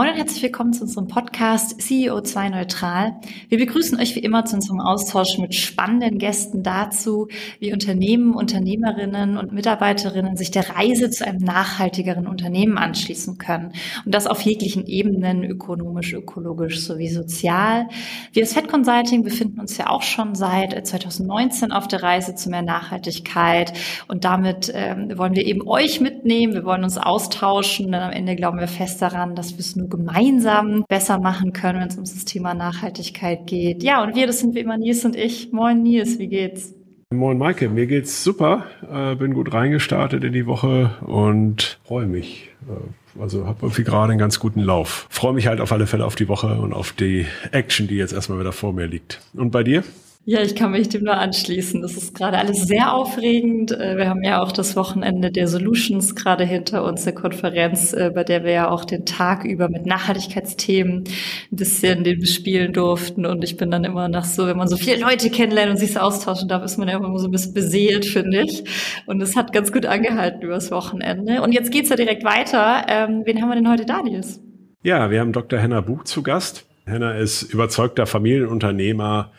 Moin 0.00 0.12
und 0.12 0.16
herzlich 0.16 0.42
willkommen 0.42 0.72
zu 0.72 0.84
unserem 0.84 1.08
Podcast 1.08 1.78
CEO2 1.78 2.48
Neutral. 2.48 3.20
Wir 3.50 3.58
begrüßen 3.58 4.00
euch 4.00 4.16
wie 4.16 4.20
immer 4.20 4.46
zu 4.46 4.56
unserem 4.56 4.80
Austausch 4.80 5.36
mit 5.36 5.54
spannenden 5.54 6.16
Gästen 6.16 6.62
dazu, 6.62 7.28
wie 7.58 7.74
Unternehmen, 7.74 8.32
Unternehmerinnen 8.32 9.36
und 9.36 9.52
Mitarbeiterinnen 9.52 10.38
sich 10.38 10.50
der 10.50 10.70
Reise 10.70 11.10
zu 11.10 11.26
einem 11.26 11.40
nachhaltigeren 11.40 12.26
Unternehmen 12.26 12.78
anschließen 12.78 13.36
können. 13.36 13.74
Und 14.06 14.14
das 14.14 14.26
auf 14.26 14.40
jeglichen 14.40 14.86
Ebenen, 14.86 15.44
ökonomisch, 15.44 16.14
ökologisch 16.14 16.80
sowie 16.80 17.10
sozial. 17.10 17.86
Wir 18.32 18.44
als 18.44 18.54
Fed 18.54 18.68
Consulting 18.68 19.22
befinden 19.22 19.60
uns 19.60 19.76
ja 19.76 19.90
auch 19.90 20.00
schon 20.02 20.34
seit 20.34 20.86
2019 20.86 21.72
auf 21.72 21.88
der 21.88 22.02
Reise 22.02 22.34
zu 22.34 22.48
mehr 22.48 22.62
Nachhaltigkeit. 22.62 23.74
Und 24.08 24.24
damit 24.24 24.72
ähm, 24.74 25.12
wollen 25.18 25.34
wir 25.34 25.44
eben 25.44 25.68
euch 25.68 26.00
mitnehmen. 26.00 26.54
Wir 26.54 26.64
wollen 26.64 26.84
uns 26.84 26.96
austauschen. 26.96 27.92
Denn 27.92 28.00
am 28.00 28.12
Ende 28.12 28.34
glauben 28.34 28.60
wir 28.60 28.66
fest 28.66 29.02
daran, 29.02 29.34
dass 29.34 29.52
wir 29.52 29.58
es 29.58 29.76
nur 29.76 29.89
gemeinsam 29.90 30.84
besser 30.88 31.18
machen 31.18 31.52
können, 31.52 31.80
wenn 31.80 31.88
es 31.88 31.96
um 31.96 32.04
das 32.04 32.24
Thema 32.24 32.54
Nachhaltigkeit 32.54 33.46
geht. 33.46 33.82
Ja, 33.82 34.02
und 34.02 34.14
wir, 34.14 34.26
das 34.26 34.40
sind 34.40 34.54
wie 34.54 34.60
immer 34.60 34.78
Nils 34.78 35.04
und 35.04 35.16
ich. 35.16 35.52
Moin 35.52 35.82
Nils, 35.82 36.18
wie 36.18 36.28
geht's? 36.28 36.74
Moin 37.12 37.38
Maike, 37.38 37.68
mir 37.68 37.86
geht's 37.86 38.22
super. 38.22 38.66
Äh, 38.88 39.16
bin 39.16 39.34
gut 39.34 39.52
reingestartet 39.52 40.22
in 40.22 40.32
die 40.32 40.46
Woche 40.46 40.92
und 41.04 41.80
freue 41.84 42.06
mich. 42.06 42.50
Äh, 42.68 43.20
also 43.20 43.46
habe 43.46 43.58
irgendwie 43.62 43.82
gerade 43.82 44.12
einen 44.12 44.18
ganz 44.18 44.38
guten 44.38 44.60
Lauf. 44.60 45.08
Freue 45.10 45.32
mich 45.32 45.48
halt 45.48 45.60
auf 45.60 45.72
alle 45.72 45.86
Fälle 45.88 46.06
auf 46.06 46.14
die 46.14 46.28
Woche 46.28 46.60
und 46.60 46.72
auf 46.72 46.92
die 46.92 47.26
Action, 47.50 47.88
die 47.88 47.96
jetzt 47.96 48.12
erstmal 48.12 48.38
wieder 48.38 48.52
vor 48.52 48.72
mir 48.72 48.86
liegt. 48.86 49.20
Und 49.34 49.50
bei 49.50 49.64
dir? 49.64 49.82
Ja, 50.26 50.42
ich 50.42 50.54
kann 50.54 50.72
mich 50.72 50.90
dem 50.90 51.04
nur 51.04 51.16
anschließen. 51.16 51.80
Das 51.80 51.96
ist 51.96 52.14
gerade 52.14 52.36
alles 52.36 52.66
sehr 52.66 52.92
aufregend. 52.92 53.72
Äh, 53.72 53.96
wir 53.96 54.08
haben 54.08 54.22
ja 54.22 54.42
auch 54.42 54.52
das 54.52 54.76
Wochenende 54.76 55.30
der 55.30 55.48
Solutions 55.48 56.14
gerade 56.14 56.44
hinter 56.44 56.84
uns, 56.84 57.04
der 57.04 57.14
Konferenz, 57.14 57.94
äh, 57.94 58.10
bei 58.14 58.22
der 58.22 58.44
wir 58.44 58.52
ja 58.52 58.70
auch 58.70 58.84
den 58.84 59.06
Tag 59.06 59.44
über 59.44 59.70
mit 59.70 59.86
Nachhaltigkeitsthemen 59.86 61.04
ein 61.04 61.56
bisschen 61.56 62.04
den 62.04 62.20
bespielen 62.20 62.74
durften. 62.74 63.24
Und 63.24 63.42
ich 63.44 63.56
bin 63.56 63.70
dann 63.70 63.82
immer 63.84 64.08
nach 64.08 64.26
so, 64.26 64.46
wenn 64.46 64.58
man 64.58 64.68
so 64.68 64.76
viele 64.76 65.00
Leute 65.00 65.30
kennenlernt 65.30 65.70
und 65.70 65.78
sich 65.78 65.94
so 65.94 66.00
austauschen 66.00 66.48
darf, 66.48 66.62
ist 66.64 66.76
man 66.76 66.88
ja 66.88 66.98
immer 66.98 67.18
so 67.18 67.26
ein 67.26 67.32
bisschen 67.32 67.54
beseelt, 67.54 68.04
finde 68.04 68.42
ich. 68.42 68.62
Und 69.06 69.22
es 69.22 69.36
hat 69.36 69.54
ganz 69.54 69.72
gut 69.72 69.86
angehalten 69.86 70.42
übers 70.42 70.70
Wochenende. 70.70 71.40
Und 71.40 71.52
jetzt 71.52 71.72
geht's 71.72 71.88
ja 71.88 71.96
direkt 71.96 72.24
weiter. 72.24 72.84
Ähm, 72.88 73.22
wen 73.24 73.40
haben 73.40 73.48
wir 73.48 73.56
denn 73.56 73.70
heute 73.70 73.86
da, 73.86 74.02
Nils? 74.02 74.38
Ja, 74.82 75.10
wir 75.10 75.20
haben 75.20 75.32
Dr. 75.32 75.58
Henna 75.58 75.80
Buch 75.80 76.04
zu 76.04 76.22
Gast. 76.22 76.66
Henna 76.86 77.12
ist 77.12 77.42
überzeugter 77.42 78.06
Familienunternehmer, 78.06 79.32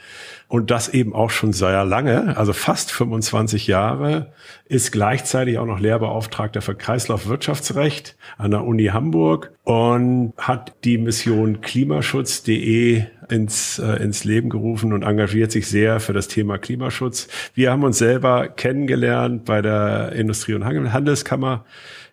und 0.51 0.69
das 0.69 0.89
eben 0.89 1.15
auch 1.15 1.29
schon 1.29 1.53
sehr 1.53 1.85
lange, 1.85 2.35
also 2.35 2.51
fast 2.51 2.91
25 2.91 3.67
Jahre, 3.67 4.33
ist 4.65 4.91
gleichzeitig 4.91 5.57
auch 5.57 5.65
noch 5.65 5.79
Lehrbeauftragter 5.79 6.61
für 6.61 6.75
Kreislaufwirtschaftsrecht 6.75 8.17
an 8.37 8.51
der 8.51 8.65
Uni 8.65 8.87
Hamburg 8.87 9.53
und 9.63 10.33
hat 10.37 10.73
die 10.83 10.97
Mission 10.97 11.61
klimaschutz.de 11.61 13.05
ins, 13.29 13.79
äh, 13.79 14.03
ins 14.03 14.25
Leben 14.25 14.49
gerufen 14.49 14.91
und 14.91 15.03
engagiert 15.03 15.53
sich 15.53 15.67
sehr 15.67 16.01
für 16.01 16.11
das 16.11 16.27
Thema 16.27 16.57
Klimaschutz. 16.57 17.29
Wir 17.53 17.71
haben 17.71 17.85
uns 17.85 17.97
selber 17.97 18.49
kennengelernt 18.49 19.45
bei 19.45 19.61
der 19.61 20.11
Industrie- 20.11 20.55
und 20.55 20.65
Handelskammer 20.65 21.63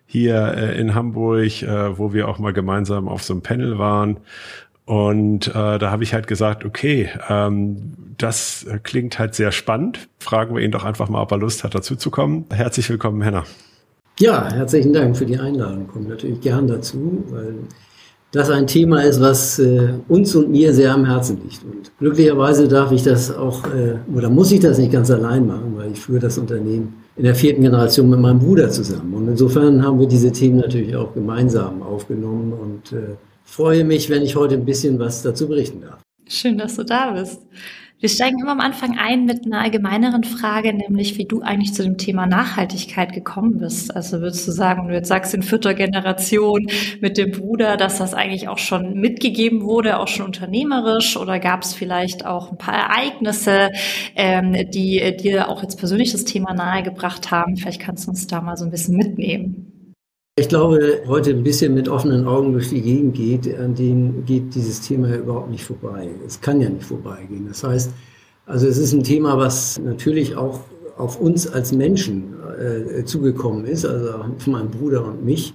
hier 0.05 0.53
äh, 0.55 0.79
in 0.79 0.95
Hamburg, 0.95 1.61
äh, 1.61 1.97
wo 1.97 2.13
wir 2.13 2.29
auch 2.29 2.39
mal 2.39 2.53
gemeinsam 2.53 3.09
auf 3.09 3.21
so 3.21 3.33
einem 3.33 3.43
Panel 3.43 3.77
waren. 3.79 4.21
Und 4.89 5.49
äh, 5.49 5.77
da 5.77 5.91
habe 5.91 6.01
ich 6.01 6.15
halt 6.15 6.25
gesagt, 6.25 6.65
okay, 6.65 7.09
ähm, 7.29 7.93
das 8.17 8.65
klingt 8.81 9.19
halt 9.19 9.35
sehr 9.35 9.51
spannend. 9.51 10.09
Fragen 10.17 10.55
wir 10.55 10.63
ihn 10.63 10.71
doch 10.71 10.83
einfach 10.83 11.09
mal, 11.09 11.21
ob 11.21 11.31
er 11.31 11.37
Lust 11.37 11.63
hat, 11.63 11.75
dazuzukommen. 11.75 12.45
Herzlich 12.51 12.89
willkommen, 12.89 13.21
Henna. 13.21 13.43
Ja, 14.17 14.51
herzlichen 14.51 14.91
Dank 14.91 15.15
für 15.15 15.27
die 15.27 15.37
Einladung. 15.37 15.85
Kommt 15.85 16.09
natürlich 16.09 16.41
gern 16.41 16.67
dazu, 16.67 17.23
weil 17.29 17.53
das 18.31 18.49
ein 18.49 18.65
Thema 18.65 19.03
ist, 19.03 19.21
was 19.21 19.59
äh, 19.59 19.93
uns 20.07 20.35
und 20.35 20.49
mir 20.49 20.73
sehr 20.73 20.91
am 20.91 21.05
Herzen 21.05 21.39
liegt. 21.43 21.63
Und 21.63 21.91
glücklicherweise 21.99 22.67
darf 22.67 22.91
ich 22.91 23.03
das 23.03 23.31
auch, 23.31 23.65
äh, 23.67 23.97
oder 24.11 24.31
muss 24.31 24.51
ich 24.51 24.59
das 24.59 24.79
nicht 24.79 24.91
ganz 24.91 25.11
allein 25.11 25.45
machen, 25.45 25.73
weil 25.75 25.91
ich 25.91 25.99
führe 25.99 26.21
das 26.21 26.39
Unternehmen 26.39 26.95
in 27.15 27.25
der 27.25 27.35
vierten 27.35 27.61
Generation 27.61 28.09
mit 28.09 28.19
meinem 28.19 28.39
Bruder 28.39 28.71
zusammen. 28.71 29.13
Und 29.13 29.27
insofern 29.27 29.85
haben 29.85 29.99
wir 29.99 30.07
diese 30.07 30.31
Themen 30.31 30.57
natürlich 30.57 30.95
auch 30.95 31.13
gemeinsam 31.13 31.83
aufgenommen 31.83 32.53
und 32.53 32.91
äh, 32.97 33.17
freue 33.49 33.83
mich, 33.83 34.09
wenn 34.09 34.23
ich 34.23 34.35
heute 34.35 34.55
ein 34.55 34.65
bisschen 34.65 34.99
was 34.99 35.23
dazu 35.23 35.47
berichten 35.47 35.81
darf. 35.81 36.01
Schön, 36.27 36.57
dass 36.57 36.75
du 36.75 36.83
da 36.83 37.11
bist. 37.11 37.41
Wir 38.01 38.07
steigen 38.07 38.39
immer 38.39 38.51
am 38.51 38.61
Anfang 38.61 38.97
ein 38.97 39.25
mit 39.25 39.45
einer 39.45 39.59
allgemeineren 39.59 40.23
Frage, 40.23 40.71
nämlich 40.73 41.17
wie 41.17 41.25
du 41.25 41.41
eigentlich 41.41 41.73
zu 41.73 41.83
dem 41.83 41.97
Thema 41.97 42.27
Nachhaltigkeit 42.27 43.11
gekommen 43.11 43.57
bist. 43.57 43.93
Also 43.93 44.21
würdest 44.21 44.47
du 44.47 44.53
sagen, 44.53 44.87
du 44.87 44.93
jetzt 44.93 45.09
sagst 45.09 45.33
in 45.33 45.43
vierter 45.43 45.73
Generation 45.73 46.65
mit 47.01 47.17
dem 47.17 47.31
Bruder, 47.31 47.75
dass 47.75 47.97
das 47.97 48.13
eigentlich 48.13 48.47
auch 48.47 48.57
schon 48.57 48.93
mitgegeben 48.93 49.63
wurde, 49.63 49.99
auch 49.99 50.07
schon 50.07 50.27
unternehmerisch, 50.27 51.17
oder 51.17 51.39
gab 51.39 51.63
es 51.63 51.73
vielleicht 51.73 52.25
auch 52.25 52.51
ein 52.51 52.57
paar 52.57 52.75
Ereignisse, 52.75 53.71
ähm, 54.15 54.53
die 54.71 55.17
dir 55.17 55.49
auch 55.49 55.61
jetzt 55.61 55.77
persönlich 55.77 56.13
das 56.13 56.23
Thema 56.23 56.53
nahegebracht 56.53 57.31
haben? 57.31 57.57
Vielleicht 57.57 57.81
kannst 57.81 58.05
du 58.05 58.11
uns 58.11 58.27
da 58.27 58.39
mal 58.39 58.55
so 58.55 58.63
ein 58.63 58.71
bisschen 58.71 58.95
mitnehmen. 58.95 59.68
Ich 60.39 60.47
glaube, 60.47 61.01
heute 61.05 61.31
ein 61.31 61.43
bisschen 61.43 61.73
mit 61.73 61.89
offenen 61.89 62.25
Augen 62.25 62.53
durch 62.53 62.69
die 62.69 62.81
Gegend 62.81 63.13
geht, 63.13 63.59
an 63.59 63.75
denen 63.75 64.23
geht 64.23 64.55
dieses 64.55 64.79
Thema 64.79 65.13
überhaupt 65.13 65.51
nicht 65.51 65.65
vorbei. 65.65 66.07
Es 66.25 66.39
kann 66.39 66.61
ja 66.61 66.69
nicht 66.69 66.85
vorbeigehen. 66.85 67.45
Das 67.49 67.61
heißt, 67.61 67.91
also 68.45 68.65
es 68.65 68.77
ist 68.77 68.93
ein 68.93 69.03
Thema, 69.03 69.37
was 69.37 69.77
natürlich 69.83 70.37
auch 70.37 70.61
auf 70.95 71.19
uns 71.19 71.45
als 71.45 71.73
Menschen 71.73 72.35
äh, 72.57 73.03
zugekommen 73.03 73.65
ist, 73.65 73.85
also 73.85 74.11
auf 74.13 74.47
meinen 74.47 74.71
Bruder 74.71 75.05
und 75.05 75.25
mich. 75.25 75.53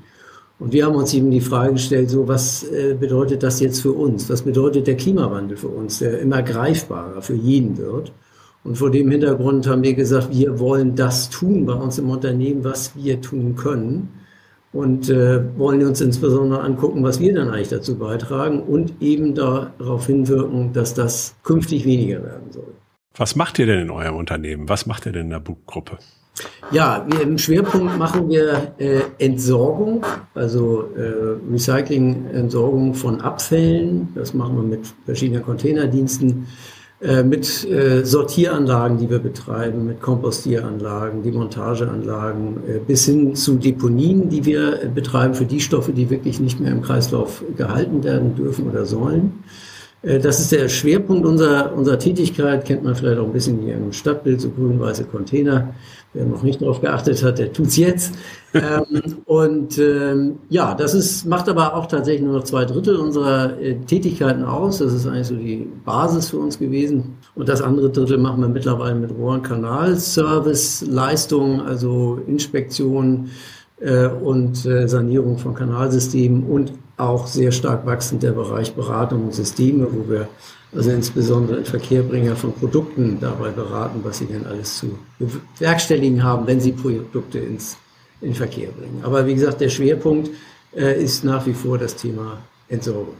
Und 0.58 0.74
wir 0.74 0.84
haben 0.84 0.96
uns 0.96 1.14
eben 1.14 1.30
die 1.30 1.40
Frage 1.40 1.72
gestellt, 1.72 2.10
so 2.10 2.28
was 2.28 2.64
äh, 2.64 2.92
bedeutet 2.92 3.42
das 3.42 3.60
jetzt 3.60 3.80
für 3.80 3.92
uns? 3.92 4.28
Was 4.28 4.42
bedeutet 4.42 4.86
der 4.86 4.98
Klimawandel 4.98 5.56
für 5.56 5.68
uns, 5.68 6.00
der 6.00 6.18
immer 6.18 6.42
greifbarer 6.42 7.22
für 7.22 7.36
jeden 7.36 7.78
wird? 7.78 8.12
Und 8.64 8.76
vor 8.76 8.90
dem 8.90 9.10
Hintergrund 9.10 9.66
haben 9.66 9.82
wir 9.82 9.94
gesagt, 9.94 10.28
wir 10.30 10.58
wollen 10.58 10.94
das 10.94 11.30
tun 11.30 11.64
bei 11.64 11.72
uns 11.72 11.98
im 11.98 12.10
Unternehmen, 12.10 12.64
was 12.64 12.94
wir 12.94 13.22
tun 13.22 13.56
können 13.56 14.23
und 14.74 15.08
äh, 15.08 15.40
wollen 15.56 15.86
uns 15.86 16.00
insbesondere 16.00 16.60
angucken, 16.60 17.02
was 17.04 17.20
wir 17.20 17.32
dann 17.32 17.48
eigentlich 17.48 17.68
dazu 17.68 17.96
beitragen 17.96 18.60
und 18.60 19.00
eben 19.00 19.34
darauf 19.34 20.06
hinwirken, 20.06 20.72
dass 20.72 20.94
das 20.94 21.36
künftig 21.44 21.84
weniger 21.86 22.22
werden 22.22 22.50
soll. 22.50 22.74
Was 23.16 23.36
macht 23.36 23.60
ihr 23.60 23.66
denn 23.66 23.78
in 23.78 23.90
eurem 23.90 24.16
Unternehmen? 24.16 24.68
Was 24.68 24.86
macht 24.86 25.06
ihr 25.06 25.12
denn 25.12 25.26
in 25.26 25.30
der 25.30 25.40
Bug-Gruppe? 25.40 25.98
Ja, 26.72 27.06
wir, 27.08 27.20
im 27.20 27.38
Schwerpunkt 27.38 27.96
machen 27.96 28.28
wir 28.28 28.74
äh, 28.78 29.02
Entsorgung, 29.18 30.04
also 30.34 30.88
äh, 30.96 31.38
Recycling, 31.52 32.26
Entsorgung 32.32 32.94
von 32.94 33.20
Abfällen. 33.20 34.08
Das 34.16 34.34
machen 34.34 34.56
wir 34.56 34.64
mit 34.64 34.92
verschiedenen 35.04 35.44
Containerdiensten. 35.44 36.48
Äh, 37.00 37.25
mit 37.25 37.69
äh, 37.69 38.05
Sortieranlagen, 38.05 38.99
die 38.99 39.10
wir 39.10 39.19
betreiben, 39.19 39.84
mit 39.84 40.00
Kompostieranlagen, 40.00 41.25
Demontageanlagen, 41.25 42.56
äh, 42.69 42.78
bis 42.78 43.05
hin 43.06 43.34
zu 43.34 43.56
Deponien, 43.56 44.28
die 44.28 44.44
wir 44.44 44.88
betreiben 44.94 45.34
für 45.34 45.44
die 45.44 45.60
Stoffe, 45.60 45.93
die 45.93 46.09
wirklich 46.09 46.38
nicht 46.38 46.60
mehr 46.60 46.71
im 46.71 46.82
Kreislauf 46.82 47.43
gehalten 47.56 48.05
werden 48.05 48.37
dürfen 48.37 48.71
oder 48.71 48.84
sollen. 48.87 49.44
Das 50.03 50.38
ist 50.38 50.53
der 50.53 50.69
Schwerpunkt 50.69 51.25
unserer, 51.25 51.75
unserer 51.75 51.99
Tätigkeit, 51.99 52.66
kennt 52.66 52.84
man 52.84 52.94
vielleicht 52.94 53.19
auch 53.19 53.25
ein 53.25 53.32
bisschen 53.32 53.62
hier 53.62 53.75
im 53.75 53.91
Stadtbild, 53.91 54.38
so 54.38 54.50
grün-weiße 54.50 55.05
Container. 55.05 55.75
Wer 56.12 56.26
noch 56.26 56.43
nicht 56.43 56.61
darauf 56.61 56.82
geachtet 56.82 57.22
hat, 57.22 57.38
der 57.38 57.55
tut's 57.55 57.78
jetzt. 57.78 58.12
Ähm, 58.54 59.16
und 59.26 59.78
ähm, 59.78 60.38
ja, 60.49 60.75
das 60.75 60.94
ist, 60.94 61.26
macht 61.26 61.49
aber 61.49 61.75
auch 61.75 61.87
tatsächlich 61.87 62.23
nur 62.23 62.38
noch 62.38 62.44
zwei 62.44 62.64
Drittel 62.64 62.96
unserer 62.96 63.58
äh, 63.61 63.76
Tätigkeiten 63.81 64.44
aus. 64.44 64.78
Das 64.78 64.93
ist 64.93 65.06
eigentlich 65.06 65.26
so 65.26 65.37
die 65.37 65.69
Basis 65.84 66.31
für 66.31 66.38
uns 66.38 66.58
gewesen. 66.58 67.17
Und 67.34 67.49
das 67.49 67.61
andere 67.61 67.90
Drittel 67.90 68.19
machen 68.19 68.40
wir 68.40 68.49
mittlerweile 68.49 68.94
mit 68.94 69.11
Rohr- 69.11 69.34
und 69.34 69.43
Kanalservice, 69.43 70.87
Leistungen, 70.88 71.61
also 71.61 72.20
Inspektion 72.26 73.31
äh, 73.81 74.06
und 74.06 74.64
äh, 74.67 74.88
Sanierung 74.88 75.38
von 75.38 75.55
Kanalsystemen 75.55 76.44
und 76.44 76.73
auch 76.96 77.26
sehr 77.26 77.50
stark 77.50 77.87
wachsend 77.87 78.23
der 78.23 78.32
Bereich 78.32 78.75
Beratung 78.75 79.25
und 79.25 79.34
Systeme, 79.34 79.88
wo 79.90 80.08
wir 80.08 80.28
also 80.75 80.90
insbesondere 80.90 81.58
in 81.58 81.64
Verkehrbringer 81.64 82.37
von 82.37 82.52
Produkten 82.52 83.19
dabei 83.20 83.50
beraten, 83.50 84.00
was 84.02 84.19
sie 84.19 84.26
denn 84.26 84.46
alles 84.46 84.78
zu 84.78 84.99
bewerkstelligen 85.19 86.23
haben, 86.23 86.46
wenn 86.46 86.61
sie 86.61 86.73
Produkte 86.73 87.38
ins, 87.38 87.76
in 88.20 88.34
Verkehr 88.34 88.70
bringen. 88.70 89.00
Aber 89.02 89.26
wie 89.26 89.34
gesagt, 89.34 89.61
der 89.61 89.69
Schwerpunkt 89.69 90.31
äh, 90.76 91.02
ist 91.02 91.25
nach 91.25 91.46
wie 91.46 91.55
vor 91.55 91.78
das 91.78 91.96
Thema 91.96 92.38
Entsorgung. 92.69 93.14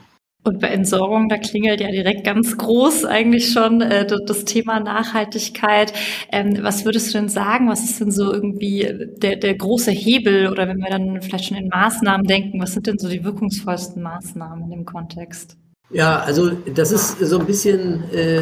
Und 0.47 0.61
bei 0.61 0.69
Entsorgung, 0.69 1.31
da 1.31 1.39
klingelt 1.39 1.81
ja 1.81 1.91
direkt 1.91 2.25
ganz 2.25 2.59
groß 2.59 3.07
eigentlich 3.07 3.51
schon 3.51 3.81
äh, 3.81 4.07
das 4.27 4.45
Thema 4.45 4.79
Nachhaltigkeit. 4.79 5.95
Ähm, 6.31 6.59
was 6.61 6.85
würdest 6.85 7.15
du 7.15 7.19
denn 7.19 7.31
sagen? 7.31 7.71
Was 7.71 7.83
ist 7.83 7.99
denn 7.99 8.11
so 8.11 8.31
irgendwie 8.31 8.87
der, 9.17 9.37
der 9.37 9.55
große 9.55 9.91
Hebel 9.91 10.51
oder 10.51 10.69
wenn 10.69 10.79
wir 10.79 10.91
dann 10.91 11.23
vielleicht 11.23 11.47
schon 11.47 11.57
in 11.57 11.69
Maßnahmen 11.69 12.27
denken, 12.27 12.61
was 12.61 12.75
sind 12.75 12.87
denn 12.87 12.99
so 12.99 13.09
die 13.09 13.25
wirkungsvollsten 13.25 14.03
Maßnahmen 14.03 14.65
in 14.65 14.71
dem 14.71 14.85
Kontext? 14.85 15.57
Ja, 15.91 16.21
also 16.21 16.51
das 16.75 16.93
ist 16.93 17.19
so 17.21 17.39
ein 17.39 17.47
bisschen, 17.47 18.05
äh, 18.13 18.41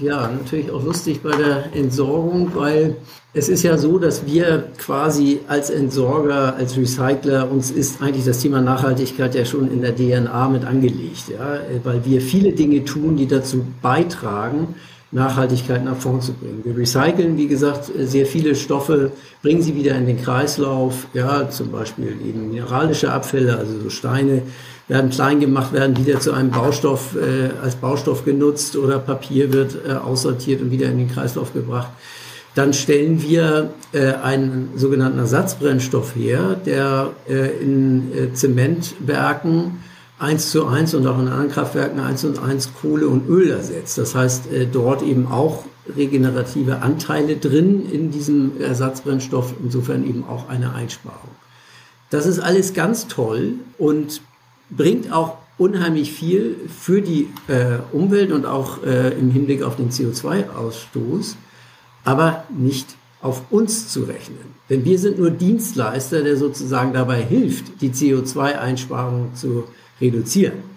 ja, 0.00 0.28
natürlich 0.28 0.70
auch 0.70 0.82
lustig 0.84 1.22
bei 1.22 1.34
der 1.34 1.64
Entsorgung, 1.74 2.54
weil 2.54 2.96
es 3.32 3.48
ist 3.48 3.62
ja 3.62 3.76
so, 3.78 3.98
dass 3.98 4.26
wir 4.26 4.68
quasi 4.78 5.40
als 5.48 5.70
Entsorger, 5.70 6.56
als 6.56 6.76
Recycler, 6.76 7.50
uns 7.50 7.70
ist 7.70 8.02
eigentlich 8.02 8.24
das 8.24 8.40
Thema 8.40 8.60
Nachhaltigkeit 8.60 9.34
ja 9.34 9.44
schon 9.44 9.70
in 9.70 9.80
der 9.82 9.94
DNA 9.96 10.48
mit 10.48 10.64
angelegt, 10.64 11.28
ja, 11.28 11.58
weil 11.84 12.04
wir 12.04 12.20
viele 12.20 12.52
Dinge 12.52 12.84
tun, 12.84 13.16
die 13.16 13.26
dazu 13.26 13.64
beitragen, 13.82 14.74
Nachhaltigkeit 15.10 15.84
nach 15.84 15.96
vorn 15.96 16.20
zu 16.20 16.34
bringen. 16.34 16.60
Wir 16.64 16.76
recyceln, 16.76 17.38
wie 17.38 17.48
gesagt, 17.48 17.90
sehr 17.98 18.26
viele 18.26 18.54
Stoffe, 18.54 19.12
bringen 19.42 19.62
sie 19.62 19.74
wieder 19.74 19.94
in 19.94 20.06
den 20.06 20.20
Kreislauf, 20.20 21.06
ja, 21.14 21.48
zum 21.48 21.72
Beispiel 21.72 22.14
eben 22.26 22.50
mineralische 22.50 23.10
Abfälle, 23.10 23.56
also 23.56 23.80
so 23.80 23.90
Steine, 23.90 24.42
werden 24.88 25.10
klein 25.10 25.38
gemacht, 25.38 25.72
werden 25.72 25.96
wieder 25.96 26.18
zu 26.18 26.32
einem 26.32 26.50
Baustoff 26.50 27.14
äh, 27.14 27.50
als 27.62 27.76
Baustoff 27.76 28.24
genutzt 28.24 28.76
oder 28.76 28.98
Papier 28.98 29.52
wird 29.52 29.76
äh, 29.86 29.92
aussortiert 29.92 30.62
und 30.62 30.70
wieder 30.70 30.88
in 30.88 30.98
den 30.98 31.10
Kreislauf 31.10 31.52
gebracht. 31.52 31.90
Dann 32.54 32.72
stellen 32.72 33.22
wir 33.22 33.70
äh, 33.92 34.14
einen 34.14 34.70
sogenannten 34.74 35.18
Ersatzbrennstoff 35.18 36.16
her, 36.16 36.56
der 36.64 37.10
äh, 37.28 37.62
in 37.62 38.12
äh, 38.12 38.32
Zementwerken 38.32 39.82
eins 40.18 40.50
zu 40.50 40.66
eins 40.66 40.94
und 40.94 41.06
auch 41.06 41.18
in 41.18 41.28
anderen 41.28 41.50
Kraftwerken 41.50 42.00
eins 42.00 42.22
zu 42.22 42.42
eins 42.42 42.72
Kohle 42.80 43.08
und 43.08 43.28
Öl 43.28 43.50
ersetzt. 43.50 43.98
Das 43.98 44.14
heißt, 44.14 44.50
äh, 44.50 44.66
dort 44.66 45.02
eben 45.02 45.28
auch 45.28 45.64
regenerative 45.96 46.82
Anteile 46.82 47.36
drin 47.36 47.88
in 47.90 48.10
diesem 48.10 48.60
Ersatzbrennstoff, 48.60 49.54
insofern 49.62 50.04
eben 50.04 50.24
auch 50.24 50.48
eine 50.48 50.74
Einsparung. 50.74 51.30
Das 52.10 52.26
ist 52.26 52.40
alles 52.40 52.74
ganz 52.74 53.06
toll 53.06 53.54
und 53.76 54.22
bringt 54.70 55.12
auch 55.12 55.36
unheimlich 55.58 56.12
viel 56.12 56.56
für 56.68 57.02
die 57.02 57.28
äh, 57.48 57.78
Umwelt 57.92 58.32
und 58.32 58.46
auch 58.46 58.84
äh, 58.84 59.10
im 59.18 59.30
Hinblick 59.30 59.62
auf 59.62 59.76
den 59.76 59.90
CO2-Ausstoß, 59.90 61.34
aber 62.04 62.44
nicht 62.56 62.96
auf 63.20 63.42
uns 63.50 63.88
zu 63.88 64.04
rechnen. 64.04 64.38
Denn 64.70 64.84
wir 64.84 64.98
sind 64.98 65.18
nur 65.18 65.30
Dienstleister, 65.30 66.22
der 66.22 66.36
sozusagen 66.36 66.92
dabei 66.92 67.22
hilft, 67.22 67.80
die 67.80 67.90
CO2-Einsparung 67.90 69.34
zu 69.34 69.64
reduzieren. 70.00 70.68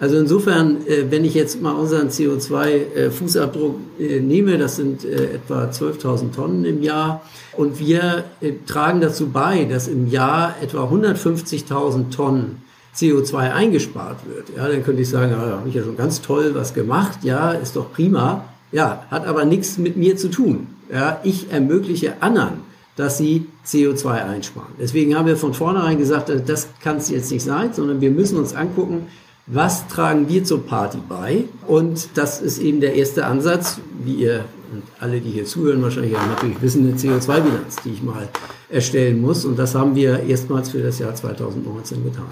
Also 0.00 0.18
insofern, 0.18 0.86
äh, 0.88 1.10
wenn 1.10 1.24
ich 1.24 1.34
jetzt 1.34 1.62
mal 1.62 1.72
unseren 1.72 2.08
CO2-Fußabdruck 2.08 3.76
äh, 4.00 4.20
nehme, 4.20 4.58
das 4.58 4.76
sind 4.76 5.04
äh, 5.04 5.34
etwa 5.36 5.66
12.000 5.66 6.32
Tonnen 6.32 6.64
im 6.64 6.82
Jahr, 6.82 7.22
und 7.56 7.78
wir 7.78 8.24
tragen 8.66 9.00
dazu 9.00 9.28
bei, 9.28 9.64
dass 9.64 9.86
im 9.86 10.10
Jahr 10.10 10.56
etwa 10.60 10.88
150.000 10.88 12.10
Tonnen 12.10 12.63
CO2 12.96 13.52
eingespart 13.52 14.18
wird, 14.26 14.56
ja, 14.56 14.68
dann 14.68 14.84
könnte 14.84 15.02
ich 15.02 15.08
sagen, 15.08 15.32
ja, 15.32 15.44
da 15.44 15.58
habe 15.58 15.68
ich 15.68 15.74
ja 15.74 15.82
schon 15.82 15.96
ganz 15.96 16.20
toll 16.22 16.54
was 16.54 16.74
gemacht, 16.74 17.18
ja, 17.22 17.52
ist 17.52 17.76
doch 17.76 17.92
prima, 17.92 18.44
ja, 18.72 19.04
hat 19.10 19.26
aber 19.26 19.44
nichts 19.44 19.78
mit 19.78 19.96
mir 19.96 20.16
zu 20.16 20.28
tun. 20.28 20.66
Ja, 20.92 21.20
ich 21.24 21.50
ermögliche 21.50 22.22
anderen, 22.22 22.60
dass 22.96 23.18
sie 23.18 23.46
CO2 23.66 24.24
einsparen. 24.24 24.74
Deswegen 24.78 25.16
haben 25.16 25.26
wir 25.26 25.36
von 25.36 25.54
vornherein 25.54 25.98
gesagt, 25.98 26.30
das 26.46 26.68
kann 26.82 26.98
es 26.98 27.08
jetzt 27.10 27.30
nicht 27.30 27.42
sein, 27.42 27.72
sondern 27.72 28.00
wir 28.00 28.10
müssen 28.10 28.38
uns 28.38 28.54
angucken, 28.54 29.06
was 29.46 29.88
tragen 29.88 30.28
wir 30.28 30.44
zur 30.44 30.64
Party 30.64 30.98
bei? 31.06 31.44
Und 31.66 32.08
das 32.14 32.40
ist 32.40 32.58
eben 32.58 32.80
der 32.80 32.94
erste 32.94 33.26
Ansatz, 33.26 33.78
wie 34.02 34.14
ihr 34.14 34.44
und 34.72 34.82
alle, 34.98 35.20
die 35.20 35.30
hier 35.30 35.44
zuhören, 35.44 35.82
wahrscheinlich 35.82 36.12
ja 36.12 36.26
natürlich 36.26 36.60
wissen, 36.60 36.86
eine 36.86 36.96
CO2-Bilanz, 36.96 37.76
die 37.84 37.90
ich 37.90 38.02
mal 38.02 38.28
erstellen 38.68 39.20
muss. 39.20 39.44
Und 39.44 39.58
das 39.58 39.74
haben 39.74 39.94
wir 39.94 40.20
erstmals 40.20 40.70
für 40.70 40.82
das 40.82 40.98
Jahr 40.98 41.14
2019 41.14 42.02
getan. 42.04 42.26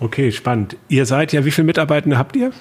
Okay, 0.00 0.30
spannend. 0.32 0.76
Ihr 0.88 1.06
seid 1.06 1.32
ja, 1.32 1.44
wie 1.44 1.50
viele 1.50 1.66
Mitarbeitende 1.66 2.18
habt 2.18 2.36
ihr? 2.36 2.52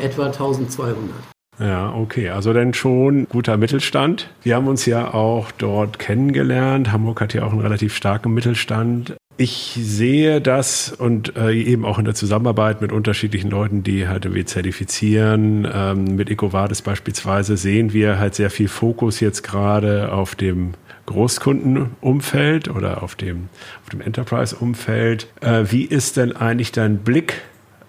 Etwa 0.00 0.26
1200. 0.26 1.10
Ja, 1.58 1.92
okay, 1.94 2.30
also 2.30 2.52
dann 2.52 2.74
schon 2.74 3.26
guter 3.28 3.56
Mittelstand. 3.56 4.30
Wir 4.42 4.56
haben 4.56 4.68
uns 4.68 4.86
ja 4.86 5.12
auch 5.12 5.50
dort 5.52 5.98
kennengelernt. 5.98 6.92
Hamburg 6.92 7.20
hat 7.20 7.34
ja 7.34 7.44
auch 7.44 7.52
einen 7.52 7.60
relativ 7.60 7.94
starken 7.94 8.32
Mittelstand. 8.32 9.14
Ich 9.36 9.78
sehe 9.80 10.40
das 10.40 10.92
und 10.92 11.36
äh, 11.36 11.52
eben 11.52 11.84
auch 11.84 11.98
in 11.98 12.04
der 12.04 12.14
Zusammenarbeit 12.14 12.80
mit 12.80 12.92
unterschiedlichen 12.92 13.50
Leuten, 13.50 13.82
die 13.82 14.06
HTW 14.06 14.44
zertifizieren, 14.44 15.66
ähm, 15.72 16.16
mit 16.16 16.30
EcoVadis 16.30 16.82
beispielsweise, 16.82 17.56
sehen 17.56 17.92
wir 17.92 18.18
halt 18.18 18.34
sehr 18.34 18.50
viel 18.50 18.68
Fokus 18.68 19.20
jetzt 19.20 19.42
gerade 19.42 20.12
auf 20.12 20.34
dem 20.34 20.74
Großkundenumfeld 21.06 22.68
oder 22.68 23.02
auf 23.02 23.14
dem, 23.14 23.48
auf 23.82 23.90
dem 23.90 24.00
Enterprise-Umfeld. 24.00 25.26
Äh, 25.40 25.64
wie 25.70 25.84
ist 25.84 26.16
denn 26.16 26.34
eigentlich 26.34 26.72
dein 26.72 26.98
Blick 26.98 27.42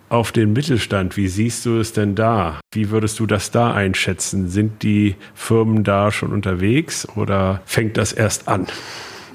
auf 0.09 0.31
den 0.31 0.53
Mittelstand? 0.53 1.17
Wie 1.17 1.27
siehst 1.27 1.65
du 1.65 1.79
es 1.79 1.93
denn 1.93 2.15
da? 2.15 2.59
Wie 2.71 2.89
würdest 2.91 3.19
du 3.19 3.25
das 3.25 3.51
da 3.51 3.73
einschätzen? 3.73 4.47
Sind 4.47 4.83
die 4.83 5.15
Firmen 5.33 5.83
da 5.83 6.11
schon 6.11 6.31
unterwegs 6.31 7.07
oder 7.15 7.61
fängt 7.65 7.97
das 7.97 8.13
erst 8.13 8.47
an 8.47 8.67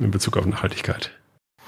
in 0.01 0.11
Bezug 0.11 0.37
auf 0.37 0.47
Nachhaltigkeit? 0.47 1.11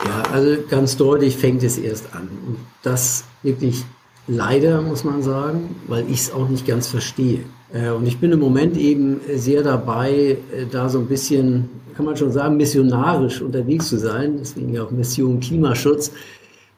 Ja, 0.04 0.22
also 0.32 0.56
ganz 0.68 0.96
deutlich 0.96 1.36
fängt 1.36 1.62
es 1.62 1.76
erst 1.76 2.14
an. 2.14 2.28
Und 2.46 2.58
das 2.82 3.24
wirklich 3.42 3.84
leider, 4.31 4.81
muss 4.81 5.05
man 5.05 5.23
sagen, 5.23 5.77
weil 5.88 6.05
ich 6.09 6.21
es 6.21 6.32
auch 6.32 6.49
nicht 6.49 6.67
ganz 6.67 6.87
verstehe. 6.88 7.41
Äh, 7.73 7.91
und 7.91 8.06
ich 8.06 8.19
bin 8.19 8.32
im 8.32 8.41
Moment 8.41 8.77
eben 8.77 9.21
sehr 9.35 9.62
dabei, 9.62 10.38
äh, 10.55 10.67
da 10.71 10.88
so 10.88 11.00
ein 11.00 11.06
bisschen 11.06 11.69
kann 12.00 12.06
man 12.06 12.17
schon 12.17 12.32
sagen, 12.32 12.56
missionarisch 12.56 13.43
unterwegs 13.43 13.91
zu 13.91 13.99
sein, 13.99 14.38
deswegen 14.38 14.73
ja 14.73 14.85
auch 14.85 14.91
Mission 14.91 15.38
Klimaschutz, 15.38 16.12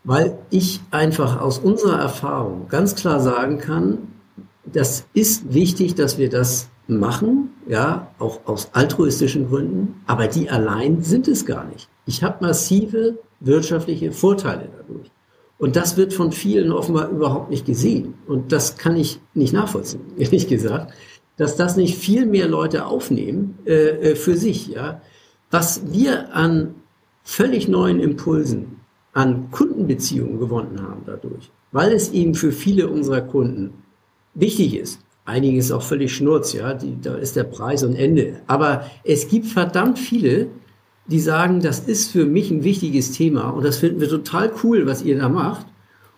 weil 0.03 0.37
ich 0.51 0.81
einfach 0.91 1.41
aus 1.41 1.61
unserer 1.61 1.97
Erfahrung 1.97 2.67
ganz 2.69 2.97
klar 2.97 3.21
sagen 3.21 3.59
kann, 3.59 3.99
das 4.65 5.05
ist 5.15 5.55
wichtig, 5.55 5.95
dass 5.95 6.19
wir 6.19 6.29
das 6.29 6.71
machen, 6.89 7.51
ja, 7.69 8.09
auch 8.19 8.41
aus 8.47 8.71
altruistischen 8.73 9.49
Gründen, 9.49 9.95
aber 10.09 10.27
die 10.27 10.51
allein 10.51 11.03
sind 11.03 11.29
es 11.29 11.47
gar 11.47 11.67
nicht. 11.67 11.89
Ich 12.05 12.25
habe 12.25 12.45
massive 12.45 13.21
wirtschaftliche 13.39 14.11
Vorteile 14.11 14.69
dadurch. 14.77 15.12
Und 15.62 15.76
das 15.76 15.97
wird 15.97 16.12
von 16.12 16.32
vielen 16.32 16.73
offenbar 16.73 17.09
überhaupt 17.09 17.50
nicht 17.50 17.64
gesehen. 17.64 18.14
Und 18.26 18.53
das 18.53 18.76
kann 18.76 18.97
ich 18.97 19.20
nicht 19.32 19.55
nachvollziehen, 19.55 20.03
ehrlich 20.19 20.49
gesagt 20.49 20.93
dass 21.37 21.56
das 21.56 21.76
nicht 21.76 21.97
viel 21.97 22.26
mehr 22.26 22.49
Leute 22.49 22.87
aufnehmen 22.87 23.59
äh, 23.67 23.73
äh, 24.12 24.14
für 24.14 24.37
sich. 24.37 24.69
Ja? 24.69 25.00
Was 25.50 25.82
wir 25.93 26.35
an 26.35 26.75
völlig 27.25 27.69
neuen 27.69 28.00
Impulsen, 28.00 28.81
an 29.12 29.50
Kundenbeziehungen 29.50 30.38
gewonnen 30.38 30.81
haben 30.81 31.03
dadurch, 31.05 31.51
weil 31.70 31.93
es 31.93 32.13
eben 32.13 32.34
für 32.34 32.53
viele 32.53 32.89
unserer 32.89 33.20
Kunden 33.20 33.75
wichtig 34.34 34.77
ist. 34.77 35.01
Einige 35.25 35.58
ist 35.58 35.70
auch 35.70 35.82
völlig 35.82 36.15
Schnurz, 36.15 36.53
ja, 36.53 36.75
die, 36.75 37.01
da 37.01 37.15
ist 37.15 37.37
der 37.37 37.44
Preis 37.44 37.84
und 37.84 37.94
Ende. 37.94 38.41
Aber 38.46 38.91
es 39.05 39.29
gibt 39.29 39.46
verdammt 39.46 39.98
viele, 39.98 40.48
die 41.06 41.21
sagen, 41.21 41.61
das 41.61 41.81
ist 41.81 42.13
für 42.13 42.25
mich 42.25 42.51
ein 42.51 42.65
wichtiges 42.65 43.13
Thema 43.13 43.51
und 43.51 43.65
das 43.65 43.79
finden 43.79 44.01
wir 44.01 44.09
total 44.09 44.53
cool, 44.63 44.87
was 44.87 45.03
ihr 45.03 45.19
da 45.19 45.29
macht. 45.29 45.67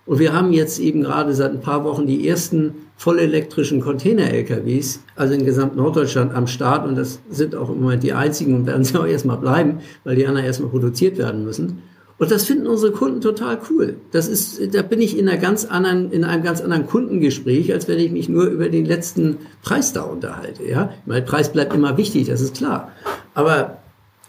Und 0.06 0.18
wir 0.18 0.34
haben 0.34 0.52
jetzt 0.52 0.78
eben 0.80 1.00
gerade 1.00 1.34
seit 1.34 1.52
ein 1.52 1.62
paar 1.62 1.82
Wochen 1.84 2.06
die 2.06 2.28
ersten 2.28 2.74
vollelektrischen 2.96 3.80
Container-LKWs, 3.80 5.00
also 5.16 5.32
in 5.32 5.46
gesamt 5.46 5.76
Norddeutschland 5.76 6.34
am 6.34 6.46
Start. 6.46 6.86
Und 6.86 6.96
das 6.96 7.20
sind 7.30 7.54
auch 7.54 7.70
im 7.70 7.80
Moment 7.80 8.02
die 8.02 8.12
einzigen 8.12 8.54
und 8.54 8.66
werden 8.66 8.84
sie 8.84 8.98
auch 8.98 9.06
erstmal 9.06 9.38
bleiben, 9.38 9.78
weil 10.04 10.16
die 10.16 10.26
anderen 10.26 10.46
erstmal 10.46 10.70
produziert 10.70 11.16
werden 11.16 11.44
müssen. 11.44 11.82
Und 12.16 12.30
das 12.30 12.44
finden 12.44 12.66
unsere 12.66 12.92
Kunden 12.92 13.20
total 13.20 13.58
cool. 13.70 13.96
Das 14.12 14.28
ist, 14.28 14.74
da 14.74 14.82
bin 14.82 15.00
ich 15.00 15.18
in 15.18 15.28
einer 15.28 15.38
ganz 15.38 15.64
anderen, 15.64 16.12
in 16.12 16.22
einem 16.22 16.44
ganz 16.44 16.60
anderen 16.60 16.86
Kundengespräch, 16.86 17.72
als 17.72 17.88
wenn 17.88 17.98
ich 17.98 18.12
mich 18.12 18.28
nur 18.28 18.44
über 18.44 18.68
den 18.68 18.84
letzten 18.84 19.38
Preis 19.62 19.92
da 19.92 20.02
unterhalte, 20.02 20.64
ja. 20.64 20.90
Mein 21.06 21.24
Preis 21.24 21.50
bleibt 21.50 21.74
immer 21.74 21.96
wichtig, 21.96 22.28
das 22.28 22.40
ist 22.40 22.56
klar. 22.56 22.92
Aber 23.34 23.78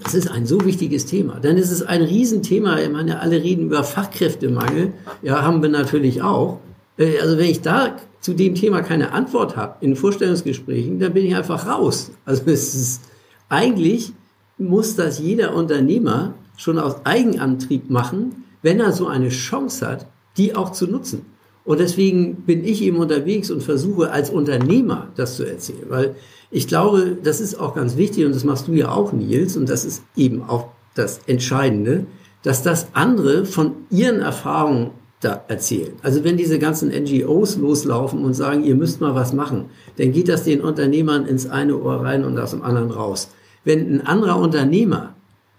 das 0.03 0.13
ist 0.13 0.29
ein 0.29 0.45
so 0.45 0.65
wichtiges 0.65 1.05
Thema. 1.05 1.39
Dann 1.39 1.57
ist 1.57 1.71
es 1.71 1.81
ein 1.81 2.01
Riesenthema. 2.01 2.79
Ich 2.79 2.89
meine, 2.89 3.19
alle 3.21 3.41
reden 3.41 3.65
über 3.65 3.83
Fachkräftemangel. 3.83 4.93
Ja, 5.21 5.41
haben 5.41 5.61
wir 5.61 5.69
natürlich 5.69 6.21
auch. 6.21 6.59
Äh, 6.97 7.19
also 7.19 7.37
wenn 7.37 7.49
ich 7.49 7.61
da 7.61 7.95
zu 8.19 8.33
dem 8.33 8.55
Thema 8.55 8.81
keine 8.81 9.11
Antwort 9.11 9.55
habe 9.55 9.75
in 9.81 9.95
Vorstellungsgesprächen, 9.95 10.99
dann 10.99 11.13
bin 11.13 11.25
ich 11.25 11.35
einfach 11.35 11.67
raus. 11.67 12.11
Also 12.25 12.43
es 12.47 12.75
ist, 12.75 13.01
eigentlich 13.49 14.13
muss 14.57 14.95
das 14.95 15.19
jeder 15.19 15.53
Unternehmer 15.53 16.33
schon 16.57 16.79
aus 16.79 17.05
Eigenantrieb 17.05 17.89
machen, 17.89 18.45
wenn 18.61 18.79
er 18.79 18.91
so 18.91 19.07
eine 19.07 19.29
Chance 19.29 19.87
hat, 19.87 20.07
die 20.37 20.55
auch 20.55 20.71
zu 20.71 20.87
nutzen. 20.87 21.25
Und 21.65 21.79
deswegen 21.79 22.43
bin 22.45 22.63
ich 22.63 22.81
eben 22.83 22.97
unterwegs 22.97 23.49
und 23.49 23.63
versuche 23.63 24.11
als 24.11 24.29
Unternehmer 24.29 25.09
das 25.15 25.35
zu 25.35 25.43
erzählen, 25.43 25.85
weil 25.89 26.15
ich 26.51 26.67
glaube, 26.67 27.17
das 27.21 27.41
ist 27.41 27.59
auch 27.59 27.73
ganz 27.73 27.97
wichtig 27.97 28.25
und 28.25 28.35
das 28.35 28.43
machst 28.43 28.67
du 28.67 28.73
ja 28.73 28.91
auch, 28.91 29.11
Nils, 29.11 29.57
und 29.57 29.67
das 29.67 29.83
ist 29.83 30.03
eben 30.15 30.43
auch 30.43 30.67
das 30.93 31.19
Entscheidende, 31.25 32.05
dass 32.43 32.61
das 32.61 32.87
andere 32.93 33.45
von 33.45 33.71
ihren 33.89 34.21
Erfahrungen 34.21 34.91
da 35.21 35.43
erzählen. 35.47 35.93
Also 36.03 36.23
wenn 36.23 36.37
diese 36.37 36.59
ganzen 36.59 36.89
NGOs 36.89 37.57
loslaufen 37.57 38.23
und 38.23 38.35
sagen, 38.35 38.63
ihr 38.63 38.75
müsst 38.75 39.01
mal 39.01 39.15
was 39.15 39.33
machen, 39.33 39.65
dann 39.97 40.11
geht 40.11 40.29
das 40.29 40.43
den 40.43 40.61
Unternehmern 40.61 41.25
ins 41.25 41.47
eine 41.47 41.77
Ohr 41.77 42.03
rein 42.03 42.23
und 42.23 42.37
aus 42.37 42.51
dem 42.51 42.61
anderen 42.61 42.91
raus. 42.91 43.31
Wenn 43.63 43.95
ein 43.95 44.05
anderer 44.05 44.39
Unternehmer 44.39 45.15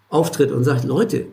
auftritt 0.08 0.52
und 0.52 0.62
sagt, 0.62 0.84
Leute, 0.84 1.26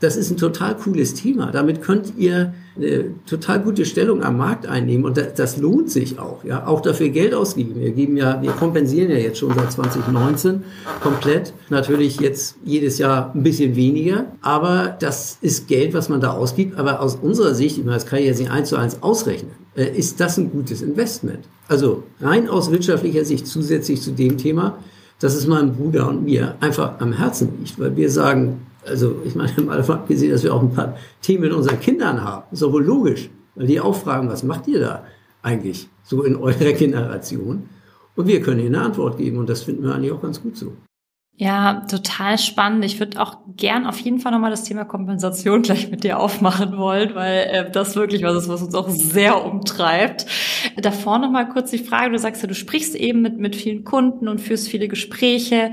das 0.00 0.16
ist 0.16 0.30
ein 0.30 0.36
total 0.36 0.76
cooles 0.76 1.14
Thema. 1.14 1.50
Damit 1.50 1.82
könnt 1.82 2.12
ihr 2.16 2.54
eine 2.76 3.06
total 3.26 3.60
gute 3.60 3.84
Stellung 3.84 4.22
am 4.22 4.36
Markt 4.36 4.66
einnehmen 4.66 5.04
und 5.04 5.20
das, 5.36 5.56
lohnt 5.56 5.90
sich 5.90 6.20
auch. 6.20 6.44
Ja, 6.44 6.68
auch 6.68 6.80
dafür 6.82 7.08
Geld 7.08 7.34
ausgeben. 7.34 7.74
Wir 7.80 7.90
geben 7.90 8.16
ja, 8.16 8.40
wir 8.40 8.52
kompensieren 8.52 9.10
ja 9.10 9.16
jetzt 9.16 9.38
schon 9.38 9.52
seit 9.56 9.72
2019 9.72 10.62
komplett. 11.00 11.52
Natürlich 11.68 12.20
jetzt 12.20 12.56
jedes 12.64 12.98
Jahr 12.98 13.32
ein 13.34 13.42
bisschen 13.42 13.74
weniger, 13.74 14.26
aber 14.40 14.96
das 15.00 15.38
ist 15.40 15.66
Geld, 15.66 15.94
was 15.94 16.08
man 16.08 16.20
da 16.20 16.30
ausgibt. 16.30 16.78
Aber 16.78 17.00
aus 17.00 17.16
unserer 17.16 17.54
Sicht, 17.54 17.78
ich 17.78 17.84
meine, 17.84 17.96
das 17.96 18.06
kann 18.06 18.20
ich 18.20 18.26
jetzt 18.26 18.38
nicht 18.38 18.52
eins 18.52 18.68
zu 18.68 18.76
eins 18.76 19.02
ausrechnen, 19.02 19.50
äh, 19.74 19.86
ist 19.96 20.20
das 20.20 20.38
ein 20.38 20.52
gutes 20.52 20.80
Investment. 20.80 21.40
Also 21.66 22.04
rein 22.20 22.48
aus 22.48 22.70
wirtschaftlicher 22.70 23.24
Sicht 23.24 23.48
zusätzlich 23.48 24.00
zu 24.00 24.12
dem 24.12 24.38
Thema, 24.38 24.78
dass 25.18 25.34
es 25.34 25.48
meinem 25.48 25.74
Bruder 25.74 26.08
und 26.08 26.24
mir 26.24 26.54
einfach 26.60 27.00
am 27.00 27.12
Herzen 27.12 27.48
liegt, 27.58 27.80
weil 27.80 27.96
wir 27.96 28.10
sagen, 28.10 28.60
also 28.88 29.16
ich 29.24 29.34
meine, 29.34 29.52
mal 29.66 29.78
abgesehen, 29.80 30.32
dass 30.32 30.42
wir 30.42 30.54
auch 30.54 30.62
ein 30.62 30.72
paar 30.72 30.96
Themen 31.22 31.42
mit 31.42 31.52
unseren 31.52 31.80
Kindern 31.80 32.22
haben. 32.22 32.44
Ist 32.50 32.62
doch 32.62 32.72
wohl 32.72 32.84
logisch, 32.84 33.30
weil 33.54 33.66
die 33.66 33.80
auch 33.80 33.94
fragen, 33.94 34.28
was 34.28 34.42
macht 34.42 34.66
ihr 34.68 34.80
da 34.80 35.04
eigentlich 35.42 35.88
so 36.04 36.22
in 36.22 36.36
eurer 36.42 36.72
Generation? 36.72 37.68
Und 38.16 38.26
wir 38.26 38.40
können 38.40 38.60
ihnen 38.60 38.74
eine 38.74 38.86
Antwort 38.86 39.18
geben 39.18 39.38
und 39.38 39.48
das 39.48 39.62
finden 39.62 39.84
wir 39.84 39.94
eigentlich 39.94 40.12
auch 40.12 40.22
ganz 40.22 40.42
gut 40.42 40.56
so. 40.56 40.72
Ja, 41.40 41.86
total 41.88 42.36
spannend. 42.36 42.84
Ich 42.84 42.98
würde 42.98 43.20
auch 43.20 43.36
gern 43.56 43.86
auf 43.86 44.00
jeden 44.00 44.18
Fall 44.18 44.32
nochmal 44.32 44.50
das 44.50 44.64
Thema 44.64 44.84
Kompensation 44.84 45.62
gleich 45.62 45.88
mit 45.88 46.02
dir 46.02 46.18
aufmachen 46.18 46.76
wollen, 46.76 47.14
weil 47.14 47.46
äh, 47.46 47.70
das 47.70 47.94
wirklich 47.94 48.24
was 48.24 48.34
ist, 48.42 48.48
was 48.48 48.60
uns 48.60 48.74
auch 48.74 48.88
sehr 48.88 49.44
umtreibt. 49.44 50.26
Davor 50.76 51.20
nochmal 51.20 51.48
kurz 51.48 51.70
die 51.70 51.78
Frage, 51.78 52.10
du 52.10 52.18
sagst 52.18 52.42
ja, 52.42 52.48
du 52.48 52.56
sprichst 52.56 52.96
eben 52.96 53.22
mit, 53.22 53.38
mit 53.38 53.54
vielen 53.54 53.84
Kunden 53.84 54.26
und 54.26 54.40
führst 54.40 54.66
viele 54.66 54.88
Gespräche 54.88 55.70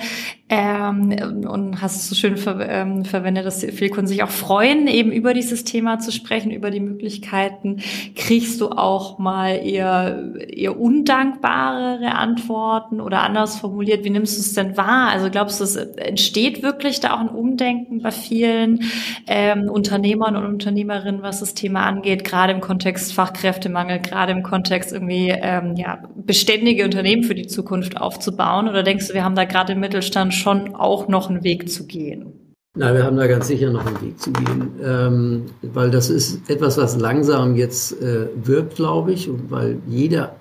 ähm, 0.47 1.47
und 1.49 1.81
hast 1.81 1.95
es 1.95 2.09
so 2.09 2.13
schön 2.13 2.37
ver 2.37 2.69
ähm, 2.69 3.03
verwendet, 3.03 3.47
dass 3.47 3.65
viele 3.65 3.89
Kunden 3.89 4.05
sich 4.05 4.21
auch 4.21 4.29
freuen, 4.29 4.85
eben 4.85 5.11
über 5.11 5.33
dieses 5.33 5.63
Thema 5.63 5.97
zu 5.97 6.11
sprechen, 6.11 6.51
über 6.51 6.69
die 6.69 6.79
Möglichkeiten. 6.79 7.77
Kriegst 8.15 8.61
du 8.61 8.69
auch 8.69 9.17
mal 9.17 9.55
eher, 9.65 10.35
eher 10.47 10.79
undankbarere 10.79 12.13
Antworten 12.13 13.01
oder 13.01 13.23
anders 13.23 13.57
formuliert, 13.57 14.03
wie 14.03 14.11
nimmst 14.11 14.37
du 14.37 14.41
es 14.41 14.53
denn 14.53 14.77
wahr? 14.77 15.09
Also 15.09 15.31
glaubst 15.31 15.54
du, 15.59 15.63
es 15.63 15.75
entsteht 15.75 16.63
wirklich 16.63 16.99
da 16.99 17.15
auch 17.15 17.19
ein 17.19 17.29
Umdenken 17.29 18.01
bei 18.01 18.11
vielen 18.11 18.81
ähm, 19.27 19.69
Unternehmern 19.69 20.35
und 20.35 20.45
Unternehmerinnen, 20.45 21.21
was 21.21 21.39
das 21.39 21.53
Thema 21.53 21.85
angeht, 21.85 22.23
gerade 22.23 22.53
im 22.53 22.61
Kontext 22.61 23.13
Fachkräftemangel, 23.13 23.99
gerade 23.99 24.31
im 24.31 24.43
Kontext 24.43 24.91
irgendwie 24.93 25.29
ähm, 25.29 25.75
ja, 25.75 26.03
beständige 26.15 26.83
Unternehmen 26.83 27.23
für 27.23 27.35
die 27.35 27.47
Zukunft 27.47 27.99
aufzubauen? 27.99 28.67
Oder 28.69 28.83
denkst 28.83 29.07
du, 29.09 29.13
wir 29.13 29.23
haben 29.23 29.35
da 29.35 29.45
gerade 29.45 29.73
im 29.73 29.79
Mittelstand 29.79 30.33
schon 30.33 30.75
auch 30.75 31.07
noch 31.07 31.29
einen 31.29 31.43
Weg 31.43 31.69
zu 31.69 31.85
gehen. 31.87 32.45
Na, 32.77 32.93
wir 32.93 33.05
haben 33.05 33.15
da 33.15 33.25
ganz 33.27 33.47
sicher 33.47 33.69
noch 33.69 33.85
einen 33.85 34.01
Weg 34.01 34.19
zu 34.19 34.33
gehen, 34.33 34.71
ähm, 34.83 35.45
weil 35.61 35.89
das 35.91 36.09
ist 36.09 36.49
etwas, 36.49 36.77
was 36.77 36.99
langsam 36.99 37.55
jetzt 37.55 38.01
äh, 38.01 38.27
wirkt, 38.35 38.75
glaube 38.75 39.13
ich, 39.13 39.29
und 39.29 39.49
weil 39.49 39.77
jeder, 39.87 40.35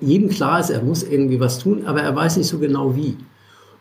jedem 0.00 0.30
klar 0.30 0.60
ist, 0.60 0.70
er 0.70 0.82
muss 0.82 1.02
irgendwie 1.02 1.40
was 1.40 1.58
tun, 1.58 1.82
aber 1.84 2.00
er 2.00 2.16
weiß 2.16 2.38
nicht 2.38 2.46
so 2.46 2.58
genau 2.58 2.96
wie. 2.96 3.18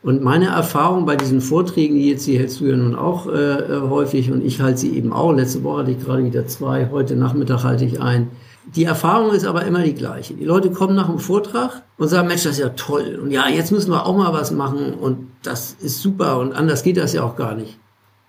Und 0.04 0.22
meine 0.22 0.48
Erfahrung 0.48 1.06
bei 1.06 1.16
diesen 1.16 1.40
Vorträgen, 1.40 1.96
die 1.96 2.10
jetzt 2.10 2.26
hier 2.26 2.40
hältst 2.40 2.60
du 2.60 2.66
ja 2.66 2.76
nun 2.76 2.94
auch 2.94 3.26
äh, 3.28 3.32
äh, 3.32 3.82
häufig 3.90 4.32
und 4.32 4.46
ich 4.46 4.60
halte 4.60 4.80
sie 4.80 4.98
eben 4.98 5.14
auch. 5.14 5.32
Letzte 5.32 5.64
Woche 5.64 5.80
hatte 5.80 5.92
ich 5.92 6.00
gerade 6.00 6.26
wieder 6.26 6.46
zwei, 6.46 6.90
heute 6.92 7.16
Nachmittag 7.16 7.64
halte 7.64 7.86
ich 7.86 8.02
ein. 8.02 8.30
Die 8.76 8.84
Erfahrung 8.84 9.32
ist 9.34 9.46
aber 9.46 9.64
immer 9.64 9.82
die 9.82 9.94
gleiche. 9.94 10.34
Die 10.34 10.44
Leute 10.44 10.72
kommen 10.72 10.96
nach 10.96 11.08
dem 11.08 11.20
Vortrag 11.20 11.84
und 11.98 12.10
sagen, 12.10 12.28
Mensch, 12.28 12.44
das 12.44 12.54
ist 12.54 12.60
ja 12.60 12.70
toll. 12.70 13.18
Und 13.22 13.32
ja, 13.32 13.48
jetzt 13.48 13.72
müssen 13.72 13.92
wir 13.92 14.06
auch 14.06 14.16
mal 14.16 14.34
was 14.34 14.52
machen 14.52 14.94
und 14.94 15.32
das 15.42 15.78
ist 15.80 16.02
super 16.02 16.38
und 16.40 16.54
anders 16.54 16.84
geht 16.84 16.98
das 16.98 17.14
ja 17.14 17.24
auch 17.24 17.38
gar 17.38 17.56
nicht. 17.56 17.78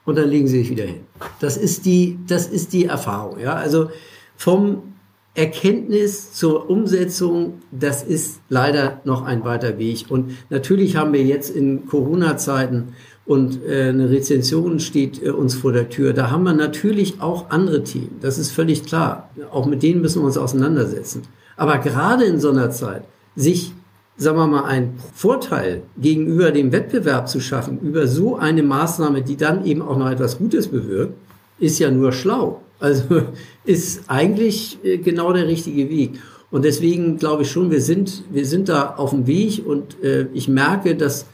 Und 0.04 0.16
dann 0.16 0.28
legen 0.28 0.47
sie 0.47 0.59
sich 0.59 0.71
wieder 0.71 0.85
hin. 0.85 1.00
Das 1.40 1.57
ist 1.57 1.87
die, 1.87 2.19
das 2.28 2.47
ist 2.47 2.73
die 2.73 2.85
Erfahrung. 2.85 3.40
Ja, 3.40 3.54
also 3.54 3.88
vom 4.37 4.94
Erkenntnis 5.35 6.33
zur 6.33 6.71
Umsetzung, 6.71 7.55
das 7.73 8.05
ist 8.05 8.41
leider 8.49 9.00
noch 9.05 9.25
ein 9.25 9.45
weiter 9.45 9.79
Weg. 9.79 10.07
Und 10.09 10.37
natürlich 10.49 10.97
haben 10.97 11.12
wir 11.12 11.25
jetzt 11.25 11.50
in 11.50 11.87
Corona-Zeiten 11.87 12.95
und 13.26 13.64
äh, 13.64 13.88
eine 13.88 14.11
Rezension 14.11 14.79
steht 14.79 15.21
äh, 15.23 15.31
uns 15.31 15.55
vor 15.55 15.73
der 15.73 15.88
Tür. 15.88 16.12
Da 16.12 16.31
haben 16.31 16.45
wir 16.45 16.53
natürlich 16.53 17.21
auch 17.21 17.50
andere 17.50 17.83
Themen. 17.83 18.19
Das 18.21 18.38
ist 18.38 18.53
völlig 18.53 18.85
klar. 18.85 19.31
Auch 19.50 19.67
mit 19.67 19.83
denen 19.83 20.03
müssen 20.03 20.23
wir 20.23 20.26
uns 20.26 20.38
auseinandersetzen. 20.38 21.23
Aber 21.57 21.79
gerade 21.79 22.25
in 22.25 22.38
so 22.38 22.50
einer 22.50 22.71
Zeit, 22.71 23.03
sich, 23.35 23.73
sagen 24.17 24.38
wir 24.38 24.47
mal, 24.47 24.64
einen 24.64 25.00
Vorteil 25.14 25.83
gegenüber 25.97 26.53
dem 26.53 26.71
Wettbewerb 26.71 27.29
zu 27.29 27.41
schaffen, 27.41 27.81
über 27.81 28.07
so 28.07 28.37
eine 28.37 28.62
Maßnahme, 28.62 29.23
die 29.23 29.37
dann 29.37 29.64
eben 29.64 29.83
auch 29.83 29.97
noch 29.97 30.11
etwas 30.11 30.38
Gutes 30.38 30.69
bewirkt, 30.69 31.14
ist 31.59 31.79
ja 31.79 31.91
nur 31.91 32.12
schlau. 32.12 32.61
Also 32.81 33.23
ist 33.64 34.04
eigentlich 34.09 34.78
äh, 34.85 34.99
genau 34.99 35.33
der 35.33 35.47
richtige 35.47 35.88
Weg. 35.88 36.21
Und 36.50 36.64
deswegen 36.64 37.16
glaube 37.19 37.43
ich 37.43 37.50
schon, 37.50 37.71
wir 37.71 37.81
sind, 37.81 38.23
wir 38.31 38.47
sind 38.47 38.69
da 38.69 38.95
auf 38.97 39.11
dem 39.11 39.26
Weg 39.26 39.66
und 39.66 40.02
äh, 40.02 40.26
ich 40.35 40.47
merke, 40.49 40.95
dass 40.95 41.26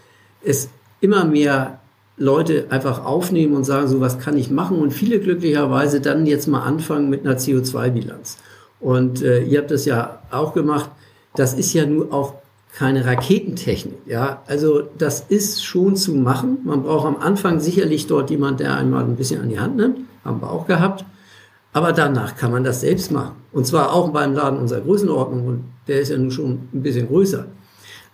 es 0.43 0.71
immer 1.01 1.25
mehr 1.25 1.81
Leute 2.17 2.67
einfach 2.71 3.05
aufnehmen 3.05 3.55
und 3.55 3.65
sagen, 3.65 3.89
so 3.89 4.01
was 4.01 4.19
kann 4.19 4.37
ich 4.37 4.51
machen 4.51 4.79
und 4.79 4.93
viele 4.93 5.21
glücklicherweise 5.21 6.01
dann 6.01 6.27
jetzt 6.27 6.47
mal 6.47 6.63
anfangen 6.63 7.11
mit 7.11 7.27
einer 7.27 7.39
CO2-Bilanz. 7.39 8.37
Und 8.79 9.23
äh, 9.23 9.43
ihr 9.43 9.61
habt 9.61 9.71
das 9.71 9.85
ja 9.85 10.21
auch 10.31 10.55
gemacht. 10.55 10.91
Das 11.35 11.55
ist 11.55 11.73
ja 11.73 11.87
nur 11.87 12.13
auch 12.13 12.35
keine 12.73 13.05
Raketentechnik. 13.05 13.99
Ja, 14.07 14.43
also 14.47 14.83
das 14.97 15.25
ist 15.29 15.65
schon 15.65 15.97
zu 15.97 16.15
machen. 16.15 16.59
Man 16.65 16.83
braucht 16.83 17.07
am 17.07 17.17
Anfang 17.17 17.61
sicherlich 17.61 18.07
dort 18.07 18.31
jemand, 18.31 18.61
der 18.61 18.77
einmal 18.77 19.05
ein 19.05 19.17
bisschen 19.17 19.41
an 19.41 19.49
die 19.49 19.61
Hand 19.61 19.77
nimmt. 19.77 19.99
Haben 20.25 20.41
wir 20.41 20.51
auch 20.51 20.67
gehabt. 20.67 21.05
Aber 21.73 21.93
danach 21.93 22.37
kann 22.37 22.51
man 22.51 22.65
das 22.65 22.81
selbst 22.81 23.13
machen. 23.13 23.37
Und 23.53 23.67
zwar 23.67 23.93
auch 23.93 24.11
beim 24.11 24.35
Laden 24.35 24.59
unserer 24.59 24.81
Größenordnung. 24.81 25.47
Und 25.47 25.65
der 25.87 26.01
ist 26.01 26.11
ja 26.11 26.19
nun 26.19 26.31
schon 26.31 26.69
ein 26.73 26.83
bisschen 26.83 27.09
größer. 27.09 27.47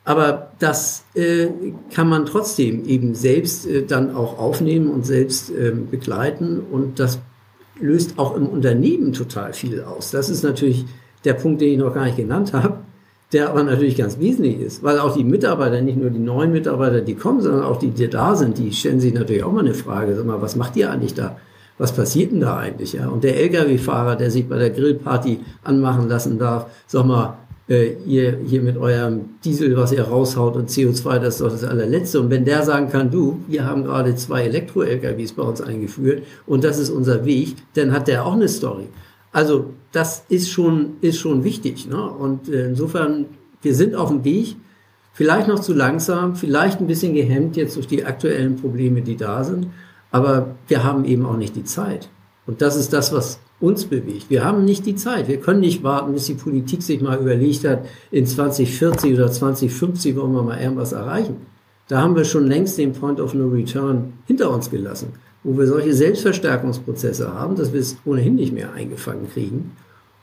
Aber 0.05 0.53
das 0.61 1.05
äh, 1.15 1.49
kann 1.93 2.09
man 2.09 2.27
trotzdem 2.27 2.85
eben 2.85 3.15
selbst 3.15 3.67
äh, 3.67 3.85
dann 3.85 4.15
auch 4.15 4.39
aufnehmen 4.39 4.89
und 4.89 5.05
selbst 5.05 5.51
äh, 5.51 5.73
begleiten. 5.73 6.61
Und 6.61 7.01
das 7.01 7.19
löst 7.81 8.19
auch 8.19 8.37
im 8.37 8.47
Unternehmen 8.47 9.13
total 9.13 9.53
viel 9.53 9.83
aus. 9.83 10.11
Das 10.11 10.29
ist 10.29 10.43
natürlich 10.43 10.85
der 11.25 11.35
Punkt, 11.35 11.61
den 11.61 11.73
ich 11.73 11.79
noch 11.79 11.93
gar 11.93 12.05
nicht 12.05 12.17
genannt 12.17 12.53
habe, 12.53 12.79
der 13.33 13.51
aber 13.51 13.65
natürlich 13.65 13.97
ganz 13.97 14.19
wesentlich 14.19 14.61
ist, 14.61 14.83
weil 14.83 15.01
auch 15.01 15.17
die 15.17 15.25
Mitarbeiter, 15.25 15.81
nicht 15.81 15.99
nur 15.99 16.11
die 16.11 16.21
neuen 16.21 16.53
Mitarbeiter, 16.53 17.01
die 17.01 17.17
kommen, 17.17 17.41
sondern 17.41 17.65
auch 17.65 17.79
die, 17.79 17.91
die 17.91 18.09
da 18.09 18.37
sind, 18.37 18.59
die 18.59 18.73
stellen 18.73 19.01
sich 19.01 19.13
natürlich 19.13 19.43
auch 19.43 19.53
mal 19.53 19.61
eine 19.61 19.75
Frage, 19.75 20.15
sag 20.15 20.25
mal, 20.25 20.41
was 20.41 20.57
macht 20.57 20.77
ihr 20.77 20.91
eigentlich 20.91 21.15
da? 21.15 21.37
Was 21.79 21.93
passiert 21.93 22.33
denn 22.33 22.41
da 22.41 22.57
eigentlich? 22.57 22.95
Ja? 22.95 23.09
Und 23.09 23.25
der 23.25 23.37
Lkw-Fahrer, 23.39 24.17
der 24.17 24.31
sich 24.31 24.49
bei 24.49 24.59
der 24.59 24.71
Grillparty 24.71 25.41
anmachen 25.63 26.09
lassen 26.09 26.39
darf, 26.39 26.67
sag 26.87 27.05
mal, 27.05 27.37
äh, 27.69 27.95
ihr 28.07 28.39
hier 28.47 28.63
mit 28.63 28.77
eurem 28.77 29.37
Diesel, 29.45 29.77
was 29.77 29.93
ihr 29.93 30.03
raushaut 30.03 30.57
und 30.57 30.71
CO2, 30.71 31.19
das 31.19 31.35
ist 31.35 31.41
doch 31.41 31.51
das 31.51 31.65
allerletzte. 31.65 32.21
Und 32.21 32.31
wenn 32.31 32.45
der 32.45 32.63
sagen 32.63 32.89
kann, 32.89 33.11
du, 33.11 33.41
wir 33.49 33.65
haben 33.65 33.85
gerade 33.85 34.15
zwei 34.15 34.45
Elektro-LKWs 34.45 35.33
bei 35.33 35.43
uns 35.43 35.61
eingeführt 35.61 36.23
und 36.47 36.65
das 36.65 36.79
ist 36.79 36.91
unser 36.91 37.25
Weg, 37.25 37.57
dann 37.75 37.93
hat 37.93 38.09
der 38.09 38.25
auch 38.25 38.35
eine 38.35 38.49
Story. 38.49 38.87
Also 39.33 39.67
das 39.93 40.25
ist 40.29 40.51
schon, 40.51 40.97
ist 41.01 41.19
schon 41.19 41.45
wichtig. 41.45 41.89
Ne? 41.89 42.01
Und 42.01 42.49
äh, 42.49 42.69
insofern, 42.69 43.27
wir 43.63 43.75
sind 43.75 43.95
auf 43.95 44.09
dem 44.09 44.25
Weg, 44.25 44.57
vielleicht 45.13 45.49
noch 45.49 45.59
zu 45.59 45.75
langsam, 45.75 46.37
vielleicht 46.37 46.81
ein 46.81 46.87
bisschen 46.87 47.15
gehemmt 47.15 47.57
jetzt 47.57 47.77
durch 47.77 47.87
die 47.87 48.05
aktuellen 48.05 48.57
Probleme, 48.57 49.03
die 49.03 49.17
da 49.17 49.43
sind, 49.43 49.69
aber 50.17 50.55
wir 50.67 50.83
haben 50.83 51.05
eben 51.05 51.27
auch 51.27 51.37
nicht 51.37 51.57
die 51.57 51.65
Zeit. 51.65 52.09
Und 52.47 52.63
das 52.63 52.75
ist 52.75 52.95
das, 52.95 53.13
was 53.13 53.39
uns 53.61 53.85
bewegt. 53.85 54.31
Wir 54.31 54.45
haben 54.45 54.65
nicht 54.65 54.87
die 54.87 54.97
Zeit. 54.97 55.29
Wir 55.29 55.39
können 55.39 55.61
nicht 55.61 55.83
warten, 55.83 56.15
bis 56.15 56.25
die 56.25 56.35
Politik 56.35 56.83
sich 56.83 57.03
mal 57.03 57.19
überlegt 57.19 57.69
hat, 57.69 57.85
in 58.11 58.27
2040 58.27 59.13
oder 59.13 59.31
2050 59.31 60.17
wollen 60.17 60.33
wir 60.33 60.43
mal 60.43 60.59
irgendwas 60.59 60.93
erreichen. 60.93 61.37
Da 61.89 62.01
haben 62.01 62.17
wir 62.17 62.25
schon 62.25 62.47
längst 62.47 62.79
den 62.79 62.95
Point 62.95 63.21
of 63.21 63.35
No 63.35 63.49
Return 63.49 64.15
hinter 64.27 64.51
uns 64.51 64.71
gelassen, 64.71 65.09
wo 65.45 65.59
wir 65.59 65.67
solche 65.67 65.93
Selbstverstärkungsprozesse 65.93 67.35
haben, 67.35 67.55
dass 67.55 67.75
wir 67.75 67.81
es 67.81 67.99
ohnehin 68.07 68.37
nicht 68.37 68.55
mehr 68.55 68.73
eingefangen 68.73 69.29
kriegen. 69.31 69.73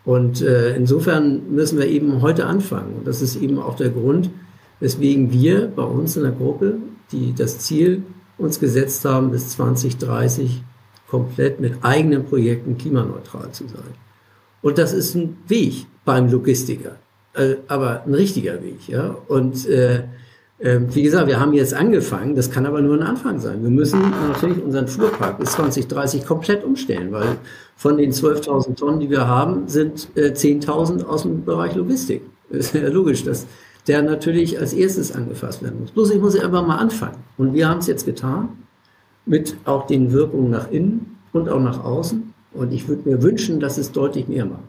Und 0.05 0.41
äh, 0.41 0.75
insofern 0.75 1.53
müssen 1.53 1.77
wir 1.77 1.85
eben 1.85 2.23
heute 2.23 2.47
anfangen. 2.47 2.95
Und 2.97 3.07
das 3.07 3.21
ist 3.21 3.35
eben 3.35 3.59
auch 3.59 3.75
der 3.75 3.91
Grund, 3.91 4.31
weswegen 4.79 5.31
wir 5.31 5.67
bei 5.67 5.83
uns 5.83 6.17
in 6.17 6.23
der 6.23 6.31
Gruppe, 6.31 6.77
die 7.11 7.35
das 7.37 7.59
Ziel 7.59 8.01
uns 8.37 8.59
gesetzt 8.59 9.05
haben, 9.05 9.31
bis 9.31 9.49
2030 9.49 10.63
komplett 11.07 11.59
mit 11.59 11.83
eigenen 11.83 12.25
Projekten 12.25 12.77
klimaneutral 12.77 13.51
zu 13.51 13.67
sein. 13.67 13.93
Und 14.61 14.77
das 14.77 14.93
ist 14.93 15.15
ein 15.15 15.37
Weg 15.47 15.85
beim 16.05 16.31
Logistiker, 16.31 16.95
äh, 17.35 17.55
aber 17.67 18.03
ein 18.05 18.13
richtiger 18.13 18.63
Weg. 18.63 18.87
Ja? 18.87 19.15
Und 19.27 19.67
äh, 19.67 20.03
äh, 20.63 20.79
wie 20.89 21.03
gesagt, 21.03 21.27
wir 21.27 21.39
haben 21.39 21.53
jetzt 21.53 21.73
angefangen, 21.73 22.35
das 22.35 22.49
kann 22.49 22.65
aber 22.65 22.81
nur 22.81 22.95
ein 22.95 23.03
Anfang 23.03 23.39
sein. 23.39 23.61
Wir 23.61 23.69
müssen 23.69 24.01
natürlich 24.29 24.63
unseren 24.63 24.87
Fuhrpark 24.87 25.37
bis 25.39 25.51
2030 25.51 26.25
komplett 26.25 26.63
umstellen, 26.63 27.11
weil 27.11 27.37
von 27.75 27.97
den 27.97 28.11
12.000 28.11 28.75
Tonnen, 28.75 28.99
die 28.99 29.09
wir 29.09 29.27
haben, 29.27 29.67
sind 29.67 30.07
äh, 30.15 30.31
10.000 30.31 31.03
aus 31.03 31.23
dem 31.23 31.43
Bereich 31.43 31.75
Logistik. 31.75 32.21
Ist 32.49 32.73
ja 32.73 32.87
logisch, 32.87 33.23
dass 33.23 33.45
der 33.87 34.01
natürlich 34.01 34.59
als 34.59 34.73
erstes 34.73 35.11
angefasst 35.11 35.61
werden 35.61 35.81
muss. 35.81 35.91
Bloß 35.91 36.11
ich 36.11 36.21
muss 36.21 36.39
einfach 36.39 36.65
mal 36.65 36.77
anfangen. 36.77 37.17
Und 37.37 37.53
wir 37.53 37.67
haben 37.67 37.79
es 37.79 37.87
jetzt 37.87 38.05
getan 38.05 38.49
mit 39.25 39.55
auch 39.65 39.87
den 39.87 40.11
Wirkungen 40.11 40.49
nach 40.49 40.71
innen. 40.71 41.17
und 41.33 41.49
auch 41.49 41.59
nach 41.59 41.83
außen. 41.83 42.33
Und 42.53 42.71
ich 42.71 42.87
würde 42.87 43.09
mir 43.09 43.23
wünschen, 43.23 43.59
dass 43.59 43.79
es 43.79 43.91
deutlich 43.91 44.27
mehr 44.27 44.45
machen, 44.45 44.67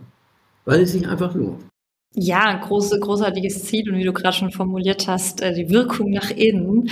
weil 0.65 0.81
es 0.81 0.93
sich 0.93 1.07
einfach 1.07 1.35
lohnt. 1.35 1.61
Ja, 2.17 2.45
ein 2.45 2.61
große, 2.61 3.01
großartiges 3.01 3.65
Ziel 3.65 3.91
und 3.91 3.99
wie 3.99 4.05
du 4.05 4.13
gerade 4.13 4.37
schon 4.37 4.53
formuliert 4.53 5.09
hast, 5.09 5.43
äh, 5.43 5.53
die 5.53 5.69
Wirkung 5.71 6.11
nach 6.11 6.31
innen. 6.31 6.89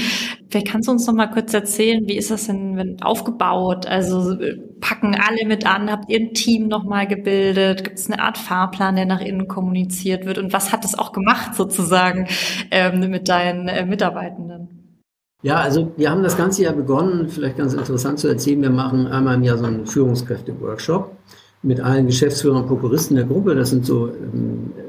Vielleicht 0.51 0.67
kannst 0.67 0.89
du 0.89 0.93
uns 0.93 1.07
noch 1.07 1.15
mal 1.15 1.29
kurz 1.29 1.55
erzählen, 1.55 2.03
wie 2.09 2.17
ist 2.17 2.33
das 2.33 2.49
denn 2.49 2.97
aufgebaut? 3.03 3.87
Also 3.87 4.37
packen 4.81 5.15
alle 5.15 5.47
mit 5.47 5.65
an? 5.65 5.93
Habt 5.93 6.11
ihr 6.11 6.19
ein 6.19 6.35
Team 6.35 6.67
noch 6.67 6.83
mal 6.83 7.07
gebildet? 7.07 7.85
Gibt 7.85 8.01
es 8.01 8.11
eine 8.11 8.21
Art 8.21 8.37
Fahrplan, 8.37 8.97
der 8.97 9.07
nach 9.07 9.21
innen 9.21 9.47
kommuniziert 9.47 10.27
wird? 10.27 10.39
Und 10.39 10.53
was 10.53 10.73
hat 10.73 10.83
das 10.83 10.99
auch 10.99 11.13
gemacht 11.13 11.55
sozusagen 11.55 12.27
ähm, 12.73 13.09
mit 13.09 13.29
deinen 13.29 13.69
äh, 13.69 13.87
Mitarbeitenden? 13.87 14.99
Ja, 15.43 15.61
also 15.61 15.93
wir 15.97 16.11
haben 16.11 16.25
das 16.25 16.37
ganze 16.37 16.65
Jahr 16.65 16.75
begonnen, 16.75 17.29
vielleicht 17.29 17.59
ganz 17.59 17.75
interessant 17.75 18.19
zu 18.19 18.27
erzählen. 18.27 18.61
Wir 18.61 18.71
machen 18.71 19.07
einmal 19.07 19.37
im 19.37 19.45
Jahr 19.45 19.59
so 19.59 19.67
einen 19.67 19.87
Führungskräfte-Workshop 19.87 21.17
mit 21.63 21.81
allen 21.81 22.07
Geschäftsführern 22.07 22.63
und 22.63 22.69
Prokuristen 22.69 23.17
der 23.17 23.27
Gruppe. 23.27 23.55
Das 23.55 23.71
sind 23.71 23.87
so 23.87 24.09
ähm, 24.09 24.73
so 24.75 24.82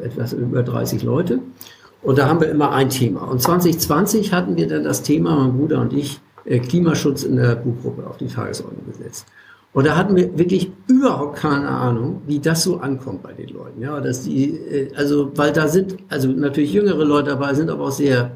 etwas 0.00 0.32
über 0.32 0.62
30 0.62 1.02
Leute. 1.02 1.40
Und 2.02 2.18
da 2.18 2.28
haben 2.28 2.40
wir 2.40 2.48
immer 2.48 2.72
ein 2.72 2.90
Thema. 2.90 3.22
Und 3.22 3.42
2020 3.42 4.32
hatten 4.32 4.56
wir 4.56 4.68
dann 4.68 4.84
das 4.84 5.02
Thema, 5.02 5.36
mein 5.36 5.56
Bruder 5.56 5.80
und 5.80 5.92
ich, 5.92 6.20
äh, 6.44 6.58
Klimaschutz 6.60 7.24
in 7.24 7.36
der 7.36 7.56
Buchgruppe 7.56 8.06
auf 8.06 8.16
die 8.16 8.28
Tagesordnung 8.28 8.86
gesetzt. 8.86 9.26
Und 9.72 9.86
da 9.86 9.96
hatten 9.96 10.16
wir 10.16 10.36
wirklich 10.38 10.72
überhaupt 10.86 11.36
keine 11.36 11.68
Ahnung, 11.68 12.22
wie 12.26 12.38
das 12.38 12.62
so 12.62 12.78
ankommt 12.78 13.22
bei 13.22 13.32
den 13.32 13.48
Leuten. 13.48 13.82
Ja, 13.82 14.00
dass 14.00 14.22
die, 14.22 14.56
äh, 14.56 14.94
also, 14.96 15.30
weil 15.36 15.52
da 15.52 15.68
sind, 15.68 15.96
also 16.08 16.28
natürlich 16.28 16.72
jüngere 16.72 17.04
Leute 17.04 17.30
dabei, 17.30 17.54
sind 17.54 17.68
aber 17.68 17.84
auch 17.84 17.92
sehr 17.92 18.30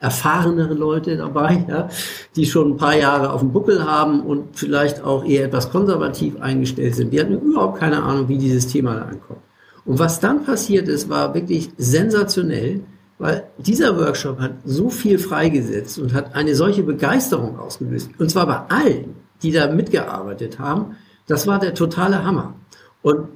erfahrenere 0.00 0.74
Leute 0.74 1.16
dabei, 1.16 1.64
ja, 1.68 1.88
die 2.36 2.44
schon 2.44 2.72
ein 2.72 2.76
paar 2.76 2.96
Jahre 2.96 3.32
auf 3.32 3.40
dem 3.40 3.52
Buckel 3.52 3.84
haben 3.84 4.20
und 4.20 4.56
vielleicht 4.58 5.02
auch 5.02 5.24
eher 5.24 5.46
etwas 5.46 5.70
konservativ 5.70 6.38
eingestellt 6.40 6.94
sind. 6.94 7.12
Die 7.12 7.20
hatten 7.20 7.40
überhaupt 7.40 7.78
keine 7.78 8.02
Ahnung, 8.02 8.28
wie 8.28 8.36
dieses 8.36 8.66
Thema 8.66 8.94
da 8.94 9.02
ankommt. 9.02 9.40
Und 9.84 9.98
was 9.98 10.20
dann 10.20 10.44
passiert 10.44 10.88
ist, 10.88 11.08
war 11.08 11.34
wirklich 11.34 11.70
sensationell, 11.76 12.80
weil 13.18 13.44
dieser 13.58 13.96
Workshop 13.96 14.40
hat 14.40 14.52
so 14.64 14.90
viel 14.90 15.18
freigesetzt 15.18 15.98
und 15.98 16.14
hat 16.14 16.34
eine 16.34 16.54
solche 16.54 16.82
Begeisterung 16.82 17.58
ausgelöst. 17.58 18.10
Und 18.18 18.30
zwar 18.30 18.46
bei 18.46 18.76
allen, 18.76 19.14
die 19.42 19.52
da 19.52 19.70
mitgearbeitet 19.70 20.58
haben. 20.58 20.96
Das 21.26 21.46
war 21.46 21.58
der 21.58 21.74
totale 21.74 22.24
Hammer. 22.24 22.54
Und 23.02 23.28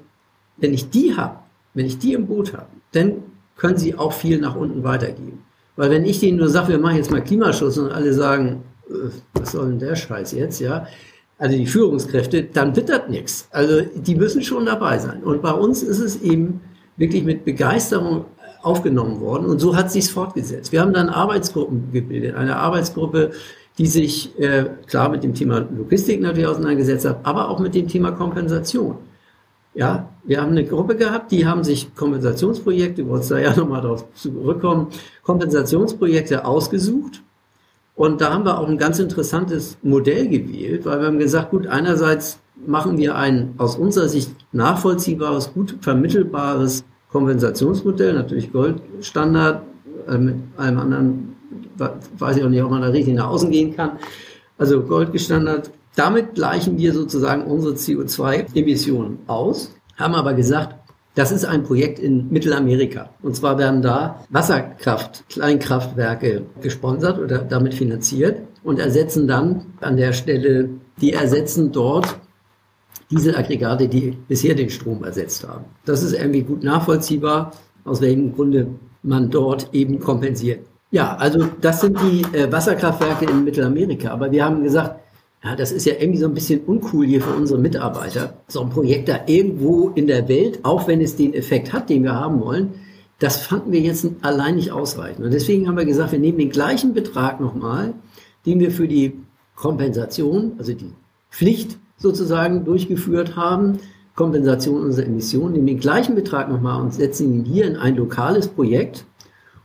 wenn 0.57 0.75
ich 0.75 0.90
die 0.90 1.17
habe, 1.17 1.38
wenn 1.75 1.87
ich 1.87 1.99
die 1.99 2.14
im 2.14 2.26
Boot 2.26 2.55
habe, 2.55 2.67
dann 2.93 3.23
können 3.57 3.76
sie 3.76 3.97
auch 3.97 4.12
viel 4.12 4.40
nach 4.40 4.57
unten 4.57 4.83
weitergeben. 4.85 5.45
Weil 5.76 5.90
wenn 5.90 6.05
ich 6.05 6.21
denen 6.21 6.38
nur 6.38 6.49
sage, 6.49 6.69
wir 6.69 6.78
machen 6.78 6.97
jetzt 6.97 7.11
mal 7.11 7.23
Klimaschutz 7.23 7.76
und 7.76 7.93
alle 7.93 8.12
sagen, 8.12 8.64
äh, 8.88 9.11
was 9.35 9.52
soll 9.52 9.69
denn 9.69 9.78
der 9.78 9.95
Scheiß 9.95 10.33
jetzt, 10.33 10.61
ja, 10.61 10.87
also 11.38 11.57
die 11.57 11.66
Führungskräfte, 11.66 12.42
dann 12.42 12.75
wird 12.75 12.88
das 12.88 13.09
nichts. 13.09 13.49
Also 13.52 13.83
die 13.83 14.16
müssen 14.16 14.42
schon 14.42 14.66
dabei 14.66 14.99
sein. 14.99 15.23
Und 15.23 15.40
bei 15.40 15.52
uns 15.52 15.83
ist 15.83 16.00
es 16.00 16.21
eben 16.21 16.61
wirklich 16.97 17.25
mit 17.25 17.45
Begeisterung 17.45 18.25
aufgenommen 18.62 19.21
worden 19.21 19.47
und 19.47 19.61
so 19.61 19.76
hat 19.76 19.90
sich's 19.90 20.11
fortgesetzt. 20.11 20.73
Wir 20.73 20.80
haben 20.80 20.92
dann 20.92 21.09
Arbeitsgruppen 21.09 21.92
gebildet, 21.92 22.35
eine 22.35 22.57
Arbeitsgruppe, 22.57 23.30
die 23.78 23.87
sich 23.87 24.37
äh, 24.40 24.64
klar 24.88 25.09
mit 25.09 25.23
dem 25.23 25.33
Thema 25.33 25.61
Logistik 25.61 26.21
natürlich 26.21 26.49
auseinandergesetzt 26.49 27.07
hat, 27.07 27.21
aber 27.23 27.49
auch 27.49 27.61
mit 27.61 27.76
dem 27.76 27.87
Thema 27.87 28.11
Kompensation. 28.11 28.97
Ja, 29.75 30.09
wir 30.25 30.40
haben 30.42 30.50
eine 30.50 30.64
Gruppe 30.64 30.97
gehabt, 30.97 31.30
die 31.30 31.47
haben 31.47 31.62
sich 31.62 31.95
Kompensationsprojekte, 31.95 33.04
wir 33.04 33.11
wollen 33.12 33.28
da 33.28 33.38
ja 33.38 33.54
nochmal 33.57 33.80
darauf 33.80 34.12
zurückkommen, 34.14 34.88
Kompensationsprojekte 35.23 36.45
ausgesucht 36.45 37.23
und 37.99 38.21
da 38.21 38.33
haben 38.33 38.45
wir 38.45 38.61
auch 38.61 38.69
ein 38.69 38.78
ganz 38.78 39.00
interessantes 39.00 39.76
Modell 39.83 40.28
gewählt, 40.28 40.87
weil 40.87 41.00
wir 41.00 41.09
haben 41.09 41.19
gesagt, 41.19 41.50
gut, 41.50 41.67
einerseits 41.67 42.38
machen 42.64 42.97
wir 42.97 43.17
ein 43.17 43.55
aus 43.59 43.76
unserer 43.76 44.09
Sicht 44.09 44.31
nachvollziehbares, 44.52 45.52
gut 45.52 45.76
vermittelbares 45.81 46.84
Kompensationsmodell, 47.11 48.15
natürlich 48.15 48.52
Goldstandard, 48.52 49.65
äh, 50.06 50.17
mit 50.17 50.37
allem 50.56 50.78
anderen, 50.78 51.37
weiß 52.19 52.37
ich 52.37 52.45
auch 52.45 52.49
nicht, 52.49 52.63
ob 52.63 52.71
man 52.71 52.82
da 52.82 52.89
richtig 52.89 53.15
nach 53.15 53.30
außen 53.30 53.50
gehen 53.50 53.75
kann. 53.75 53.99
Also 54.58 54.80
Goldgestandard. 54.80 55.73
Damit 55.97 56.37
gleichen 56.37 56.78
wir 56.78 56.93
sozusagen 56.93 57.50
unsere 57.50 57.75
CO2-Emissionen 57.75 59.19
aus, 59.26 59.75
haben 59.97 60.15
aber 60.15 60.34
gesagt, 60.34 60.76
das 61.19 61.33
ist 61.33 61.45
ein 61.45 61.65
Projekt 61.65 61.99
in 61.99 62.28
Mittelamerika. 62.31 63.11
Und 63.23 63.35
zwar 63.35 63.59
werden 63.59 63.83
da 63.83 64.25
Wasserkraft, 64.31 65.25
Kleinkraftwerke 65.28 66.43
gesponsert 66.63 67.19
oder 67.19 67.39
damit 67.39 67.75
finanziert 67.75 68.43
und 68.63 68.78
ersetzen 68.78 69.26
dann 69.26 69.67
an 69.81 69.97
der 69.97 70.13
Stelle, 70.13 70.71
die 71.00 71.15
ersetzen 71.15 71.73
dort 71.73 72.21
Dieselaggregate, 73.11 73.89
die 73.89 74.17
bisher 74.28 74.54
den 74.54 74.71
Strom 74.71 75.02
ersetzt 75.02 75.49
haben. 75.49 75.65
Das 75.85 76.04
ist 76.04 76.13
irgendwie 76.13 76.43
gut 76.43 76.63
nachvollziehbar, 76.63 77.50
aus 77.85 78.00
welchem 78.00 78.33
Grunde 78.33 78.69
man 79.02 79.28
dort 79.28 79.75
eben 79.75 79.99
kompensiert. 79.99 80.61
Ja, 80.93 81.17
also 81.17 81.49
das 81.61 81.81
sind 81.81 81.99
die 82.00 82.23
äh, 82.33 82.50
Wasserkraftwerke 82.52 83.25
in 83.25 83.43
Mittelamerika. 83.43 84.11
Aber 84.11 84.31
wir 84.31 84.45
haben 84.45 84.63
gesagt, 84.63 85.00
ja, 85.44 85.54
das 85.54 85.70
ist 85.70 85.86
ja 85.86 85.94
irgendwie 85.98 86.18
so 86.18 86.26
ein 86.26 86.34
bisschen 86.34 86.60
uncool 86.64 87.06
hier 87.06 87.22
für 87.22 87.34
unsere 87.34 87.60
Mitarbeiter. 87.60 88.34
So 88.48 88.60
ein 88.60 88.70
Projekt 88.70 89.08
da 89.08 89.20
irgendwo 89.26 89.90
in 89.90 90.06
der 90.06 90.28
Welt, 90.28 90.60
auch 90.64 90.88
wenn 90.88 91.00
es 91.00 91.16
den 91.16 91.32
Effekt 91.32 91.72
hat, 91.72 91.90
den 91.90 92.02
wir 92.02 92.14
haben 92.14 92.40
wollen, 92.40 92.74
das 93.20 93.38
fanden 93.38 93.72
wir 93.72 93.80
jetzt 93.80 94.06
allein 94.22 94.56
nicht 94.56 94.72
ausreichend. 94.72 95.24
Und 95.24 95.32
deswegen 95.32 95.68
haben 95.68 95.76
wir 95.76 95.84
gesagt, 95.84 96.12
wir 96.12 96.18
nehmen 96.18 96.38
den 96.38 96.50
gleichen 96.50 96.92
Betrag 96.92 97.40
nochmal, 97.40 97.94
den 98.46 98.60
wir 98.60 98.70
für 98.70 98.88
die 98.88 99.12
Kompensation, 99.54 100.52
also 100.58 100.72
die 100.72 100.92
Pflicht 101.30 101.78
sozusagen 101.96 102.64
durchgeführt 102.64 103.36
haben, 103.36 103.78
Kompensation 104.14 104.82
unserer 104.82 105.06
Emissionen, 105.06 105.54
nehmen 105.54 105.66
den 105.66 105.80
gleichen 105.80 106.14
Betrag 106.14 106.48
nochmal 106.48 106.80
und 106.80 106.94
setzen 106.94 107.32
ihn 107.32 107.44
hier 107.44 107.66
in 107.66 107.76
ein 107.76 107.96
lokales 107.96 108.48
Projekt, 108.48 109.04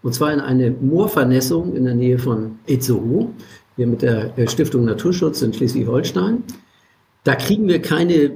und 0.03 0.13
zwar 0.13 0.33
in 0.33 0.41
eine 0.41 0.69
Moorvernässung 0.69 1.75
in 1.75 1.86
der 1.86 1.95
Nähe 1.95 2.19
von 2.19 2.59
Itzehoe 2.67 3.29
hier 3.75 3.88
mit 3.88 4.01
der 4.01 4.38
äh, 4.38 4.47
Stiftung 4.47 4.86
Naturschutz 4.86 5.41
in 5.41 5.53
Schleswig-Holstein. 5.53 6.43
Da 7.23 7.36
kriegen 7.36 7.67
wir 7.67 7.81
keine 7.81 8.31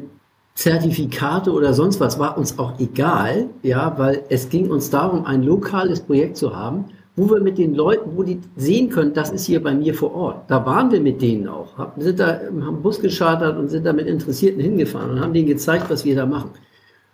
Zertifikate 0.55 1.51
oder 1.51 1.73
sonst 1.73 1.99
was, 1.99 2.17
war 2.17 2.37
uns 2.37 2.57
auch 2.57 2.79
egal, 2.79 3.49
ja, 3.61 3.93
weil 3.97 4.23
es 4.29 4.49
ging 4.49 4.71
uns 4.71 4.89
darum, 4.89 5.25
ein 5.25 5.43
lokales 5.43 5.99
Projekt 5.99 6.37
zu 6.37 6.55
haben, 6.55 6.85
wo 7.15 7.29
wir 7.29 7.41
mit 7.41 7.57
den 7.57 7.75
Leuten, 7.75 8.11
wo 8.15 8.23
die 8.23 8.39
sehen 8.55 8.89
können, 8.89 9.13
das 9.13 9.31
ist 9.31 9.45
hier 9.45 9.61
bei 9.61 9.73
mir 9.73 9.93
vor 9.93 10.15
Ort. 10.15 10.49
Da 10.49 10.65
waren 10.65 10.91
wir 10.91 11.01
mit 11.01 11.21
denen 11.21 11.47
auch, 11.47 11.89
sind 11.97 12.19
da, 12.19 12.39
haben 12.61 12.81
Bus 12.81 12.99
geschartert 12.99 13.57
und 13.57 13.69
sind 13.69 13.85
da 13.85 13.93
mit 13.93 14.07
Interessierten 14.07 14.59
hingefahren 14.59 15.11
und 15.11 15.19
haben 15.19 15.33
denen 15.33 15.47
gezeigt, 15.47 15.89
was 15.89 16.05
wir 16.05 16.15
da 16.15 16.25
machen. 16.25 16.51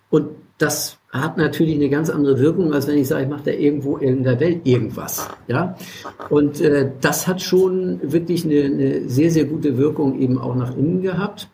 Und 0.10 0.28
das 0.64 0.98
hat 1.12 1.38
natürlich 1.38 1.76
eine 1.76 1.90
ganz 1.90 2.10
andere 2.10 2.40
Wirkung, 2.40 2.74
als 2.74 2.88
wenn 2.88 2.98
ich 2.98 3.08
sage, 3.08 3.24
ich 3.24 3.30
mache 3.30 3.44
da 3.46 3.52
irgendwo 3.52 3.98
in 3.98 4.24
der 4.24 4.40
Welt 4.40 4.62
irgendwas. 4.64 5.28
Ja? 5.48 5.76
Und 6.30 6.62
äh, 6.62 6.90
das 7.02 7.28
hat 7.28 7.42
schon 7.42 8.00
wirklich 8.02 8.46
eine, 8.46 8.64
eine 8.64 9.10
sehr, 9.10 9.30
sehr 9.30 9.46
gute 9.46 9.78
Wirkung 9.78 10.20
eben 10.20 10.40
auch 10.40 10.56
nach 10.56 10.76
innen 10.76 11.02
gehabt. 11.02 11.50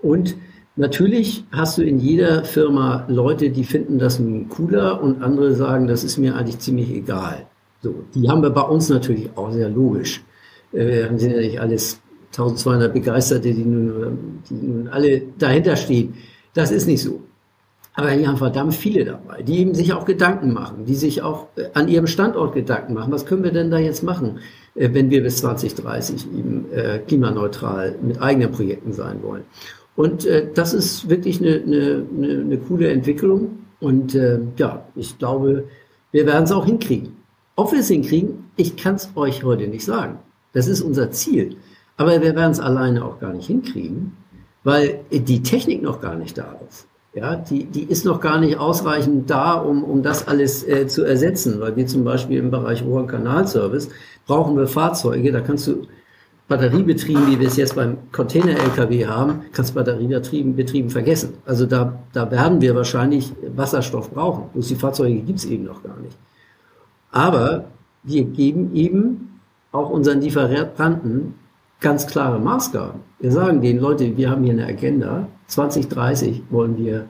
Und 0.00 0.36
natürlich 0.76 1.44
hast 1.50 1.78
du 1.78 1.82
in 1.82 1.98
jeder 1.98 2.44
Firma 2.44 3.04
Leute, 3.08 3.50
die 3.50 3.64
finden 3.64 3.98
das 3.98 4.20
nun 4.20 4.48
cooler 4.48 5.02
und 5.02 5.22
andere 5.22 5.54
sagen, 5.54 5.86
das 5.86 6.04
ist 6.04 6.16
mir 6.16 6.36
eigentlich 6.36 6.60
ziemlich 6.60 6.90
egal. 6.90 7.46
So, 7.82 8.04
die 8.14 8.28
haben 8.28 8.42
wir 8.42 8.50
bei 8.50 8.62
uns 8.62 8.88
natürlich 8.88 9.30
auch 9.36 9.50
sehr 9.50 9.68
logisch. 9.68 10.24
Äh, 10.72 11.10
wir 11.10 11.18
sind 11.18 11.32
ja 11.32 11.38
nicht 11.38 11.60
alles 11.60 12.00
1200 12.30 12.94
Begeisterte, 12.94 13.52
die 13.52 13.64
nun, 13.64 14.40
die 14.48 14.54
nun 14.54 14.88
alle 14.88 15.22
dahinter 15.38 15.76
stehen. 15.76 16.14
Das 16.54 16.70
ist 16.70 16.86
nicht 16.86 17.02
so. 17.02 17.20
Aber 17.98 18.10
hier 18.12 18.28
haben 18.28 18.36
verdammt 18.36 18.76
viele 18.76 19.04
dabei, 19.04 19.42
die 19.42 19.58
eben 19.58 19.74
sich 19.74 19.92
auch 19.92 20.04
Gedanken 20.04 20.52
machen, 20.52 20.84
die 20.84 20.94
sich 20.94 21.20
auch 21.22 21.48
äh, 21.56 21.64
an 21.74 21.88
ihrem 21.88 22.06
Standort 22.06 22.54
Gedanken 22.54 22.94
machen. 22.94 23.10
Was 23.10 23.26
können 23.26 23.42
wir 23.42 23.50
denn 23.50 23.72
da 23.72 23.78
jetzt 23.78 24.04
machen, 24.04 24.38
äh, 24.76 24.90
wenn 24.92 25.10
wir 25.10 25.20
bis 25.20 25.38
2030 25.38 26.28
eben 26.32 26.66
äh, 26.70 27.00
klimaneutral 27.00 27.96
mit 28.00 28.22
eigenen 28.22 28.52
Projekten 28.52 28.92
sein 28.92 29.20
wollen? 29.24 29.42
Und 29.96 30.28
das 30.54 30.74
ist 30.74 31.10
wirklich 31.10 31.40
eine, 31.40 31.60
eine, 31.60 32.06
eine, 32.16 32.28
eine 32.42 32.58
coole 32.58 32.88
Entwicklung. 32.88 33.64
Und 33.80 34.16
ja, 34.56 34.86
ich 34.94 35.18
glaube, 35.18 35.64
wir 36.12 36.24
werden 36.24 36.44
es 36.44 36.52
auch 36.52 36.66
hinkriegen. 36.66 37.16
Ob 37.56 37.72
wir 37.72 37.80
es 37.80 37.88
hinkriegen, 37.88 38.44
ich 38.54 38.76
kann 38.76 38.94
es 38.94 39.10
euch 39.16 39.42
heute 39.42 39.66
nicht 39.66 39.84
sagen. 39.84 40.20
Das 40.52 40.68
ist 40.68 40.82
unser 40.82 41.10
Ziel. 41.10 41.56
Aber 41.96 42.12
wir 42.22 42.36
werden 42.36 42.52
es 42.52 42.60
alleine 42.60 43.04
auch 43.04 43.18
gar 43.18 43.32
nicht 43.32 43.48
hinkriegen, 43.48 44.12
weil 44.62 45.00
die 45.10 45.42
Technik 45.42 45.82
noch 45.82 46.00
gar 46.00 46.14
nicht 46.14 46.38
da 46.38 46.60
ist. 46.68 46.87
Ja, 47.14 47.36
die, 47.36 47.64
die 47.64 47.84
ist 47.84 48.04
noch 48.04 48.20
gar 48.20 48.38
nicht 48.38 48.58
ausreichend 48.58 49.30
da, 49.30 49.54
um, 49.54 49.82
um 49.82 50.02
das 50.02 50.28
alles 50.28 50.62
äh, 50.68 50.86
zu 50.86 51.04
ersetzen, 51.04 51.58
weil 51.58 51.74
wir 51.74 51.86
zum 51.86 52.04
Beispiel 52.04 52.38
im 52.38 52.50
Bereich 52.50 52.84
Rohr- 52.84 53.06
Kanalservice 53.06 53.88
brauchen 54.26 54.56
wir 54.56 54.68
Fahrzeuge, 54.68 55.32
da 55.32 55.40
kannst 55.40 55.66
du 55.66 55.86
batteriebetrieben, 56.48 57.26
wie 57.26 57.40
wir 57.40 57.48
es 57.48 57.56
jetzt 57.56 57.76
beim 57.76 57.96
Container-LKW 58.12 59.06
haben, 59.06 59.42
kannst 59.52 59.74
batteriebetrieben 59.74 60.54
betrieben 60.54 60.90
vergessen. 60.90 61.34
Also 61.44 61.66
da, 61.66 61.98
da 62.12 62.30
werden 62.30 62.60
wir 62.60 62.74
wahrscheinlich 62.74 63.32
Wasserstoff 63.56 64.10
brauchen. 64.10 64.44
Bloß 64.52 64.68
die 64.68 64.74
Fahrzeuge 64.76 65.20
gibt 65.20 65.38
es 65.40 65.44
eben 65.46 65.64
noch 65.64 65.82
gar 65.82 65.98
nicht. 66.00 66.16
Aber 67.10 67.64
wir 68.02 68.24
geben 68.24 68.74
eben 68.74 69.40
auch 69.72 69.90
unseren 69.90 70.20
Lieferanten 70.20 71.34
ganz 71.80 72.06
klare 72.06 72.38
Maßgaben. 72.38 73.00
Wir 73.20 73.32
sagen 73.32 73.60
den 73.60 73.78
Leute, 73.78 74.16
wir 74.16 74.30
haben 74.30 74.44
hier 74.44 74.52
eine 74.52 74.66
Agenda. 74.66 75.28
2030 75.46 76.42
wollen 76.50 76.76
wir 76.78 77.06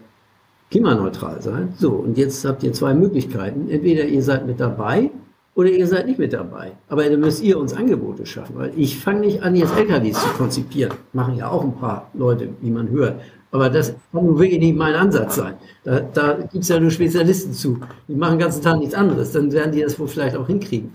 klimaneutral 0.71 1.41
sein. 1.43 1.73
So, 1.77 1.91
und 1.93 2.19
jetzt 2.19 2.45
habt 2.45 2.63
ihr 2.63 2.73
zwei 2.73 2.95
Möglichkeiten. 2.95 3.69
Entweder 3.71 4.05
ihr 4.05 4.23
seid 4.23 4.47
mit 4.47 4.61
dabei 4.61 5.11
oder 5.55 5.71
ihr 5.71 5.87
seid 5.87 6.07
nicht 6.07 6.19
mit 6.19 6.33
dabei. 6.33 6.73
Aber 6.89 7.09
dann 7.09 7.21
müsst 7.21 7.43
ihr 7.43 7.59
uns 7.59 7.75
Angebote 7.75 8.27
schaffen, 8.27 8.57
weil 8.57 8.73
ich 8.77 8.99
fange 8.99 9.21
nicht 9.21 9.43
an, 9.43 9.57
jetzt 9.57 9.77
LKWs 9.77 10.21
zu 10.21 10.29
konzipieren. 10.37 10.93
Machen 11.13 11.37
ja 11.37 11.49
auch 11.51 11.65
ein 11.65 11.75
paar 11.75 12.11
Leute, 12.15 12.51
wie 12.61 12.71
man 12.71 12.89
hört. 12.91 13.21
Aber 13.51 13.71
das 13.71 13.95
kann 14.13 14.27
nun 14.27 14.39
wirklich 14.39 14.61
nicht 14.61 14.77
mein 14.77 14.95
Ansatz 14.95 15.37
sein. 15.37 15.55
Da, 15.83 16.01
da 16.01 16.35
gibt 16.35 16.65
es 16.65 16.69
ja 16.69 16.79
nur 16.79 16.91
Spezialisten 16.91 17.55
zu. 17.55 17.81
Die 18.07 18.15
machen 18.15 18.35
den 18.35 18.41
ganzen 18.41 18.63
Tag 18.63 18.79
nichts 18.79 18.95
anderes. 18.95 19.33
Dann 19.33 19.51
werden 19.53 19.73
die 19.73 19.81
das 19.81 19.99
wohl 19.99 20.07
vielleicht 20.07 20.37
auch 20.37 20.47
hinkriegen. 20.47 20.93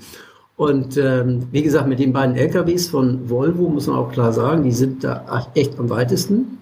Und 0.55 0.97
ähm, 0.97 1.47
wie 1.51 1.63
gesagt, 1.63 1.87
mit 1.87 1.99
den 1.99 2.13
beiden 2.13 2.35
LKWs 2.35 2.89
von 2.89 3.29
Volvo 3.29 3.69
muss 3.69 3.87
man 3.87 3.97
auch 3.97 4.11
klar 4.11 4.31
sagen, 4.33 4.63
die 4.63 4.71
sind 4.71 5.03
da 5.03 5.47
echt 5.55 5.79
am 5.79 5.89
weitesten. 5.89 6.59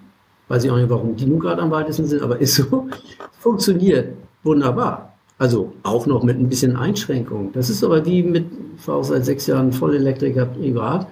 Weiß 0.48 0.64
ich 0.64 0.70
auch 0.70 0.76
nicht, 0.76 0.88
warum 0.88 1.14
die 1.16 1.26
nun 1.26 1.38
gerade 1.38 1.62
am 1.62 1.70
weitesten 1.70 2.06
sind, 2.06 2.22
aber 2.22 2.40
ist 2.40 2.54
so. 2.54 2.88
Funktioniert 3.38 4.14
wunderbar. 4.42 5.12
Also 5.38 5.72
auch 5.82 6.06
noch 6.06 6.22
mit 6.22 6.38
ein 6.38 6.48
bisschen 6.48 6.76
Einschränkung. 6.76 7.52
Das 7.52 7.68
ist 7.68 7.82
aber 7.84 8.06
wie 8.06 8.22
mit, 8.22 8.46
ich 8.76 8.86
war 8.88 8.96
auch 8.96 9.04
seit 9.04 9.24
sechs 9.24 9.46
Jahren 9.46 9.72
Vollelektriker 9.72 10.46
privat. 10.46 11.06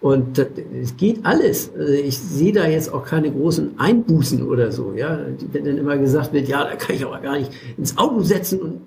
Und 0.00 0.38
es 0.38 0.96
geht 0.96 1.24
alles. 1.24 1.70
Also 1.74 1.92
ich 1.92 2.18
sehe 2.18 2.52
da 2.52 2.66
jetzt 2.66 2.92
auch 2.92 3.04
keine 3.04 3.30
großen 3.30 3.78
Einbußen 3.78 4.46
oder 4.46 4.70
so. 4.70 4.92
Ja, 4.94 5.18
wenn 5.52 5.64
dann 5.64 5.78
immer 5.78 5.96
gesagt 5.96 6.32
wird, 6.32 6.48
ja, 6.48 6.64
da 6.64 6.76
kann 6.76 6.96
ich 6.96 7.06
aber 7.06 7.20
gar 7.20 7.38
nicht 7.38 7.50
ins 7.78 7.96
Auto 7.96 8.20
setzen 8.20 8.60
und 8.60 8.80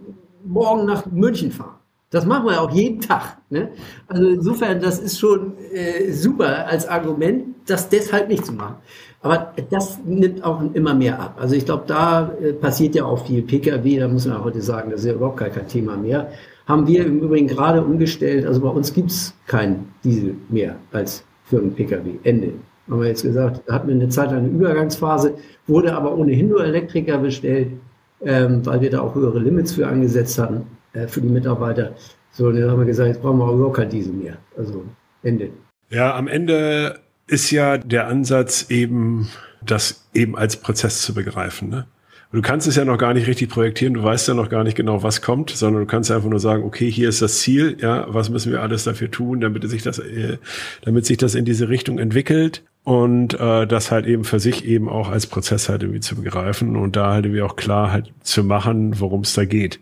morgen 0.45 0.85
nach 0.85 1.05
München 1.07 1.51
fahren. 1.51 1.76
Das 2.09 2.25
machen 2.25 2.45
wir 2.47 2.61
auch 2.61 2.71
jeden 2.71 3.01
Tag. 3.01 3.37
Ne? 3.49 3.69
Also 4.07 4.29
insofern, 4.29 4.79
das 4.79 4.99
ist 4.99 5.19
schon 5.19 5.57
äh, 5.73 6.09
super 6.13 6.65
als 6.67 6.87
Argument, 6.87 7.55
das 7.65 7.89
deshalb 7.89 8.29
nicht 8.29 8.45
zu 8.45 8.53
machen. 8.53 8.75
Aber 9.21 9.53
das 9.69 9.99
nimmt 10.05 10.41
auch 10.41 10.61
immer 10.73 10.93
mehr 10.93 11.19
ab. 11.19 11.37
Also 11.37 11.55
ich 11.55 11.65
glaube, 11.65 11.83
da 11.87 12.31
äh, 12.41 12.53
passiert 12.53 12.95
ja 12.95 13.03
auch 13.03 13.25
viel. 13.25 13.41
Pkw, 13.41 13.99
da 13.99 14.07
muss 14.07 14.25
man 14.25 14.41
heute 14.41 14.61
sagen, 14.61 14.89
das 14.89 15.01
ist 15.01 15.07
ja 15.07 15.13
überhaupt 15.13 15.37
gar 15.37 15.49
kein 15.49 15.67
Thema 15.67 15.97
mehr. 15.97 16.31
Haben 16.65 16.87
wir 16.87 17.05
im 17.05 17.19
Übrigen 17.19 17.47
gerade 17.47 17.83
umgestellt. 17.83 18.45
Also 18.45 18.61
bei 18.61 18.69
uns 18.69 18.93
gibt's 18.93 19.33
kein 19.45 19.89
Diesel 20.05 20.35
mehr 20.47 20.77
als 20.93 21.25
für 21.43 21.57
einen 21.57 21.75
Pkw. 21.75 22.19
Ende. 22.23 22.53
Haben 22.89 23.01
wir 23.01 23.07
jetzt 23.09 23.23
gesagt, 23.23 23.63
da 23.65 23.73
hatten 23.73 23.89
wir 23.89 23.95
eine 23.95 24.07
Zeit 24.07 24.29
eine 24.29 24.47
Übergangsphase, 24.47 25.33
wurde 25.65 25.93
aber 25.93 26.15
ohnehin 26.15 26.47
nur 26.47 26.63
Elektriker 26.63 27.17
bestellt, 27.17 27.73
ähm, 28.21 28.65
weil 28.65 28.79
wir 28.79 28.91
da 28.91 29.01
auch 29.01 29.13
höhere 29.13 29.39
Limits 29.39 29.73
für 29.73 29.85
angesetzt 29.87 30.39
hatten 30.39 30.76
äh, 30.93 31.07
für 31.07 31.21
die 31.21 31.29
Mitarbeiter. 31.29 31.93
So, 32.31 32.51
dann 32.51 32.69
haben 32.69 32.79
wir 32.79 32.85
gesagt, 32.85 33.07
jetzt 33.07 33.21
brauchen 33.21 33.39
wir 33.39 33.45
auch 33.45 33.73
kein 33.73 33.89
Diesel 33.89 34.13
mehr. 34.13 34.37
Also 34.57 34.85
Ende. 35.23 35.49
Ja, 35.89 36.15
am 36.15 36.27
Ende 36.27 36.99
ist 37.27 37.51
ja 37.51 37.77
der 37.77 38.07
Ansatz 38.07 38.69
eben, 38.69 39.29
das 39.65 40.07
eben 40.13 40.37
als 40.37 40.57
Prozess 40.57 41.01
zu 41.01 41.13
begreifen. 41.13 41.69
Ne? 41.69 41.87
Du 42.31 42.41
kannst 42.41 42.67
es 42.67 42.75
ja 42.75 42.83
noch 42.83 42.97
gar 42.97 43.13
nicht 43.13 43.27
richtig 43.27 43.49
projektieren, 43.49 43.93
du 43.93 44.03
weißt 44.03 44.27
ja 44.27 44.33
noch 44.33 44.49
gar 44.49 44.63
nicht 44.63 44.75
genau, 44.75 45.01
was 45.01 45.21
kommt, 45.21 45.49
sondern 45.49 45.83
du 45.83 45.87
kannst 45.87 46.11
einfach 46.11 46.29
nur 46.29 46.39
sagen, 46.39 46.63
okay, 46.63 46.91
hier 46.91 47.07
ist 47.07 47.21
das 47.21 47.39
Ziel, 47.39 47.77
ja, 47.79 48.05
was 48.09 48.29
müssen 48.29 48.51
wir 48.51 48.61
alles 48.61 48.83
dafür 48.83 49.09
tun, 49.09 49.39
damit 49.39 49.67
sich 49.69 49.81
das, 49.81 49.99
äh, 49.99 50.37
damit 50.81 51.05
sich 51.05 51.17
das 51.17 51.35
in 51.35 51.45
diese 51.45 51.69
Richtung 51.69 51.99
entwickelt 51.99 52.63
und 52.87 53.37
äh, 53.37 53.67
das 53.67 53.91
halt 53.91 54.05
eben 54.05 54.23
für 54.23 54.39
sich 54.39 54.63
eben 54.63 54.87
auch 54.87 55.09
als 55.09 55.27
Prozess 55.27 55.67
halt 55.67 55.83
irgendwie 55.83 55.99
zu 55.99 56.15
begreifen 56.15 56.77
und 56.77 56.95
da 56.95 57.11
halt 57.11 57.25
irgendwie 57.25 57.41
auch 57.41 57.57
klar 57.57 57.91
halt 57.91 58.13
zu 58.21 58.45
machen, 58.45 59.01
worum 59.01 59.23
es 59.23 59.33
da 59.33 59.43
geht. 59.43 59.81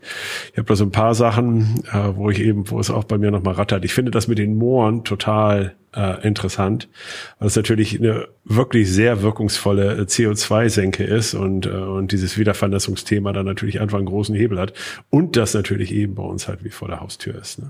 Ich 0.52 0.58
habe 0.58 0.68
da 0.68 0.76
so 0.76 0.86
ein 0.86 0.92
paar 0.92 1.14
Sachen, 1.14 1.84
äh, 1.94 2.16
wo 2.16 2.32
ich 2.32 2.40
eben, 2.40 2.68
wo 2.72 2.80
es 2.80 2.90
auch 2.90 3.04
bei 3.04 3.20
mir 3.20 3.30
nochmal 3.30 3.54
rattert. 3.54 3.86
Ich 3.86 3.94
finde 3.94 4.10
das 4.10 4.28
mit 4.28 4.40
den 4.40 4.58
Mooren 4.58 5.04
total 5.04 5.76
äh, 5.96 6.26
interessant, 6.28 6.90
weil 7.38 7.50
es 7.50 7.56
natürlich 7.56 8.00
eine 8.00 8.28
wirklich 8.44 8.92
sehr 8.92 9.22
wirkungsvolle 9.22 10.02
CO2-Senke 10.02 11.04
ist 11.04 11.36
und, 11.36 11.68
äh, 11.68 11.70
und 11.70 12.12
dieses 12.12 12.40
Wiedervernässungsthema 12.40 13.34
dann 13.34 13.46
natürlich 13.46 13.82
einfach 13.82 14.00
einen 14.00 14.08
großen 14.08 14.34
Hebel 14.34 14.58
hat 14.58 14.74
und 15.12 15.38
das 15.38 15.54
natürlich 15.54 15.94
eben 15.94 16.16
bei 16.16 16.24
uns 16.24 16.48
halt 16.48 16.64
wie 16.64 16.72
vor 16.72 16.88
der 16.88 17.02
Haustür 17.02 17.36
ist. 17.36 17.60
Ne? 17.60 17.70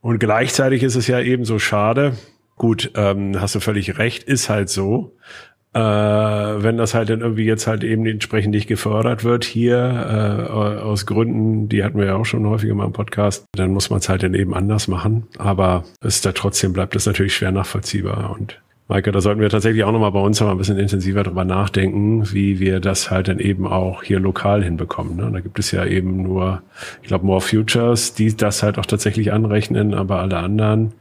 Und 0.00 0.20
gleichzeitig 0.20 0.84
ist 0.84 0.94
es 0.94 1.08
ja 1.08 1.18
eben 1.18 1.44
so 1.44 1.58
schade, 1.58 2.12
Gut, 2.62 2.92
ähm, 2.94 3.40
hast 3.40 3.56
du 3.56 3.60
völlig 3.60 3.98
recht, 3.98 4.22
ist 4.22 4.48
halt 4.48 4.68
so. 4.68 5.16
Äh, 5.74 5.80
wenn 5.80 6.76
das 6.76 6.94
halt 6.94 7.10
dann 7.10 7.20
irgendwie 7.20 7.44
jetzt 7.44 7.66
halt 7.66 7.82
eben 7.82 8.06
entsprechend 8.06 8.54
nicht 8.54 8.68
gefördert 8.68 9.24
wird 9.24 9.42
hier 9.42 9.78
äh, 10.48 10.52
aus 10.52 11.04
Gründen, 11.04 11.68
die 11.68 11.82
hatten 11.82 11.98
wir 11.98 12.06
ja 12.06 12.14
auch 12.14 12.24
schon 12.24 12.46
häufiger 12.46 12.76
mal 12.76 12.84
im 12.86 12.92
Podcast, 12.92 13.46
dann 13.56 13.72
muss 13.72 13.90
man 13.90 13.98
es 13.98 14.08
halt 14.08 14.22
dann 14.22 14.34
eben 14.34 14.54
anders 14.54 14.86
machen. 14.86 15.26
Aber 15.38 15.82
es 16.02 16.14
ist 16.14 16.24
da 16.24 16.30
trotzdem 16.30 16.72
bleibt 16.72 16.94
das 16.94 17.06
natürlich 17.06 17.34
schwer 17.34 17.50
nachvollziehbar 17.50 18.30
und 18.38 18.60
Maike, 18.88 19.12
da 19.12 19.20
sollten 19.20 19.40
wir 19.40 19.48
tatsächlich 19.48 19.84
auch 19.84 19.92
nochmal 19.92 20.12
bei 20.12 20.20
uns 20.20 20.40
noch 20.40 20.50
ein 20.50 20.58
bisschen 20.58 20.78
intensiver 20.78 21.22
drüber 21.22 21.44
nachdenken, 21.44 22.30
wie 22.32 22.58
wir 22.58 22.80
das 22.80 23.10
halt 23.10 23.28
dann 23.28 23.38
eben 23.38 23.66
auch 23.66 24.02
hier 24.02 24.20
lokal 24.20 24.62
hinbekommen. 24.62 25.16
Ne? 25.16 25.30
Da 25.32 25.40
gibt 25.40 25.58
es 25.58 25.70
ja 25.70 25.84
eben 25.84 26.22
nur, 26.22 26.62
ich 27.00 27.08
glaube, 27.08 27.24
More 27.24 27.40
Futures, 27.40 28.14
die 28.14 28.36
das 28.36 28.62
halt 28.62 28.78
auch 28.78 28.86
tatsächlich 28.86 29.32
anrechnen, 29.32 29.94
aber 29.94 30.20
alle 30.20 30.38
anderen 30.38 30.92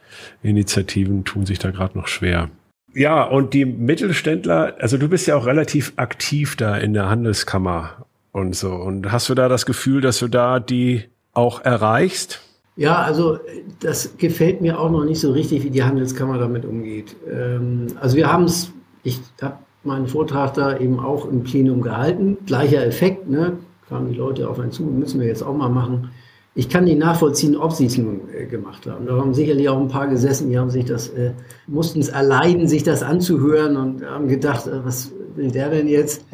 Initiativen 0.44 1.26
tun 1.26 1.46
sich 1.46 1.60
da 1.60 1.72
gerade 1.72 1.98
noch 1.98 2.08
schwer. 2.08 2.50
Ja, 2.94 3.24
und 3.24 3.54
die 3.54 3.66
Mittelständler, 3.66 4.76
also 4.80 4.98
du 4.98 5.08
bist 5.08 5.26
ja 5.28 5.36
auch 5.36 5.46
relativ 5.46 5.94
aktiv 5.96 6.56
da 6.58 6.78
in 6.78 6.94
der 6.94 7.10
Handelskammer 7.10 8.06
und 8.32 8.56
so. 8.56 8.74
Und 8.74 9.12
hast 9.12 9.30
du 9.30 9.36
da 9.36 9.50
das 9.50 9.66
Gefühl, 9.66 10.02
dass 10.02 10.20
du 10.20 10.28
da 10.28 10.60
die 10.60 11.06
auch 11.34 11.64
erreichst? 11.64 12.42
Ja, 12.76 13.02
also 13.02 13.38
das 13.80 14.18
gefällt 14.18 14.62
mir 14.62 14.80
auch 14.80 14.90
noch 14.90 15.04
nicht 15.04 15.20
so 15.20 15.32
richtig, 15.32 15.64
wie 15.64 15.70
die 15.70 15.84
Handelskammer 15.84 16.38
damit 16.38 16.66
umgeht. 16.66 17.16
Ähm, 17.30 17.88
also 18.00 18.16
wir 18.16 18.32
haben 18.32 18.46
es, 18.46 18.72
ich 19.04 19.20
habe 19.42 19.58
meinen 19.84 20.08
Vortrag 20.08 20.54
da 20.54 20.78
eben 20.78 21.00
auch 21.00 21.28
im 21.28 21.44
Plenum 21.44 21.82
gehalten. 21.82 22.38
Gleicher 22.46 22.86
Effekt, 22.86 23.30
ne? 23.30 23.58
kamen 23.90 24.10
die 24.10 24.18
Leute 24.18 24.50
auf 24.50 24.58
einen 24.60 24.72
zu, 24.72 24.84
müssen 24.84 25.20
wir 25.20 25.28
jetzt 25.28 25.44
auch 25.44 25.56
mal 25.56 25.70
machen. 25.70 26.12
Ich 26.56 26.70
kann 26.70 26.86
nicht 26.86 27.00
nachvollziehen, 27.00 27.56
ob 27.58 27.74
sie 27.74 27.86
es 27.86 27.98
nun 27.98 28.22
äh, 28.34 28.46
gemacht 28.46 28.86
haben. 28.86 29.06
Da 29.06 29.18
haben 29.18 29.34
sicherlich 29.34 29.68
auch 29.70 29.80
ein 29.80 29.88
paar 29.88 30.08
gesessen, 30.08 30.50
die 30.50 30.58
haben 30.58 30.70
sich 30.70 30.86
das, 30.86 31.10
äh, 31.10 31.32
mussten 31.68 32.00
es 32.00 32.10
erleiden, 32.10 32.68
sich 32.68 32.84
das 32.84 33.04
anzuhören 33.04 33.76
und 33.78 34.06
haben 34.06 34.28
gedacht, 34.28 34.68
äh, 34.68 34.84
was 34.86 35.12
will 35.36 35.52
der 35.52 35.70
denn 35.70 35.88
jetzt? 35.88 36.26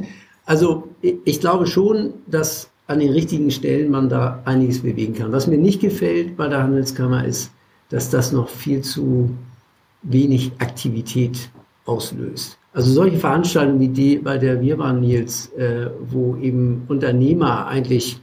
Also 0.45 0.88
ich, 1.02 1.15
ich 1.26 1.39
glaube 1.39 1.67
schon, 1.67 2.13
dass 2.28 2.69
an 2.88 3.00
den 3.00 3.12
richtigen 3.12 3.52
Stellen 3.52 3.91
man 3.91 4.10
da 4.10 4.41
einiges 4.45 4.82
bewegen 4.82 5.13
kann. 5.13 5.32
Was 5.32 5.47
mir 5.47 5.58
nicht 5.58 5.82
gefällt 5.82 6.38
bei 6.38 6.47
der 6.47 6.63
Handelskammer 6.63 7.26
ist, 7.26 7.52
dass 7.89 8.10
das 8.10 8.32
noch 8.32 8.50
viel 8.50 8.82
zu 8.82 9.30
wenig 10.04 10.52
Aktivität 10.60 11.50
auslöst. 11.86 12.58
Also 12.73 12.91
solche 12.91 13.17
Veranstaltungen 13.17 13.80
wie 13.80 13.88
die, 13.88 14.17
bei 14.17 14.38
der 14.38 14.62
wir 14.62 14.78
waren, 14.78 15.02
Nils, 15.02 15.52
äh, 15.54 15.89
wo 16.10 16.36
eben 16.38 16.84
Unternehmer 16.88 17.67
eigentlich 17.67 18.19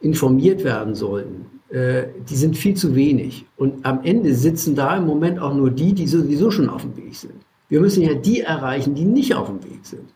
informiert 0.00 0.62
werden 0.62 0.94
sollten, 0.94 1.46
äh, 1.70 2.04
die 2.28 2.36
sind 2.36 2.56
viel 2.56 2.74
zu 2.74 2.94
wenig. 2.94 3.46
Und 3.56 3.84
am 3.86 4.04
Ende 4.04 4.34
sitzen 4.34 4.74
da 4.74 4.96
im 4.96 5.06
Moment 5.06 5.38
auch 5.38 5.54
nur 5.54 5.70
die, 5.70 5.92
die 5.92 6.06
sowieso 6.06 6.50
schon 6.50 6.68
auf 6.68 6.82
dem 6.82 6.96
Weg 6.96 7.14
sind. 7.14 7.34
Wir 7.68 7.80
müssen 7.80 8.02
ja 8.02 8.14
die 8.14 8.42
erreichen, 8.42 8.94
die 8.94 9.04
nicht 9.04 9.34
auf 9.34 9.46
dem 9.46 9.64
Weg 9.64 9.80
sind. 9.82 10.12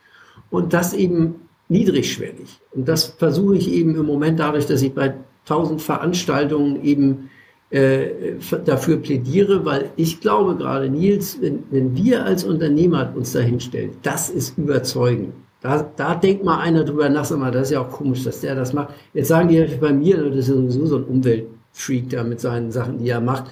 Und 0.51 0.73
das 0.73 0.93
eben 0.93 1.37
niedrigschwellig. 1.69 2.61
Und 2.73 2.89
das 2.89 3.05
versuche 3.05 3.57
ich 3.57 3.71
eben 3.73 3.95
im 3.97 4.07
Moment 4.07 4.41
dadurch, 4.41 4.67
dass 4.67 4.83
ich 4.83 4.93
bei 4.93 5.15
tausend 5.45 5.83
Veranstaltungen 5.83 6.83
eben 6.85 7.31
äh, 7.71 8.37
dafür 8.65 8.97
plädiere, 8.97 9.65
weil 9.65 9.91
ich 9.97 10.21
glaube 10.21 10.57
gerade, 10.57 10.89
Nils, 10.89 11.39
wenn, 11.41 11.65
wenn 11.71 11.95
wir 11.97 12.25
als 12.25 12.45
Unternehmer 12.45 13.13
uns 13.15 13.33
dahinstellen, 13.33 13.91
das 14.03 14.31
ist 14.31 14.57
überzeugend. 14.57 15.35
Da, 15.61 15.91
da 15.97 16.15
denkt 16.15 16.45
mal 16.45 16.61
einer 16.61 16.85
drüber 16.85 17.09
nach, 17.09 17.25
sag 17.25 17.39
mal, 17.41 17.51
das 17.51 17.69
ist 17.69 17.73
ja 17.73 17.81
auch 17.81 17.91
komisch, 17.91 18.23
dass 18.25 18.41
der 18.41 18.55
das 18.55 18.73
macht. 18.73 18.95
Jetzt 19.13 19.29
sagen 19.29 19.49
die 19.49 19.63
bei 19.81 19.93
mir, 19.93 20.17
das 20.31 20.37
ist 20.37 20.47
sowieso 20.47 20.87
so 20.87 20.97
ein 20.99 21.05
Umweltfreak 21.05 22.11
da 22.11 22.23
mit 22.23 22.41
seinen 22.41 22.71
Sachen, 22.71 22.99
die 22.99 23.11
er 23.11 23.21
macht. 23.21 23.51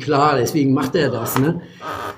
Klar, 0.00 0.36
deswegen 0.36 0.74
macht 0.74 0.96
er 0.96 1.10
das. 1.10 1.38
Ne? 1.38 1.60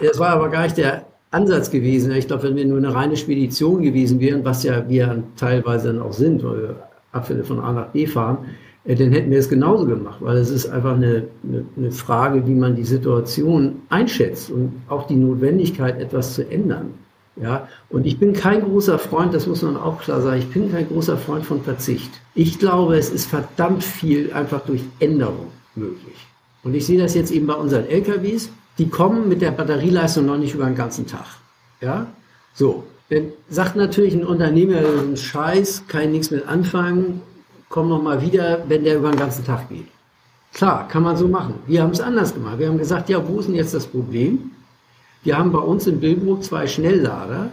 Das 0.01 0.19
war 0.19 0.31
aber 0.31 0.49
gar 0.49 0.63
nicht 0.63 0.79
der 0.79 1.05
Ansatz 1.31 1.71
gewesen. 1.71 2.13
Ich 2.13 2.27
glaube, 2.27 2.45
wenn 2.45 2.57
wir 2.57 2.65
nur 2.65 2.79
eine 2.79 2.95
reine 2.95 3.17
Spedition 3.17 3.83
gewesen 3.83 4.21
wären, 4.21 4.45
was 4.45 4.65
ja 4.65 4.89
wir 4.89 5.23
teilweise 5.37 5.93
dann 5.93 6.03
auch 6.03 6.13
sind, 6.13 6.43
weil 6.43 6.63
wir 6.63 6.77
Abfälle 7.13 7.45
von 7.45 7.61
A 7.61 7.73
nach 7.73 7.89
B 7.89 8.07
fahren, 8.07 8.39
äh, 8.85 8.95
dann 8.95 9.13
hätten 9.13 9.31
wir 9.31 9.39
es 9.39 9.49
genauso 9.49 9.87
gemacht, 9.87 10.19
weil 10.21 10.37
es 10.37 10.51
ist 10.51 10.69
einfach 10.69 10.95
eine, 10.95 11.29
eine, 11.45 11.65
eine 11.77 11.93
Frage, 11.93 12.47
wie 12.47 12.55
man 12.55 12.75
die 12.77 12.85
Situation 12.85 13.83
einschätzt 13.91 14.51
und 14.51 14.73
auch 14.89 15.07
die 15.07 15.17
Notwendigkeit, 15.17 16.01
etwas 16.01 16.35
zu 16.35 16.49
ändern. 16.51 16.95
Ja, 17.41 17.69
und 17.89 18.07
ich 18.07 18.19
bin 18.19 18.33
kein 18.35 18.63
großer 18.63 18.99
Freund, 18.99 19.33
das 19.33 19.47
muss 19.47 19.63
man 19.63 19.77
auch 19.77 20.03
klar 20.03 20.21
sagen, 20.21 20.41
ich 20.41 20.49
bin 20.49 20.71
kein 20.71 20.89
großer 20.89 21.17
Freund 21.17 21.47
von 21.47 21.63
Verzicht. 21.63 22.11
Ich 22.35 22.59
glaube, 22.59 22.99
es 22.99 23.09
ist 23.11 23.27
verdammt 23.27 23.83
viel 23.83 24.33
einfach 24.33 24.61
durch 24.67 24.83
Änderung 24.99 25.47
möglich. 25.75 26.27
Und 26.65 26.75
ich 26.75 26.85
sehe 26.85 26.99
das 26.99 27.15
jetzt 27.15 27.31
eben 27.31 27.47
bei 27.47 27.55
unseren 27.55 27.87
LKWs 27.87 28.51
die 28.81 28.89
kommen 28.89 29.29
mit 29.29 29.43
der 29.43 29.51
Batterieleistung 29.51 30.25
noch 30.25 30.39
nicht 30.39 30.55
über 30.55 30.65
den 30.65 30.75
ganzen 30.75 31.07
Tag. 31.07 31.27
Ja, 31.83 32.07
so. 32.55 32.85
Dann 33.11 33.33
sagt 33.51 33.77
natürlich 33.77 34.15
ein 34.15 34.25
Unternehmer, 34.25 34.79
ein 34.79 35.19
Scheiß, 35.19 35.85
kann 35.87 36.05
ich 36.05 36.09
nichts 36.09 36.31
mit 36.31 36.49
anfangen, 36.49 37.21
komm 37.69 37.91
noch 37.91 38.03
mal 38.03 38.23
wieder, 38.23 38.65
wenn 38.69 38.85
der 38.85 38.97
über 38.97 39.11
den 39.11 39.19
ganzen 39.19 39.45
Tag 39.45 39.69
geht. 39.69 39.87
Klar, 40.55 40.89
kann 40.89 41.03
man 41.03 41.19
so 41.19 41.29
machen. 41.29 41.57
Wir 41.67 41.83
haben 41.83 41.91
es 41.91 42.01
anders 42.01 42.33
gemacht. 42.33 42.59
Wir 42.59 42.69
haben 42.69 42.79
gesagt, 42.79 43.11
ja, 43.11 43.23
wo 43.29 43.41
ist 43.41 43.49
denn 43.49 43.55
jetzt 43.55 43.75
das 43.75 43.87
Problem? 43.87 44.51
Wir 45.25 45.37
haben 45.37 45.53
bei 45.53 45.59
uns 45.59 45.87
in 45.87 46.01
Billbrook 46.01 46.43
zwei 46.43 46.67
Schnelllader. 46.67 47.51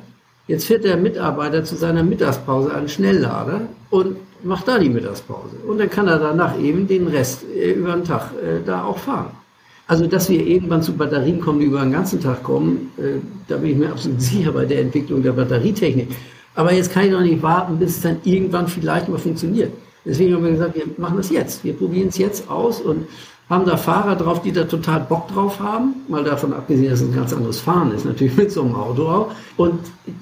Jetzt 0.48 0.66
fährt 0.66 0.86
der 0.86 0.96
Mitarbeiter 0.96 1.66
zu 1.66 1.76
seiner 1.76 2.04
Mittagspause 2.04 2.74
an 2.74 2.88
Schnelllader 2.88 3.64
und 3.90 4.16
macht 4.44 4.70
da 4.70 4.80
die 4.80 4.88
Mittagspause. 4.88 5.58
Und 5.68 5.80
dann 5.80 5.90
kann 5.90 6.08
er 6.08 6.20
danach 6.20 6.58
eben 6.58 6.88
den 6.88 7.08
Rest 7.08 7.44
äh, 7.44 7.72
über 7.72 7.92
den 7.92 8.06
Tag 8.06 8.32
äh, 8.42 8.66
da 8.66 8.86
auch 8.86 8.98
fahren. 8.98 9.32
Also, 9.88 10.06
dass 10.06 10.30
wir 10.30 10.46
irgendwann 10.46 10.82
zu 10.82 10.94
Batterien 10.94 11.40
kommen, 11.40 11.60
die 11.60 11.66
über 11.66 11.82
den 11.82 11.94
ganzen 11.94 12.20
Tag 12.20 12.44
kommen, 12.44 12.92
äh, 12.98 13.20
da 13.48 13.58
bin 13.58 13.72
ich 13.72 13.78
mir 13.78 13.90
absolut 13.90 14.22
sicher 14.32 14.52
bei 14.52 14.66
der 14.66 14.82
Entwicklung 14.82 15.24
der 15.24 15.32
Batterietechnik. 15.32 16.10
Aber 16.56 16.74
jetzt 16.74 16.92
kann 16.92 17.06
ich 17.06 17.12
noch 17.12 17.22
nicht 17.22 17.42
warten, 17.42 17.78
bis 17.78 17.98
es 17.98 18.02
dann 18.02 18.18
irgendwann 18.24 18.68
vielleicht 18.68 19.08
mal 19.08 19.18
funktioniert. 19.18 19.72
Deswegen 20.04 20.34
haben 20.34 20.44
wir 20.44 20.52
gesagt, 20.52 20.76
wir 20.76 20.86
machen 20.98 21.18
das 21.18 21.30
jetzt. 21.30 21.64
Wir 21.64 21.74
probieren 21.74 22.08
es 22.10 22.18
jetzt 22.18 22.50
aus 22.50 22.82
und 22.82 23.08
haben 23.50 23.66
da 23.66 23.78
Fahrer 23.78 24.16
drauf, 24.16 24.42
die 24.42 24.52
da 24.52 24.64
total 24.66 25.02
Bock 25.02 25.28
drauf 25.30 25.60
haben, 25.60 25.96
mal 26.08 26.24
davon 26.24 26.54
abgesehen, 26.54 26.90
dass 26.90 27.02
es 27.02 27.08
ein 27.08 27.16
ganz 27.16 27.32
anderes 27.32 27.60
Fahren 27.60 27.92
ist, 27.92 28.06
natürlich 28.06 28.36
mit 28.36 28.52
so 28.52 28.64
einem 28.64 28.76
Auto 28.76 29.08
auch. 29.08 29.32
Und 29.56 29.80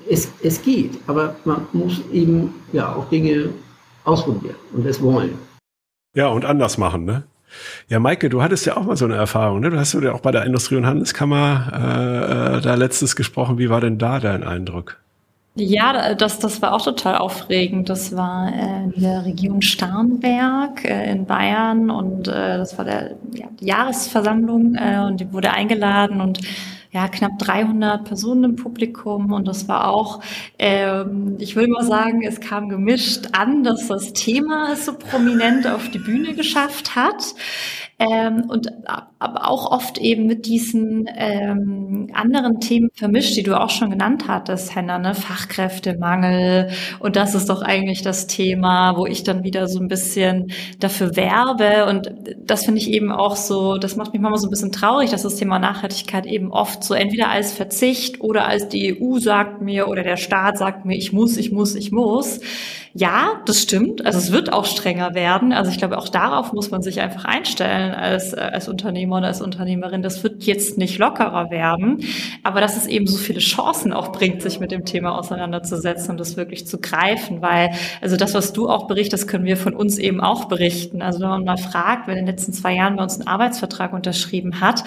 es, 0.10 0.30
es 0.44 0.62
geht, 0.62 1.00
aber 1.08 1.36
man 1.46 1.66
muss 1.74 2.02
eben 2.12 2.54
ja 2.72 2.94
auch 2.94 3.10
Dinge 3.10 3.50
ausprobieren 4.04 4.56
und 4.74 4.86
es 4.86 5.02
wollen. 5.02 5.34
Ja, 6.16 6.28
und 6.28 6.46
anders 6.46 6.78
machen, 6.78 7.06
ne? 7.06 7.24
Ja, 7.88 8.00
Maike, 8.00 8.30
du 8.30 8.42
hattest 8.42 8.66
ja 8.66 8.78
auch 8.78 8.84
mal 8.84 8.98
so 8.98 9.06
eine 9.06 9.16
Erfahrung, 9.16 9.60
ne? 9.60 9.70
Du 9.70 9.80
hast 9.80 9.94
ja 9.94 10.12
auch 10.12 10.20
bei 10.20 10.32
der 10.32 10.44
Industrie- 10.46 10.76
und 10.76 10.86
Handelskammer 10.86 11.72
äh, 11.74 12.58
äh, 12.58 12.62
da 12.62 12.76
letztens 12.76 13.16
gesprochen. 13.16 13.58
Wie 13.58 13.70
war 13.70 13.82
denn 13.82 13.98
da 13.98 14.20
dein 14.20 14.44
Eindruck? 14.44 14.98
Ja, 15.58 16.14
das, 16.16 16.40
das 16.40 16.62
war 16.62 16.74
auch 16.74 16.84
total 16.84 17.18
aufregend. 17.18 17.88
Das 17.88 18.14
war 18.14 18.52
äh, 18.54 18.94
in 18.94 19.02
der 19.02 19.24
Region 19.24 19.62
Starnberg 19.62 20.84
äh, 20.84 21.12
in 21.12 21.26
Bayern 21.26 21.90
und 21.90 22.28
äh, 22.28 22.58
das 22.58 22.78
war 22.78 22.84
der, 22.84 23.12
ja, 23.32 23.48
die 23.62 23.66
Jahresversammlung 23.68 24.76
äh, 24.76 25.00
und 25.00 25.22
die 25.22 25.32
wurde 25.32 25.52
eingeladen 25.52 26.20
und 26.20 26.42
ja, 26.96 27.10
knapp 27.10 27.38
300 27.40 28.06
Personen 28.06 28.46
im 28.46 28.56
Publikum 28.56 29.34
und 29.34 29.50
das 29.50 29.68
war 29.68 29.90
auch, 29.90 30.22
ähm, 30.58 31.36
ich 31.40 31.58
will 31.58 31.68
mal 31.68 31.84
sagen, 31.84 32.24
es 32.24 32.40
kam 32.40 32.70
gemischt 32.70 33.28
an, 33.34 33.66
dass 33.66 33.90
das 33.90 34.14
Thema 34.14 34.72
es 34.72 34.86
so 34.86 34.94
prominent 34.94 35.68
auf 35.68 35.90
die 35.92 36.00
Bühne 36.00 36.34
geschafft 36.36 36.96
hat. 36.96 37.36
Ähm, 38.00 38.46
und 38.48 38.72
aber 39.26 39.50
auch 39.50 39.72
oft 39.72 39.98
eben 39.98 40.26
mit 40.28 40.46
diesen 40.46 41.10
ähm, 41.16 42.08
anderen 42.14 42.60
Themen 42.60 42.90
vermischt, 42.94 43.36
die 43.36 43.44
du 43.44 43.60
auch 43.60 43.70
schon 43.70 43.90
genannt 43.90 44.26
hattest, 44.28 44.76
Henna, 44.76 45.00
ne? 45.00 45.16
Fachkräftemangel. 45.16 46.70
Und 47.00 47.16
das 47.16 47.36
ist 47.36 47.50
doch 47.50 47.62
eigentlich 47.62 48.02
das 48.02 48.28
Thema, 48.28 48.96
wo 48.98 49.06
ich 49.06 49.24
dann 49.24 49.44
wieder 49.44 49.68
so 49.68 49.80
ein 49.80 49.88
bisschen 49.88 50.52
dafür 50.80 51.16
werbe. 51.16 51.88
Und 51.90 52.14
das 52.40 52.66
finde 52.66 52.80
ich 52.80 52.90
eben 52.92 53.12
auch 53.12 53.36
so, 53.36 53.78
das 53.78 53.96
macht 53.96 54.14
mich 54.14 54.22
manchmal 54.22 54.40
so 54.40 54.48
ein 54.48 54.52
bisschen 54.52 54.72
traurig, 54.72 55.10
dass 55.10 55.24
das 55.24 55.36
Thema 55.36 55.60
Nachhaltigkeit 55.60 56.26
eben 56.26 56.52
oft 56.52 56.84
so 56.84 56.94
entweder 56.94 57.30
als 57.30 57.52
Verzicht 57.52 58.22
oder 58.22 58.48
als 58.48 58.70
die 58.70 59.02
EU 59.02 59.20
sagt 59.20 59.62
mir 59.62 59.88
oder 59.88 60.04
der 60.04 60.18
Staat 60.18 60.58
sagt 60.58 60.86
mir, 60.86 60.96
ich 60.96 61.12
muss, 61.14 61.38
ich 61.38 61.52
muss, 61.52 61.76
ich 61.76 61.92
muss. 61.92 62.40
Ja, 62.98 63.42
das 63.46 63.62
stimmt. 63.62 64.06
Also 64.06 64.20
es 64.20 64.32
wird 64.32 64.54
auch 64.54 64.64
strenger 64.64 65.14
werden. 65.16 65.52
Also 65.52 65.70
ich 65.70 65.78
glaube, 65.78 65.98
auch 65.98 66.08
darauf 66.08 66.54
muss 66.54 66.72
man 66.72 66.82
sich 66.82 67.02
einfach 67.02 67.26
einstellen 67.26 67.94
als, 67.94 68.34
als 68.34 68.70
Unternehmer 68.70 69.15
oder 69.18 69.28
als 69.28 69.42
Unternehmerin. 69.42 70.02
Das 70.02 70.24
wird 70.24 70.44
jetzt 70.44 70.78
nicht 70.78 70.98
lockerer 70.98 71.50
werden. 71.50 72.04
Aber 72.44 72.62
dass 72.62 72.78
es 72.78 72.88
eben 72.88 73.08
so 73.08 73.18
viele 73.18 73.40
Chancen 73.40 73.94
auch 73.94 74.12
bringt, 74.12 74.42
sich 74.42 74.60
mit 74.60 74.72
dem 74.72 74.86
Thema 74.86 75.18
auseinanderzusetzen 75.18 76.12
und 76.12 76.20
das 76.20 76.38
wirklich 76.38 76.68
zu 76.68 76.80
greifen. 76.80 77.42
Weil, 77.42 77.72
also 78.02 78.18
das, 78.18 78.34
was 78.34 78.54
du 78.54 78.70
auch 78.70 78.88
berichtest, 78.88 79.28
können 79.28 79.46
wir 79.46 79.58
von 79.58 79.76
uns 79.76 79.98
eben 79.98 80.22
auch 80.22 80.46
berichten. 80.46 81.02
Also 81.02 81.22
wenn 81.22 81.30
man 81.30 81.44
mal 81.44 81.58
fragt, 81.58 82.08
wer 82.08 82.16
in 82.16 82.26
den 82.26 82.28
letzten 82.28 82.54
zwei 82.54 82.76
Jahren 82.76 82.96
bei 82.96 83.04
uns 83.04 83.20
einen 83.20 83.28
Arbeitsvertrag 83.28 83.94
unterschrieben 83.94 84.62
hat, 84.62 84.84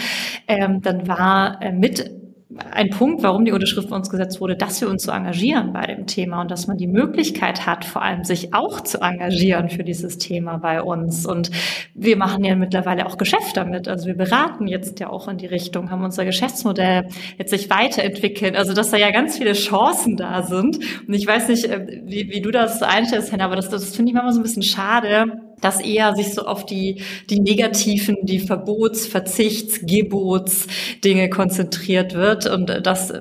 ähm, 0.46 0.82
dann 0.82 1.08
war 1.08 1.60
äh, 1.62 1.72
mit 1.72 2.27
ein 2.70 2.88
Punkt, 2.88 3.22
warum 3.22 3.44
die 3.44 3.52
Unterschrift 3.52 3.90
bei 3.90 3.96
uns 3.96 4.08
gesetzt 4.08 4.40
wurde, 4.40 4.56
dass 4.56 4.80
wir 4.80 4.88
uns 4.88 5.02
so 5.02 5.12
engagieren 5.12 5.74
bei 5.74 5.84
dem 5.84 6.06
Thema 6.06 6.40
und 6.40 6.50
dass 6.50 6.66
man 6.66 6.78
die 6.78 6.86
Möglichkeit 6.86 7.66
hat, 7.66 7.84
vor 7.84 8.00
allem 8.00 8.24
sich 8.24 8.54
auch 8.54 8.80
zu 8.80 9.02
engagieren 9.02 9.68
für 9.68 9.84
dieses 9.84 10.16
Thema 10.16 10.56
bei 10.56 10.82
uns. 10.82 11.26
Und 11.26 11.50
wir 11.94 12.16
machen 12.16 12.44
ja 12.44 12.56
mittlerweile 12.56 13.04
auch 13.04 13.18
Geschäft 13.18 13.58
damit. 13.58 13.86
Also 13.86 14.06
wir 14.06 14.16
beraten 14.16 14.66
jetzt 14.66 14.98
ja 14.98 15.10
auch 15.10 15.28
in 15.28 15.36
die 15.36 15.46
Richtung, 15.46 15.90
haben 15.90 16.02
unser 16.02 16.24
Geschäftsmodell 16.24 17.08
jetzt 17.36 17.50
sich 17.50 17.68
weiterentwickelt. 17.68 18.56
Also 18.56 18.72
dass 18.72 18.90
da 18.90 18.96
ja 18.96 19.10
ganz 19.10 19.36
viele 19.36 19.52
Chancen 19.52 20.16
da 20.16 20.42
sind. 20.42 20.78
Und 21.06 21.12
ich 21.12 21.26
weiß 21.26 21.48
nicht, 21.48 21.66
äh, 21.66 22.00
wie, 22.04 22.30
wie 22.30 22.40
du 22.40 22.50
das 22.50 22.82
einstellst, 22.82 23.30
Henna, 23.30 23.44
aber 23.44 23.56
das, 23.56 23.68
das 23.68 23.94
finde 23.94 24.10
ich 24.10 24.14
manchmal 24.14 24.32
so 24.32 24.40
ein 24.40 24.44
bisschen 24.44 24.62
schade, 24.62 25.47
dass 25.60 25.80
eher 25.80 26.14
sich 26.14 26.34
so 26.34 26.42
auf 26.42 26.66
die, 26.66 27.02
die 27.30 27.40
negativen, 27.40 28.18
die 28.22 28.40
Verbots-, 28.40 29.06
Verzichts-, 29.06 29.80
Gebots-Dinge 29.82 31.30
konzentriert 31.30 32.14
wird 32.14 32.46
und 32.46 32.86
das 32.86 33.12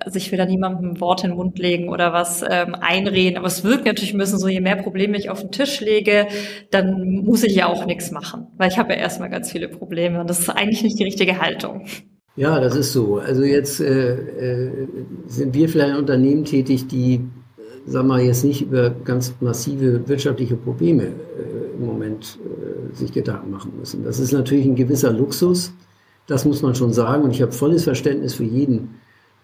also 0.00 0.18
ich 0.18 0.30
will 0.30 0.38
da 0.38 0.46
niemandem 0.46 1.00
Wort 1.00 1.24
in 1.24 1.30
den 1.30 1.36
Mund 1.36 1.58
legen 1.58 1.88
oder 1.88 2.12
was 2.12 2.42
ähm, 2.48 2.74
einreden, 2.74 3.38
aber 3.38 3.46
es 3.46 3.64
wirkt 3.64 3.86
natürlich 3.86 4.14
ein 4.14 4.18
bisschen 4.18 4.38
so, 4.38 4.48
je 4.48 4.60
mehr 4.60 4.76
Probleme 4.76 5.16
ich 5.16 5.30
auf 5.30 5.40
den 5.40 5.50
Tisch 5.50 5.80
lege, 5.80 6.26
dann 6.70 7.22
muss 7.24 7.42
ich 7.44 7.54
ja 7.56 7.66
auch 7.66 7.86
nichts 7.86 8.10
machen, 8.10 8.46
weil 8.56 8.70
ich 8.70 8.78
habe 8.78 8.92
ja 8.92 8.98
erstmal 8.98 9.30
ganz 9.30 9.50
viele 9.50 9.68
Probleme 9.68 10.20
und 10.20 10.28
das 10.28 10.40
ist 10.40 10.50
eigentlich 10.50 10.82
nicht 10.82 10.98
die 10.98 11.04
richtige 11.04 11.40
Haltung. 11.40 11.86
Ja, 12.36 12.60
das 12.60 12.76
ist 12.76 12.92
so. 12.92 13.16
Also 13.16 13.42
jetzt 13.44 13.80
äh, 13.80 14.12
äh, 14.12 14.88
sind 15.26 15.54
wir 15.54 15.68
vielleicht 15.68 15.92
ein 15.92 15.98
Unternehmen 15.98 16.44
tätig, 16.44 16.86
die 16.86 17.20
sagen 17.86 18.08
wir 18.08 18.20
jetzt 18.20 18.44
nicht 18.44 18.62
über 18.62 18.90
ganz 18.90 19.34
massive 19.40 20.06
wirtschaftliche 20.06 20.56
Probleme 20.56 21.04
äh, 21.04 21.55
im 21.78 21.86
Moment 21.86 22.38
äh, 22.44 22.94
sich 22.94 23.12
Gedanken 23.12 23.50
machen 23.50 23.72
müssen. 23.78 24.04
Das 24.04 24.18
ist 24.18 24.32
natürlich 24.32 24.66
ein 24.66 24.76
gewisser 24.76 25.12
Luxus, 25.12 25.72
das 26.26 26.44
muss 26.44 26.62
man 26.62 26.74
schon 26.74 26.92
sagen. 26.92 27.22
Und 27.22 27.30
ich 27.30 27.42
habe 27.42 27.52
volles 27.52 27.84
Verständnis 27.84 28.34
für 28.34 28.44
jeden, 28.44 28.96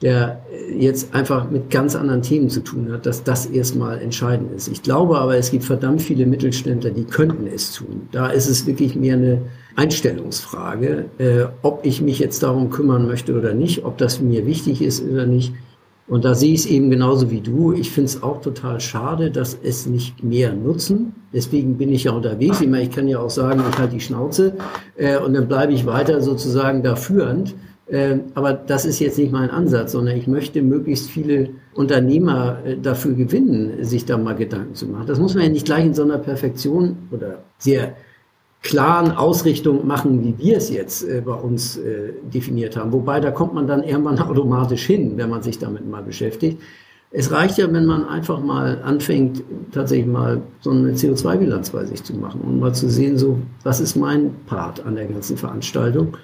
der 0.02 0.44
jetzt 0.76 1.14
einfach 1.14 1.48
mit 1.48 1.70
ganz 1.70 1.94
anderen 1.94 2.22
Themen 2.22 2.50
zu 2.50 2.60
tun 2.60 2.90
hat, 2.92 3.06
dass 3.06 3.22
das 3.22 3.46
erstmal 3.46 4.00
entscheidend 4.00 4.52
ist. 4.52 4.66
Ich 4.66 4.82
glaube 4.82 5.18
aber, 5.18 5.36
es 5.36 5.52
gibt 5.52 5.64
verdammt 5.64 6.02
viele 6.02 6.26
Mittelständler, 6.26 6.90
die 6.90 7.04
könnten 7.04 7.46
es 7.46 7.72
tun. 7.72 8.08
Da 8.10 8.28
ist 8.28 8.48
es 8.48 8.66
wirklich 8.66 8.96
mehr 8.96 9.14
eine 9.14 9.42
Einstellungsfrage, 9.76 11.06
äh, 11.18 11.44
ob 11.62 11.86
ich 11.86 12.02
mich 12.02 12.18
jetzt 12.18 12.42
darum 12.42 12.70
kümmern 12.70 13.06
möchte 13.06 13.38
oder 13.38 13.54
nicht, 13.54 13.84
ob 13.84 13.96
das 13.96 14.20
mir 14.20 14.44
wichtig 14.44 14.82
ist 14.82 15.04
oder 15.04 15.24
nicht. 15.24 15.54
Und 16.12 16.26
da 16.26 16.34
sehe 16.34 16.52
ich 16.52 16.60
es 16.60 16.66
eben 16.66 16.90
genauso 16.90 17.30
wie 17.30 17.40
du. 17.40 17.72
Ich 17.72 17.90
finde 17.90 18.08
es 18.08 18.22
auch 18.22 18.42
total 18.42 18.80
schade, 18.80 19.30
dass 19.30 19.58
es 19.62 19.86
nicht 19.86 20.22
mehr 20.22 20.52
nutzen. 20.52 21.14
Deswegen 21.32 21.78
bin 21.78 21.90
ich 21.90 22.04
ja 22.04 22.12
unterwegs. 22.12 22.60
Ich, 22.60 22.68
meine, 22.68 22.82
ich 22.82 22.90
kann 22.90 23.08
ja 23.08 23.18
auch 23.18 23.30
sagen, 23.30 23.62
ich 23.70 23.78
halte 23.78 23.94
die 23.94 24.00
Schnauze 24.00 24.52
äh, 24.96 25.16
und 25.16 25.32
dann 25.32 25.48
bleibe 25.48 25.72
ich 25.72 25.86
weiter 25.86 26.20
sozusagen 26.20 26.82
da 26.82 26.96
führend. 26.96 27.54
Äh, 27.86 28.18
aber 28.34 28.52
das 28.52 28.84
ist 28.84 29.00
jetzt 29.00 29.16
nicht 29.16 29.32
mein 29.32 29.48
Ansatz, 29.48 29.92
sondern 29.92 30.14
ich 30.14 30.26
möchte 30.26 30.60
möglichst 30.60 31.08
viele 31.08 31.48
Unternehmer 31.72 32.58
äh, 32.62 32.76
dafür 32.76 33.14
gewinnen, 33.14 33.82
sich 33.82 34.04
da 34.04 34.18
mal 34.18 34.34
Gedanken 34.34 34.74
zu 34.74 34.88
machen. 34.88 35.06
Das 35.06 35.18
muss 35.18 35.34
man 35.34 35.44
ja 35.44 35.48
nicht 35.48 35.64
gleich 35.64 35.86
in 35.86 35.94
so 35.94 36.02
einer 36.02 36.18
Perfektion 36.18 37.08
oder 37.10 37.38
sehr 37.56 37.94
klaren 38.62 39.10
Ausrichtung 39.10 39.86
machen, 39.86 40.22
wie 40.22 40.38
wir 40.38 40.56
es 40.56 40.70
jetzt 40.70 41.02
äh, 41.02 41.20
bei 41.24 41.34
uns 41.34 41.76
äh, 41.76 42.12
definiert 42.22 42.76
haben. 42.76 42.92
Wobei, 42.92 43.20
da 43.20 43.30
kommt 43.30 43.54
man 43.54 43.66
dann 43.66 43.82
irgendwann 43.82 44.18
automatisch 44.20 44.86
hin, 44.86 45.14
wenn 45.16 45.30
man 45.30 45.42
sich 45.42 45.58
damit 45.58 45.88
mal 45.88 46.02
beschäftigt. 46.02 46.60
Es 47.14 47.30
reicht 47.30 47.58
ja, 47.58 47.70
wenn 47.70 47.84
man 47.84 48.08
einfach 48.08 48.40
mal 48.40 48.80
anfängt, 48.82 49.42
tatsächlich 49.72 50.06
mal 50.06 50.40
so 50.60 50.70
eine 50.70 50.92
CO2-Bilanz 50.92 51.70
bei 51.70 51.84
sich 51.84 52.02
zu 52.02 52.14
machen 52.14 52.40
und 52.40 52.58
mal 52.58 52.74
zu 52.74 52.88
sehen, 52.88 53.18
so, 53.18 53.36
was 53.64 53.80
ist 53.80 53.96
mein 53.96 54.34
Part 54.46 54.86
an 54.86 54.94
der 54.94 55.06
ganzen 55.06 55.36
Veranstaltung? 55.36 56.16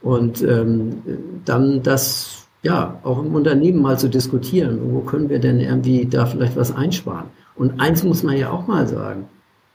Und 0.00 0.42
ähm, 0.42 1.02
dann 1.44 1.82
das, 1.82 2.46
ja, 2.62 2.98
auch 3.02 3.22
im 3.22 3.34
Unternehmen 3.34 3.82
mal 3.82 3.98
zu 3.98 4.08
diskutieren, 4.08 4.78
wo 4.94 5.00
können 5.00 5.28
wir 5.28 5.40
denn 5.40 5.60
irgendwie 5.60 6.06
da 6.06 6.24
vielleicht 6.24 6.56
was 6.56 6.74
einsparen? 6.74 7.26
Und 7.56 7.78
eins 7.78 8.02
muss 8.02 8.22
man 8.22 8.38
ja 8.38 8.50
auch 8.50 8.66
mal 8.66 8.88
sagen, 8.88 9.28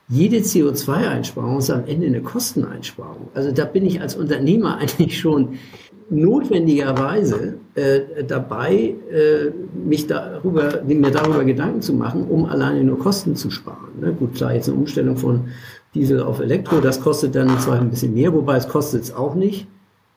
jede 0.08 0.38
CO2-Einsparung 0.38 1.58
ist 1.58 1.72
am 1.72 1.86
Ende 1.86 2.08
eine 2.08 2.22
Kosteneinsparung. 2.22 3.30
Also 3.34 3.52
da 3.52 3.66
bin 3.66 3.86
ich 3.86 4.02
als 4.02 4.16
Unternehmer 4.16 4.78
eigentlich 4.80 5.20
schon 5.20 5.58
notwendigerweise 6.10 7.56
äh, 7.74 8.24
dabei, 8.28 8.94
äh, 9.12 9.52
mich 9.74 10.06
darüber, 10.06 10.84
mir 10.84 11.10
darüber 11.10 11.44
Gedanken 11.44 11.82
zu 11.82 11.94
machen, 11.94 12.26
um 12.30 12.46
alleine 12.46 12.84
nur 12.84 13.00
Kosten 13.00 13.36
zu 13.36 13.50
sparen. 13.50 14.00
Ne? 14.00 14.14
Gut, 14.14 14.36
klar, 14.36 14.54
jetzt 14.54 14.70
eine 14.70 14.78
Umstellung 14.78 15.18
von 15.18 15.46
Diesel 15.96 16.22
auf 16.22 16.42
Elektro, 16.42 16.80
das 16.80 17.02
kostet 17.02 17.34
dann 17.36 17.60
zwar 17.60 17.80
ein 17.80 17.90
bisschen 17.90 18.14
mehr, 18.14 18.34
wobei 18.34 18.58
es 18.58 18.68
kostet 18.68 19.04
es 19.04 19.16
auch 19.16 19.34
nicht 19.34 19.66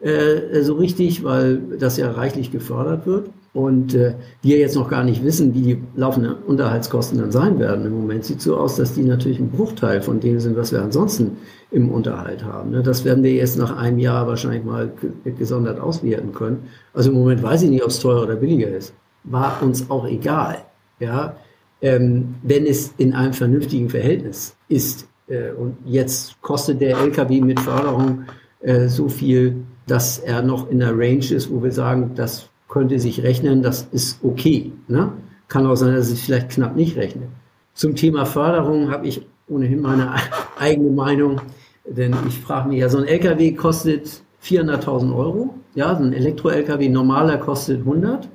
äh, 0.00 0.60
so 0.62 0.74
richtig, 0.74 1.24
weil 1.24 1.58
das 1.78 1.96
ja 1.96 2.10
reichlich 2.10 2.50
gefördert 2.50 3.06
wird. 3.06 3.30
Und 3.58 3.92
äh, 3.92 4.14
wir 4.40 4.58
jetzt 4.58 4.76
noch 4.76 4.88
gar 4.88 5.02
nicht 5.02 5.24
wissen, 5.24 5.52
wie 5.52 5.62
die 5.62 5.82
laufenden 5.96 6.32
Unterhaltskosten 6.46 7.18
dann 7.18 7.32
sein 7.32 7.58
werden. 7.58 7.86
Im 7.86 7.92
Moment 7.92 8.24
sieht 8.24 8.40
so 8.40 8.56
aus, 8.56 8.76
dass 8.76 8.94
die 8.94 9.02
natürlich 9.02 9.40
ein 9.40 9.50
Bruchteil 9.50 10.00
von 10.00 10.20
dem 10.20 10.38
sind, 10.38 10.56
was 10.56 10.70
wir 10.70 10.80
ansonsten 10.80 11.38
im 11.72 11.90
Unterhalt 11.90 12.44
haben. 12.44 12.70
Ne? 12.70 12.84
Das 12.84 13.04
werden 13.04 13.24
wir 13.24 13.32
erst 13.32 13.58
nach 13.58 13.76
einem 13.76 13.98
Jahr 13.98 14.28
wahrscheinlich 14.28 14.62
mal 14.62 14.92
gesondert 15.24 15.80
auswerten 15.80 16.30
können. 16.30 16.68
Also 16.94 17.10
im 17.10 17.16
Moment 17.16 17.42
weiß 17.42 17.62
ich 17.62 17.70
nicht, 17.70 17.82
ob 17.82 17.88
es 17.88 17.98
teurer 17.98 18.22
oder 18.22 18.36
billiger 18.36 18.68
ist. 18.68 18.94
War 19.24 19.60
uns 19.60 19.90
auch 19.90 20.06
egal. 20.06 20.58
Ja, 21.00 21.34
ähm, 21.82 22.36
wenn 22.44 22.64
es 22.64 22.94
in 22.96 23.12
einem 23.12 23.32
vernünftigen 23.32 23.88
Verhältnis 23.88 24.54
ist. 24.68 25.08
Äh, 25.26 25.50
und 25.50 25.76
jetzt 25.84 26.40
kostet 26.42 26.80
der 26.80 26.96
LKW 26.96 27.40
mit 27.40 27.58
Förderung 27.58 28.22
äh, 28.60 28.86
so 28.86 29.08
viel, 29.08 29.56
dass 29.88 30.20
er 30.20 30.42
noch 30.42 30.70
in 30.70 30.78
der 30.78 30.96
Range 30.96 31.26
ist, 31.28 31.50
wo 31.50 31.60
wir 31.60 31.72
sagen, 31.72 32.12
das 32.14 32.48
könnte 32.68 32.98
sich 32.98 33.22
rechnen, 33.22 33.62
das 33.62 33.88
ist 33.92 34.22
okay. 34.22 34.72
Ne? 34.86 35.12
Kann 35.48 35.66
auch 35.66 35.76
sein, 35.76 35.94
dass 35.94 36.10
es 36.10 36.20
vielleicht 36.20 36.50
knapp 36.50 36.76
nicht 36.76 36.96
rechnet. 36.96 37.28
Zum 37.74 37.96
Thema 37.96 38.26
Förderung 38.26 38.90
habe 38.90 39.06
ich 39.06 39.26
ohnehin 39.48 39.80
meine 39.80 40.14
eigene 40.58 40.90
Meinung, 40.90 41.40
denn 41.86 42.14
ich 42.28 42.38
frage 42.38 42.68
mich 42.68 42.80
ja, 42.80 42.88
so 42.88 42.98
ein 42.98 43.04
LKW 43.04 43.52
kostet 43.52 44.22
400.000 44.42 45.14
Euro, 45.16 45.54
ja, 45.74 45.96
so 45.96 46.04
ein 46.04 46.12
Elektro-LKW 46.12 46.88
normaler 46.88 47.38
kostet 47.38 47.80
100. 47.80 48.28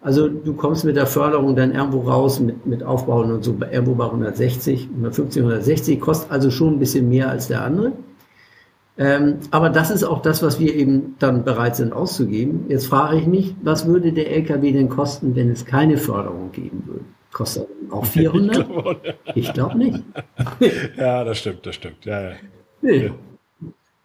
Also 0.00 0.28
du 0.28 0.54
kommst 0.54 0.84
mit 0.84 0.96
der 0.96 1.06
Förderung 1.06 1.56
dann 1.56 1.74
irgendwo 1.74 2.00
raus 2.00 2.38
mit, 2.38 2.64
mit 2.66 2.84
Aufbauen 2.84 3.32
und 3.32 3.44
so 3.44 3.56
irgendwo 3.70 3.94
bei 3.94 4.04
160, 4.04 4.88
150, 4.90 5.42
160, 5.42 6.00
kostet 6.00 6.30
also 6.30 6.50
schon 6.50 6.74
ein 6.74 6.78
bisschen 6.78 7.08
mehr 7.08 7.28
als 7.28 7.48
der 7.48 7.64
andere. 7.64 7.92
Ähm, 8.98 9.38
aber 9.52 9.70
das 9.70 9.92
ist 9.92 10.02
auch 10.02 10.22
das, 10.22 10.42
was 10.42 10.58
wir 10.58 10.74
eben 10.74 11.14
dann 11.20 11.44
bereit 11.44 11.76
sind 11.76 11.92
auszugeben. 11.92 12.66
Jetzt 12.68 12.88
frage 12.88 13.18
ich 13.18 13.26
mich, 13.26 13.54
was 13.62 13.86
würde 13.86 14.12
der 14.12 14.30
LKW 14.32 14.72
denn 14.72 14.88
kosten, 14.88 15.36
wenn 15.36 15.50
es 15.50 15.64
keine 15.64 15.96
Förderung 15.98 16.50
geben 16.50 16.82
würde? 16.84 17.04
Kostet 17.32 17.68
er 17.88 17.96
auch 17.96 18.04
400? 18.04 18.66
Ich 19.36 19.52
glaube 19.52 19.54
glaub 19.54 19.74
nicht. 19.76 20.02
ja, 20.96 21.22
das 21.22 21.38
stimmt, 21.38 21.64
das 21.64 21.76
stimmt. 21.76 22.04
Ja, 22.04 22.22
ja. 22.22 22.32
Nee. 22.82 23.12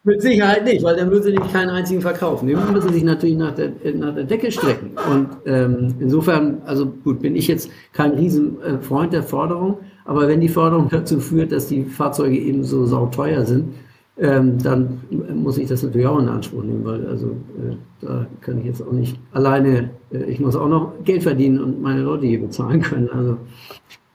Mit 0.06 0.22
Sicherheit 0.22 0.66
nicht, 0.66 0.84
weil 0.84 0.98
dann 0.98 1.10
würden 1.10 1.24
sie 1.24 1.32
nicht 1.32 1.54
keinen 1.54 1.70
einzigen 1.70 2.02
verkaufen. 2.02 2.46
Die 2.48 2.56
müssen 2.56 2.92
sich 2.92 3.04
natürlich 3.04 3.38
nach 3.38 3.56
der, 3.56 3.72
nach 3.96 4.14
der 4.14 4.26
Decke 4.26 4.52
strecken. 4.52 4.92
Und 5.10 5.30
ähm, 5.46 5.96
insofern, 6.00 6.62
also 6.66 6.88
gut, 6.88 7.22
bin 7.22 7.38
ich 7.38 7.48
jetzt 7.48 7.72
kein 7.94 8.12
Riesenfreund 8.12 9.14
der 9.14 9.24
Forderung, 9.24 9.78
aber 10.04 10.28
wenn 10.28 10.42
die 10.42 10.50
Forderung 10.50 10.90
dazu 10.90 11.22
führt, 11.22 11.54
dass 11.54 11.68
die 11.68 11.86
Fahrzeuge 11.86 12.38
eben 12.38 12.66
so 12.66 12.86
sauteuer 12.86 13.46
sind, 13.46 13.74
ähm, 14.18 14.62
dann 14.62 15.02
muss 15.36 15.58
ich 15.58 15.68
das 15.68 15.82
natürlich 15.82 16.08
auch 16.08 16.20
in 16.20 16.28
Anspruch 16.28 16.64
nehmen, 16.64 16.86
weil 16.86 17.08
also 17.08 17.28
äh, 17.28 17.76
da 18.02 18.28
kann 18.42 18.60
ich 18.60 18.66
jetzt 18.66 18.82
auch 18.82 18.92
nicht 18.92 19.20
alleine, 19.32 19.90
äh, 20.12 20.24
ich 20.26 20.40
muss 20.40 20.56
auch 20.56 20.68
noch 20.68 20.94
Geld 21.04 21.24
verdienen 21.24 21.62
und 21.62 21.82
meine 21.82 22.02
Leute 22.02 22.28
hier 22.28 22.42
bezahlen 22.42 22.82
können. 22.82 23.10
Also 23.10 23.38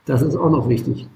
das 0.06 0.22
ist 0.22 0.37
auch 0.37 0.50
noch 0.50 0.68
wichtig. 0.68 1.08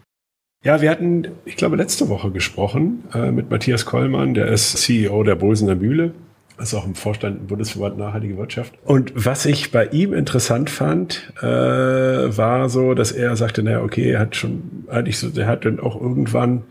Ja, 0.64 0.80
wir 0.80 0.90
hatten, 0.90 1.28
ich 1.44 1.56
glaube, 1.56 1.76
letzte 1.76 2.08
Woche 2.08 2.30
gesprochen 2.30 3.04
äh, 3.14 3.32
mit 3.32 3.50
Matthias 3.50 3.84
Kollmann, 3.84 4.34
der 4.34 4.46
ist 4.46 4.76
CEO 4.78 5.22
der 5.24 5.34
Bolsener 5.34 5.74
Mühle, 5.74 6.12
ist 6.60 6.74
auch 6.74 6.86
im 6.86 6.94
Vorstand 6.94 7.40
im 7.40 7.46
Bundesverband 7.46 7.98
Nachhaltige 7.98 8.36
Wirtschaft. 8.36 8.74
Und 8.84 9.12
was 9.14 9.46
ich 9.46 9.72
bei 9.72 9.86
ihm 9.86 10.12
interessant 10.12 10.70
fand, 10.70 11.32
äh, 11.40 11.46
war 11.46 12.68
so, 12.68 12.94
dass 12.94 13.10
er 13.10 13.34
sagte, 13.36 13.62
naja, 13.62 13.82
okay, 13.82 14.10
er 14.10 14.20
hat 14.20 14.36
schon 14.36 14.84
eigentlich 14.88 15.18
so, 15.18 15.30
der 15.30 15.46
hat 15.48 15.64
dann 15.64 15.80
auch 15.80 16.00
irgendwann 16.00 16.62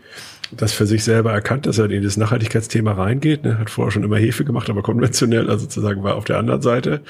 das 0.56 0.72
für 0.72 0.86
sich 0.86 1.04
selber 1.04 1.32
erkannt, 1.32 1.66
dass 1.66 1.78
er 1.78 1.90
in 1.90 2.02
das 2.02 2.16
Nachhaltigkeitsthema 2.16 2.92
reingeht. 2.92 3.44
Ne? 3.44 3.58
Hat 3.58 3.70
vorher 3.70 3.90
schon 3.90 4.04
immer 4.04 4.18
Hefe 4.18 4.44
gemacht, 4.44 4.70
aber 4.70 4.82
konventionell, 4.82 5.48
also 5.48 5.64
sozusagen 5.64 6.02
war 6.02 6.16
auf 6.16 6.24
der 6.24 6.38
anderen 6.38 6.62
Seite. 6.62 7.02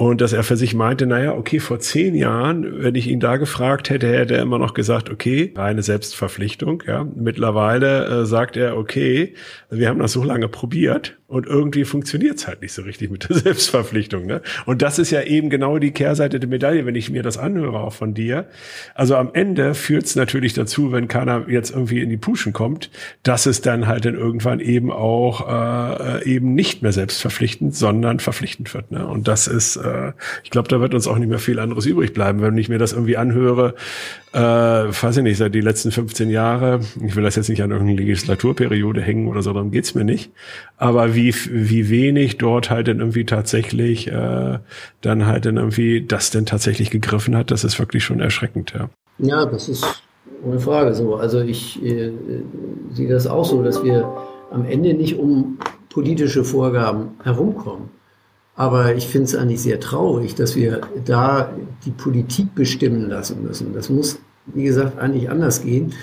Und 0.00 0.22
dass 0.22 0.32
er 0.32 0.44
für 0.44 0.56
sich 0.56 0.72
meinte, 0.74 1.06
naja, 1.06 1.34
okay, 1.34 1.60
vor 1.60 1.78
zehn 1.78 2.14
Jahren, 2.14 2.82
wenn 2.82 2.94
ich 2.94 3.06
ihn 3.06 3.20
da 3.20 3.36
gefragt 3.36 3.90
hätte, 3.90 4.08
hätte 4.08 4.34
er 4.34 4.40
immer 4.40 4.58
noch 4.58 4.72
gesagt, 4.72 5.10
okay, 5.10 5.52
reine 5.54 5.82
Selbstverpflichtung. 5.82 6.82
Ja. 6.86 7.06
Mittlerweile 7.16 8.22
äh, 8.22 8.24
sagt 8.24 8.56
er, 8.56 8.78
okay, 8.78 9.34
wir 9.68 9.90
haben 9.90 9.98
das 9.98 10.12
so 10.12 10.24
lange 10.24 10.48
probiert 10.48 11.18
und 11.30 11.46
irgendwie 11.46 11.84
funktioniert 11.84 12.38
es 12.38 12.48
halt 12.48 12.60
nicht 12.60 12.72
so 12.72 12.82
richtig 12.82 13.10
mit 13.10 13.28
der 13.28 13.36
Selbstverpflichtung. 13.38 14.26
Ne? 14.26 14.40
Und 14.66 14.82
das 14.82 14.98
ist 14.98 15.10
ja 15.10 15.22
eben 15.22 15.48
genau 15.48 15.78
die 15.78 15.92
Kehrseite 15.92 16.40
der 16.40 16.48
Medaille, 16.48 16.86
wenn 16.86 16.96
ich 16.96 17.10
mir 17.10 17.22
das 17.22 17.38
anhöre 17.38 17.78
auch 17.78 17.92
von 17.92 18.14
dir. 18.14 18.48
Also 18.94 19.14
am 19.16 19.30
Ende 19.32 19.74
führt 19.74 20.06
es 20.06 20.16
natürlich 20.16 20.54
dazu, 20.54 20.90
wenn 20.90 21.06
keiner 21.08 21.48
jetzt 21.48 21.70
irgendwie 21.70 22.00
in 22.00 22.08
die 22.08 22.16
Puschen 22.16 22.52
kommt, 22.52 22.90
dass 23.22 23.46
es 23.46 23.60
dann 23.60 23.86
halt 23.86 24.06
dann 24.06 24.14
irgendwann 24.14 24.58
eben 24.58 24.90
auch 24.90 25.46
äh, 25.46 26.24
eben 26.24 26.54
nicht 26.54 26.82
mehr 26.82 26.92
selbstverpflichtend, 26.92 27.76
sondern 27.76 28.18
verpflichtend 28.18 28.74
wird. 28.74 28.90
Ne? 28.90 29.06
Und 29.06 29.28
das 29.28 29.46
ist 29.46 29.76
äh, 29.76 29.89
ich 30.42 30.50
glaube, 30.50 30.68
da 30.68 30.80
wird 30.80 30.94
uns 30.94 31.06
auch 31.06 31.18
nicht 31.18 31.28
mehr 31.28 31.38
viel 31.38 31.58
anderes 31.58 31.86
übrig 31.86 32.12
bleiben, 32.12 32.40
wenn 32.42 32.56
ich 32.56 32.68
mir 32.68 32.78
das 32.78 32.92
irgendwie 32.92 33.16
anhöre, 33.16 33.74
äh, 34.32 34.38
weiß 34.38 35.18
ich 35.18 35.22
nicht, 35.22 35.38
seit 35.38 35.54
die 35.54 35.60
letzten 35.60 35.90
15 35.90 36.30
Jahre, 36.30 36.80
ich 37.04 37.16
will 37.16 37.24
das 37.24 37.36
jetzt 37.36 37.48
nicht 37.48 37.62
an 37.62 37.70
irgendeine 37.70 37.98
Legislaturperiode 37.98 39.00
hängen 39.00 39.28
oder 39.28 39.42
so, 39.42 39.52
darum 39.52 39.70
geht's 39.70 39.94
mir 39.94 40.04
nicht, 40.04 40.32
aber 40.76 41.14
wie, 41.14 41.34
wie 41.50 41.90
wenig 41.90 42.38
dort 42.38 42.70
halt 42.70 42.88
dann 42.88 43.00
irgendwie 43.00 43.24
tatsächlich 43.24 44.08
äh, 44.08 44.58
dann 45.00 45.26
halt 45.26 45.46
dann 45.46 45.56
irgendwie 45.56 46.04
das 46.06 46.30
denn 46.30 46.46
tatsächlich 46.46 46.90
gegriffen 46.90 47.36
hat, 47.36 47.50
das 47.50 47.64
ist 47.64 47.78
wirklich 47.78 48.04
schon 48.04 48.20
erschreckend, 48.20 48.72
ja. 48.74 48.90
Ja, 49.18 49.44
das 49.44 49.68
ist 49.68 50.02
ohne 50.44 50.58
Frage 50.58 50.94
so. 50.94 51.16
Also 51.16 51.40
ich 51.40 51.82
äh, 51.84 52.12
sehe 52.92 53.08
das 53.08 53.26
auch 53.26 53.44
so, 53.44 53.62
dass 53.62 53.84
wir 53.84 54.10
am 54.50 54.64
Ende 54.64 54.94
nicht 54.94 55.18
um 55.18 55.58
politische 55.90 56.44
Vorgaben 56.44 57.10
herumkommen. 57.22 57.90
Aber 58.60 58.94
ich 58.94 59.06
finde 59.06 59.24
es 59.24 59.34
eigentlich 59.34 59.62
sehr 59.62 59.80
traurig, 59.80 60.34
dass 60.34 60.54
wir 60.54 60.82
da 61.06 61.50
die 61.86 61.92
Politik 61.92 62.54
bestimmen 62.54 63.08
lassen 63.08 63.42
müssen. 63.42 63.72
Das 63.72 63.88
muss, 63.88 64.18
wie 64.44 64.64
gesagt, 64.64 64.98
eigentlich 64.98 65.30
anders 65.30 65.62
gehen. 65.62 65.94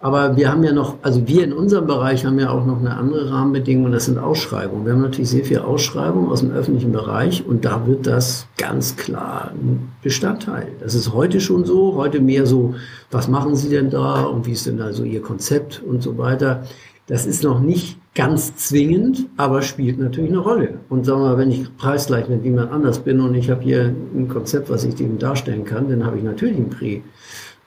Aber 0.00 0.34
wir 0.34 0.50
haben 0.50 0.64
ja 0.64 0.72
noch, 0.72 0.94
also 1.02 1.28
wir 1.28 1.44
in 1.44 1.52
unserem 1.52 1.86
Bereich 1.86 2.24
haben 2.24 2.38
ja 2.38 2.48
auch 2.48 2.64
noch 2.64 2.78
eine 2.78 2.96
andere 2.96 3.30
Rahmenbedingung 3.30 3.84
und 3.84 3.92
das 3.92 4.06
sind 4.06 4.16
Ausschreibungen. 4.16 4.86
Wir 4.86 4.94
haben 4.94 5.02
natürlich 5.02 5.28
sehr 5.28 5.44
viel 5.44 5.58
Ausschreibungen 5.58 6.30
aus 6.30 6.40
dem 6.40 6.52
öffentlichen 6.52 6.90
Bereich 6.90 7.44
und 7.46 7.66
da 7.66 7.86
wird 7.86 8.06
das 8.06 8.46
ganz 8.56 8.96
klar 8.96 9.50
ein 9.52 9.92
Bestandteil. 10.02 10.68
Das 10.80 10.94
ist 10.94 11.12
heute 11.12 11.38
schon 11.38 11.66
so, 11.66 11.96
heute 11.96 12.22
mehr 12.22 12.46
so, 12.46 12.76
was 13.10 13.28
machen 13.28 13.56
Sie 13.56 13.68
denn 13.68 13.90
da 13.90 14.22
und 14.22 14.46
wie 14.46 14.52
ist 14.52 14.64
denn 14.64 14.80
also 14.80 15.04
Ihr 15.04 15.20
Konzept 15.20 15.82
und 15.86 16.02
so 16.02 16.16
weiter. 16.16 16.62
Das 17.08 17.26
ist 17.26 17.44
noch 17.44 17.60
nicht 17.60 17.99
ganz 18.14 18.56
zwingend, 18.56 19.26
aber 19.36 19.62
spielt 19.62 19.98
natürlich 19.98 20.30
eine 20.30 20.40
Rolle. 20.40 20.80
Und 20.88 21.06
sagen 21.06 21.20
wir 21.20 21.28
mal, 21.30 21.38
wenn 21.38 21.50
ich 21.50 21.76
preisgleich 21.76 22.28
mit 22.28 22.44
jemand 22.44 22.72
anders 22.72 22.98
bin 22.98 23.20
und 23.20 23.34
ich 23.34 23.50
habe 23.50 23.62
hier 23.62 23.94
ein 24.14 24.28
Konzept, 24.28 24.68
was 24.68 24.84
ich 24.84 24.96
dem 24.96 25.18
darstellen 25.18 25.64
kann, 25.64 25.88
dann 25.88 26.04
habe 26.04 26.18
ich 26.18 26.24
natürlich 26.24 26.56
ein 26.56 26.70
Prix. 26.70 27.04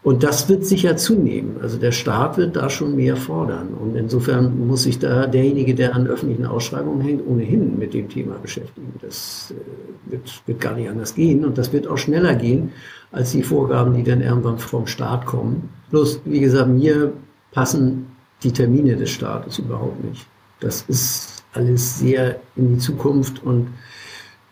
Und 0.03 0.21
das 0.21 0.49
wird 0.49 0.65
sicher 0.65 0.97
zunehmen. 0.97 1.55
Also 1.61 1.77
der 1.77 1.93
Staat 1.93 2.37
wird 2.37 2.57
da 2.57 2.69
schon 2.69 2.97
mehr 2.97 3.15
fordern. 3.15 3.69
Und 3.69 3.95
insofern 3.95 4.67
muss 4.67 4.83
sich 4.83 4.99
da 4.99 5.27
derjenige, 5.27 5.75
der 5.75 5.95
an 5.95 6.07
öffentlichen 6.07 6.45
Ausschreibungen 6.45 6.99
hängt, 6.99 7.25
ohnehin 7.25 7.79
mit 7.79 7.93
dem 7.93 8.09
Thema 8.09 8.35
beschäftigen. 8.35 8.93
Das 9.01 9.53
äh, 9.55 10.11
wird, 10.11 10.43
wird 10.45 10.59
gar 10.59 10.75
nicht 10.75 10.89
anders 10.89 11.15
gehen. 11.15 11.45
Und 11.45 11.57
das 11.57 11.71
wird 11.71 11.87
auch 11.87 11.97
schneller 11.97 12.35
gehen 12.35 12.71
als 13.13 13.31
die 13.31 13.43
Vorgaben, 13.43 13.93
die 13.93 14.03
dann 14.03 14.19
irgendwann 14.19 14.57
vom 14.57 14.87
Staat 14.87 15.25
kommen. 15.25 15.69
Bloß, 15.89 16.19
wie 16.25 16.41
gesagt, 16.41 16.69
mir 16.69 17.13
passen 17.53 18.07
die 18.43 18.51
Termine 18.51 18.97
des 18.97 19.09
Staates 19.09 19.57
überhaupt 19.59 20.03
nicht. 20.03 20.27
Das 20.59 20.83
ist 20.87 21.43
alles 21.53 21.99
sehr 21.99 22.39
in 22.55 22.75
die 22.75 22.79
Zukunft 22.79 23.43
und 23.43 23.67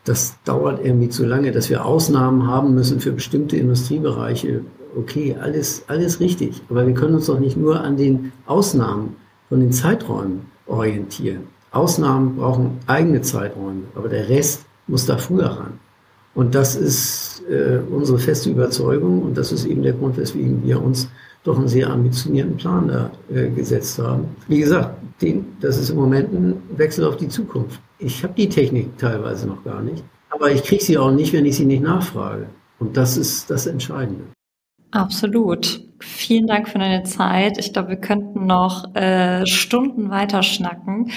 das 0.04 0.36
dauert 0.46 0.84
irgendwie 0.84 1.10
zu 1.10 1.26
lange, 1.26 1.52
dass 1.52 1.70
wir 1.70 1.86
Ausnahmen 1.86 2.48
haben 2.48 2.74
müssen 2.74 3.00
für 3.00 3.12
bestimmte 3.12 3.58
Industriebereiche. 3.58 4.62
Okay, 4.98 5.36
alles, 5.40 5.84
alles 5.88 6.20
richtig. 6.20 6.62
Aber 6.70 6.88
wir 6.88 6.94
können 6.94 7.16
uns 7.16 7.28
doch 7.28 7.40
nicht 7.40 7.56
nur 7.56 7.82
an 7.82 7.98
den 7.98 8.32
Ausnahmen 8.46 9.16
von 9.48 9.60
den 9.60 9.72
Zeiträumen 9.72 10.42
orientieren. 10.66 11.44
Ausnahmen 11.72 12.36
brauchen 12.36 12.80
eigene 12.88 13.22
Zeiträume, 13.22 13.84
aber 13.96 14.10
der 14.10 14.28
Rest 14.28 14.66
muss 14.88 15.06
da 15.06 15.18
früher 15.18 15.48
ran. 15.48 15.80
Und 16.34 16.56
das 16.56 16.76
ist 16.76 17.44
äh, 17.50 17.80
unsere 17.90 18.18
feste 18.18 18.50
Überzeugung 18.50 19.22
und 19.22 19.38
das 19.38 19.52
ist 19.52 19.66
eben 19.66 19.84
der 19.84 19.94
Grund, 19.94 20.18
weswegen 20.18 20.64
wir 20.64 20.82
uns 20.82 21.10
doch 21.44 21.58
einen 21.58 21.68
sehr 21.68 21.90
ambitionierten 21.90 22.58
Plan 22.58 22.88
da 22.88 23.12
äh, 23.34 23.50
gesetzt 23.50 23.98
haben. 24.00 24.36
Wie 24.48 24.60
gesagt, 24.60 24.96
den, 25.22 25.46
das 25.60 25.78
ist 25.78 25.90
im 25.90 25.98
Moment 25.98 26.34
ein 26.34 26.62
Wechsel 26.78 27.06
auf 27.06 27.18
die 27.18 27.28
Zukunft. 27.28 27.80
Ich 28.00 28.24
habe 28.24 28.34
die 28.34 28.50
Technik 28.50 28.98
teilweise 28.98 29.48
noch 29.48 29.64
gar 29.64 29.82
nicht, 29.82 30.04
aber 30.30 30.52
ich 30.52 30.64
kriege 30.64 30.84
sie 30.84 30.98
auch 30.98 31.12
nicht, 31.12 31.34
wenn 31.34 31.46
ich 31.46 31.56
sie 31.56 31.66
nicht 31.66 31.84
nachfrage. 31.84 32.48
Und 32.80 32.98
das 32.98 33.18
ist 33.18 33.50
das 33.50 33.68
Entscheidende. 33.68 34.24
Absolut. 34.92 35.82
Vielen 36.00 36.48
Dank 36.48 36.68
für 36.68 36.80
deine 36.80 37.04
Zeit. 37.04 37.58
Ich 37.58 37.74
glaube, 37.74 37.90
wir 37.90 37.98
könnten 37.98 38.46
noch 38.46 38.94
äh, 38.96 39.46
Stunden 39.46 40.10
weiter 40.10 40.44
schnacken. 40.44 41.12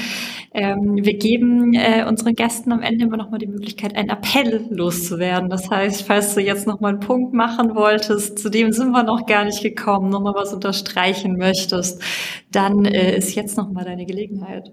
Ähm, 0.56 0.98
wir 1.02 1.14
geben 1.14 1.74
äh, 1.74 2.04
unseren 2.08 2.36
Gästen 2.36 2.70
am 2.70 2.80
Ende 2.80 3.06
immer 3.06 3.16
noch 3.16 3.28
mal 3.28 3.38
die 3.38 3.48
Möglichkeit, 3.48 3.96
einen 3.96 4.08
Appell 4.08 4.64
loszuwerden. 4.70 5.50
Das 5.50 5.68
heißt, 5.68 6.02
falls 6.02 6.34
du 6.34 6.40
jetzt 6.40 6.68
noch 6.68 6.78
mal 6.78 6.90
einen 6.90 7.00
Punkt 7.00 7.34
machen 7.34 7.74
wolltest, 7.74 8.38
zu 8.38 8.48
dem 8.50 8.70
sind 8.70 8.92
wir 8.92 9.02
noch 9.02 9.26
gar 9.26 9.44
nicht 9.44 9.64
gekommen, 9.64 10.10
noch 10.10 10.20
mal 10.20 10.34
was 10.36 10.54
unterstreichen 10.54 11.36
möchtest, 11.36 12.00
dann 12.52 12.84
äh, 12.84 13.16
ist 13.16 13.34
jetzt 13.34 13.56
noch 13.56 13.72
mal 13.72 13.84
deine 13.84 14.06
Gelegenheit. 14.06 14.70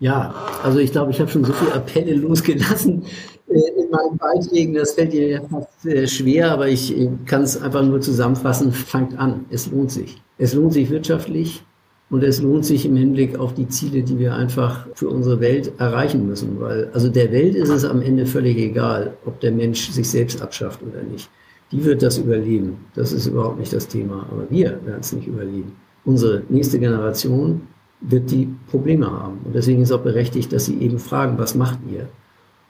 Ja, 0.00 0.34
also 0.62 0.78
ich 0.78 0.92
glaube, 0.92 1.12
ich 1.12 1.20
habe 1.20 1.30
schon 1.30 1.44
so 1.44 1.54
viele 1.54 1.72
Appelle 1.72 2.14
losgelassen 2.14 3.02
äh, 3.48 3.80
in 3.80 3.90
meinen 3.90 4.18
Beiträgen. 4.18 4.74
Das 4.74 4.92
fällt 4.92 5.14
dir 5.14 5.28
ja 5.28 5.40
fast 5.48 5.86
äh, 5.86 6.06
schwer, 6.06 6.52
aber 6.52 6.68
ich 6.68 6.94
kann 7.24 7.40
es 7.40 7.60
einfach 7.60 7.82
nur 7.82 8.02
zusammenfassen. 8.02 8.70
Fangt 8.72 9.18
an. 9.18 9.46
Es 9.48 9.70
lohnt 9.70 9.92
sich. 9.92 10.20
Es 10.36 10.52
lohnt 10.52 10.74
sich 10.74 10.90
wirtschaftlich 10.90 11.62
und 12.10 12.24
es 12.24 12.42
lohnt 12.42 12.64
sich 12.66 12.86
im 12.86 12.96
Hinblick 12.96 13.38
auf 13.38 13.54
die 13.54 13.68
Ziele, 13.68 14.02
die 14.02 14.18
wir 14.18 14.34
einfach 14.34 14.86
für 14.94 15.08
unsere 15.08 15.40
Welt 15.40 15.72
erreichen 15.78 16.26
müssen. 16.26 16.60
Weil, 16.60 16.90
also 16.92 17.08
der 17.08 17.30
Welt 17.30 17.54
ist 17.54 17.68
es 17.68 17.84
am 17.84 18.02
Ende 18.02 18.26
völlig 18.26 18.58
egal, 18.58 19.14
ob 19.24 19.38
der 19.40 19.52
Mensch 19.52 19.90
sich 19.90 20.08
selbst 20.08 20.42
abschafft 20.42 20.80
oder 20.82 21.02
nicht. 21.04 21.30
Die 21.70 21.84
wird 21.84 22.02
das 22.02 22.18
überleben. 22.18 22.78
Das 22.96 23.12
ist 23.12 23.28
überhaupt 23.28 23.60
nicht 23.60 23.72
das 23.72 23.86
Thema. 23.86 24.26
Aber 24.28 24.50
wir 24.50 24.80
werden 24.84 25.00
es 25.00 25.12
nicht 25.12 25.28
überleben. 25.28 25.72
Unsere 26.04 26.42
nächste 26.48 26.80
Generation 26.80 27.60
wird 28.00 28.30
die 28.32 28.48
Probleme 28.70 29.08
haben. 29.08 29.38
Und 29.44 29.54
deswegen 29.54 29.82
ist 29.82 29.92
auch 29.92 30.00
berechtigt, 30.00 30.52
dass 30.52 30.66
sie 30.66 30.78
eben 30.78 30.98
fragen, 30.98 31.38
was 31.38 31.54
macht 31.54 31.78
ihr? 31.92 32.08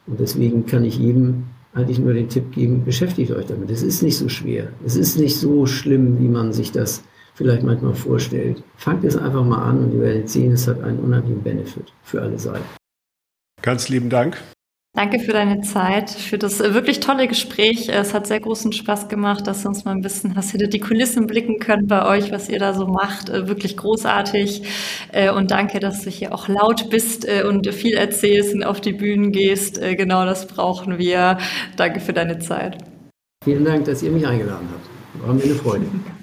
Und 0.06 0.20
deswegen 0.20 0.66
kann 0.66 0.84
ich 0.84 0.98
jedem 0.98 1.44
eigentlich 1.72 1.98
nur 1.98 2.12
den 2.12 2.28
Tipp 2.28 2.50
geben, 2.52 2.84
beschäftigt 2.84 3.30
euch 3.30 3.46
damit. 3.46 3.70
Es 3.70 3.82
ist 3.82 4.02
nicht 4.02 4.18
so 4.18 4.28
schwer. 4.28 4.68
Es 4.84 4.96
ist 4.96 5.18
nicht 5.18 5.36
so 5.36 5.64
schlimm, 5.64 6.18
wie 6.18 6.28
man 6.28 6.52
sich 6.52 6.72
das 6.72 7.02
vielleicht 7.34 7.62
manchmal 7.62 7.94
vorstellt. 7.94 8.62
Fangt 8.76 9.04
es 9.04 9.16
einfach 9.16 9.44
mal 9.44 9.62
an 9.62 9.84
und 9.84 9.92
ihr 9.92 10.00
werdet 10.00 10.28
sehen, 10.28 10.52
es 10.52 10.66
hat 10.66 10.82
einen 10.82 10.98
unheimlichen 10.98 11.42
Benefit 11.42 11.92
für 12.02 12.22
alle 12.22 12.38
Seiten. 12.38 12.64
Ganz 13.62 13.88
lieben 13.88 14.10
Dank. 14.10 14.38
Danke 14.92 15.20
für 15.20 15.32
deine 15.32 15.60
Zeit, 15.60 16.10
für 16.10 16.36
das 16.36 16.60
äh, 16.60 16.74
wirklich 16.74 16.98
tolle 16.98 17.28
Gespräch. 17.28 17.88
Es 17.88 18.12
hat 18.12 18.26
sehr 18.26 18.40
großen 18.40 18.72
Spaß 18.72 19.08
gemacht, 19.08 19.46
dass 19.46 19.62
du 19.62 19.68
uns 19.68 19.84
mal 19.84 19.92
ein 19.92 20.00
bisschen 20.00 20.34
hast 20.34 20.50
hinter 20.50 20.66
die 20.66 20.80
Kulissen 20.80 21.28
blicken 21.28 21.60
können 21.60 21.86
bei 21.86 22.04
euch, 22.06 22.32
was 22.32 22.48
ihr 22.48 22.58
da 22.58 22.74
so 22.74 22.88
macht. 22.88 23.28
Äh, 23.28 23.46
wirklich 23.46 23.76
großartig. 23.76 24.62
Äh, 25.12 25.30
und 25.30 25.52
danke, 25.52 25.78
dass 25.78 26.02
du 26.02 26.10
hier 26.10 26.34
auch 26.34 26.48
laut 26.48 26.90
bist 26.90 27.26
und 27.48 27.72
viel 27.72 27.94
erzählst 27.94 28.52
und 28.52 28.64
auf 28.64 28.80
die 28.80 28.92
Bühnen 28.92 29.30
gehst. 29.30 29.80
Genau 29.80 30.24
das 30.24 30.46
brauchen 30.48 30.98
wir. 30.98 31.38
Danke 31.76 32.00
für 32.00 32.12
deine 32.12 32.40
Zeit. 32.40 32.76
Vielen 33.44 33.64
Dank, 33.64 33.84
dass 33.84 34.02
ihr 34.02 34.10
mich 34.10 34.26
eingeladen 34.26 34.68
habt. 34.72 35.26
War 35.26 35.34
mir 35.34 35.44
eine 35.44 35.54
Freude. 35.54 35.86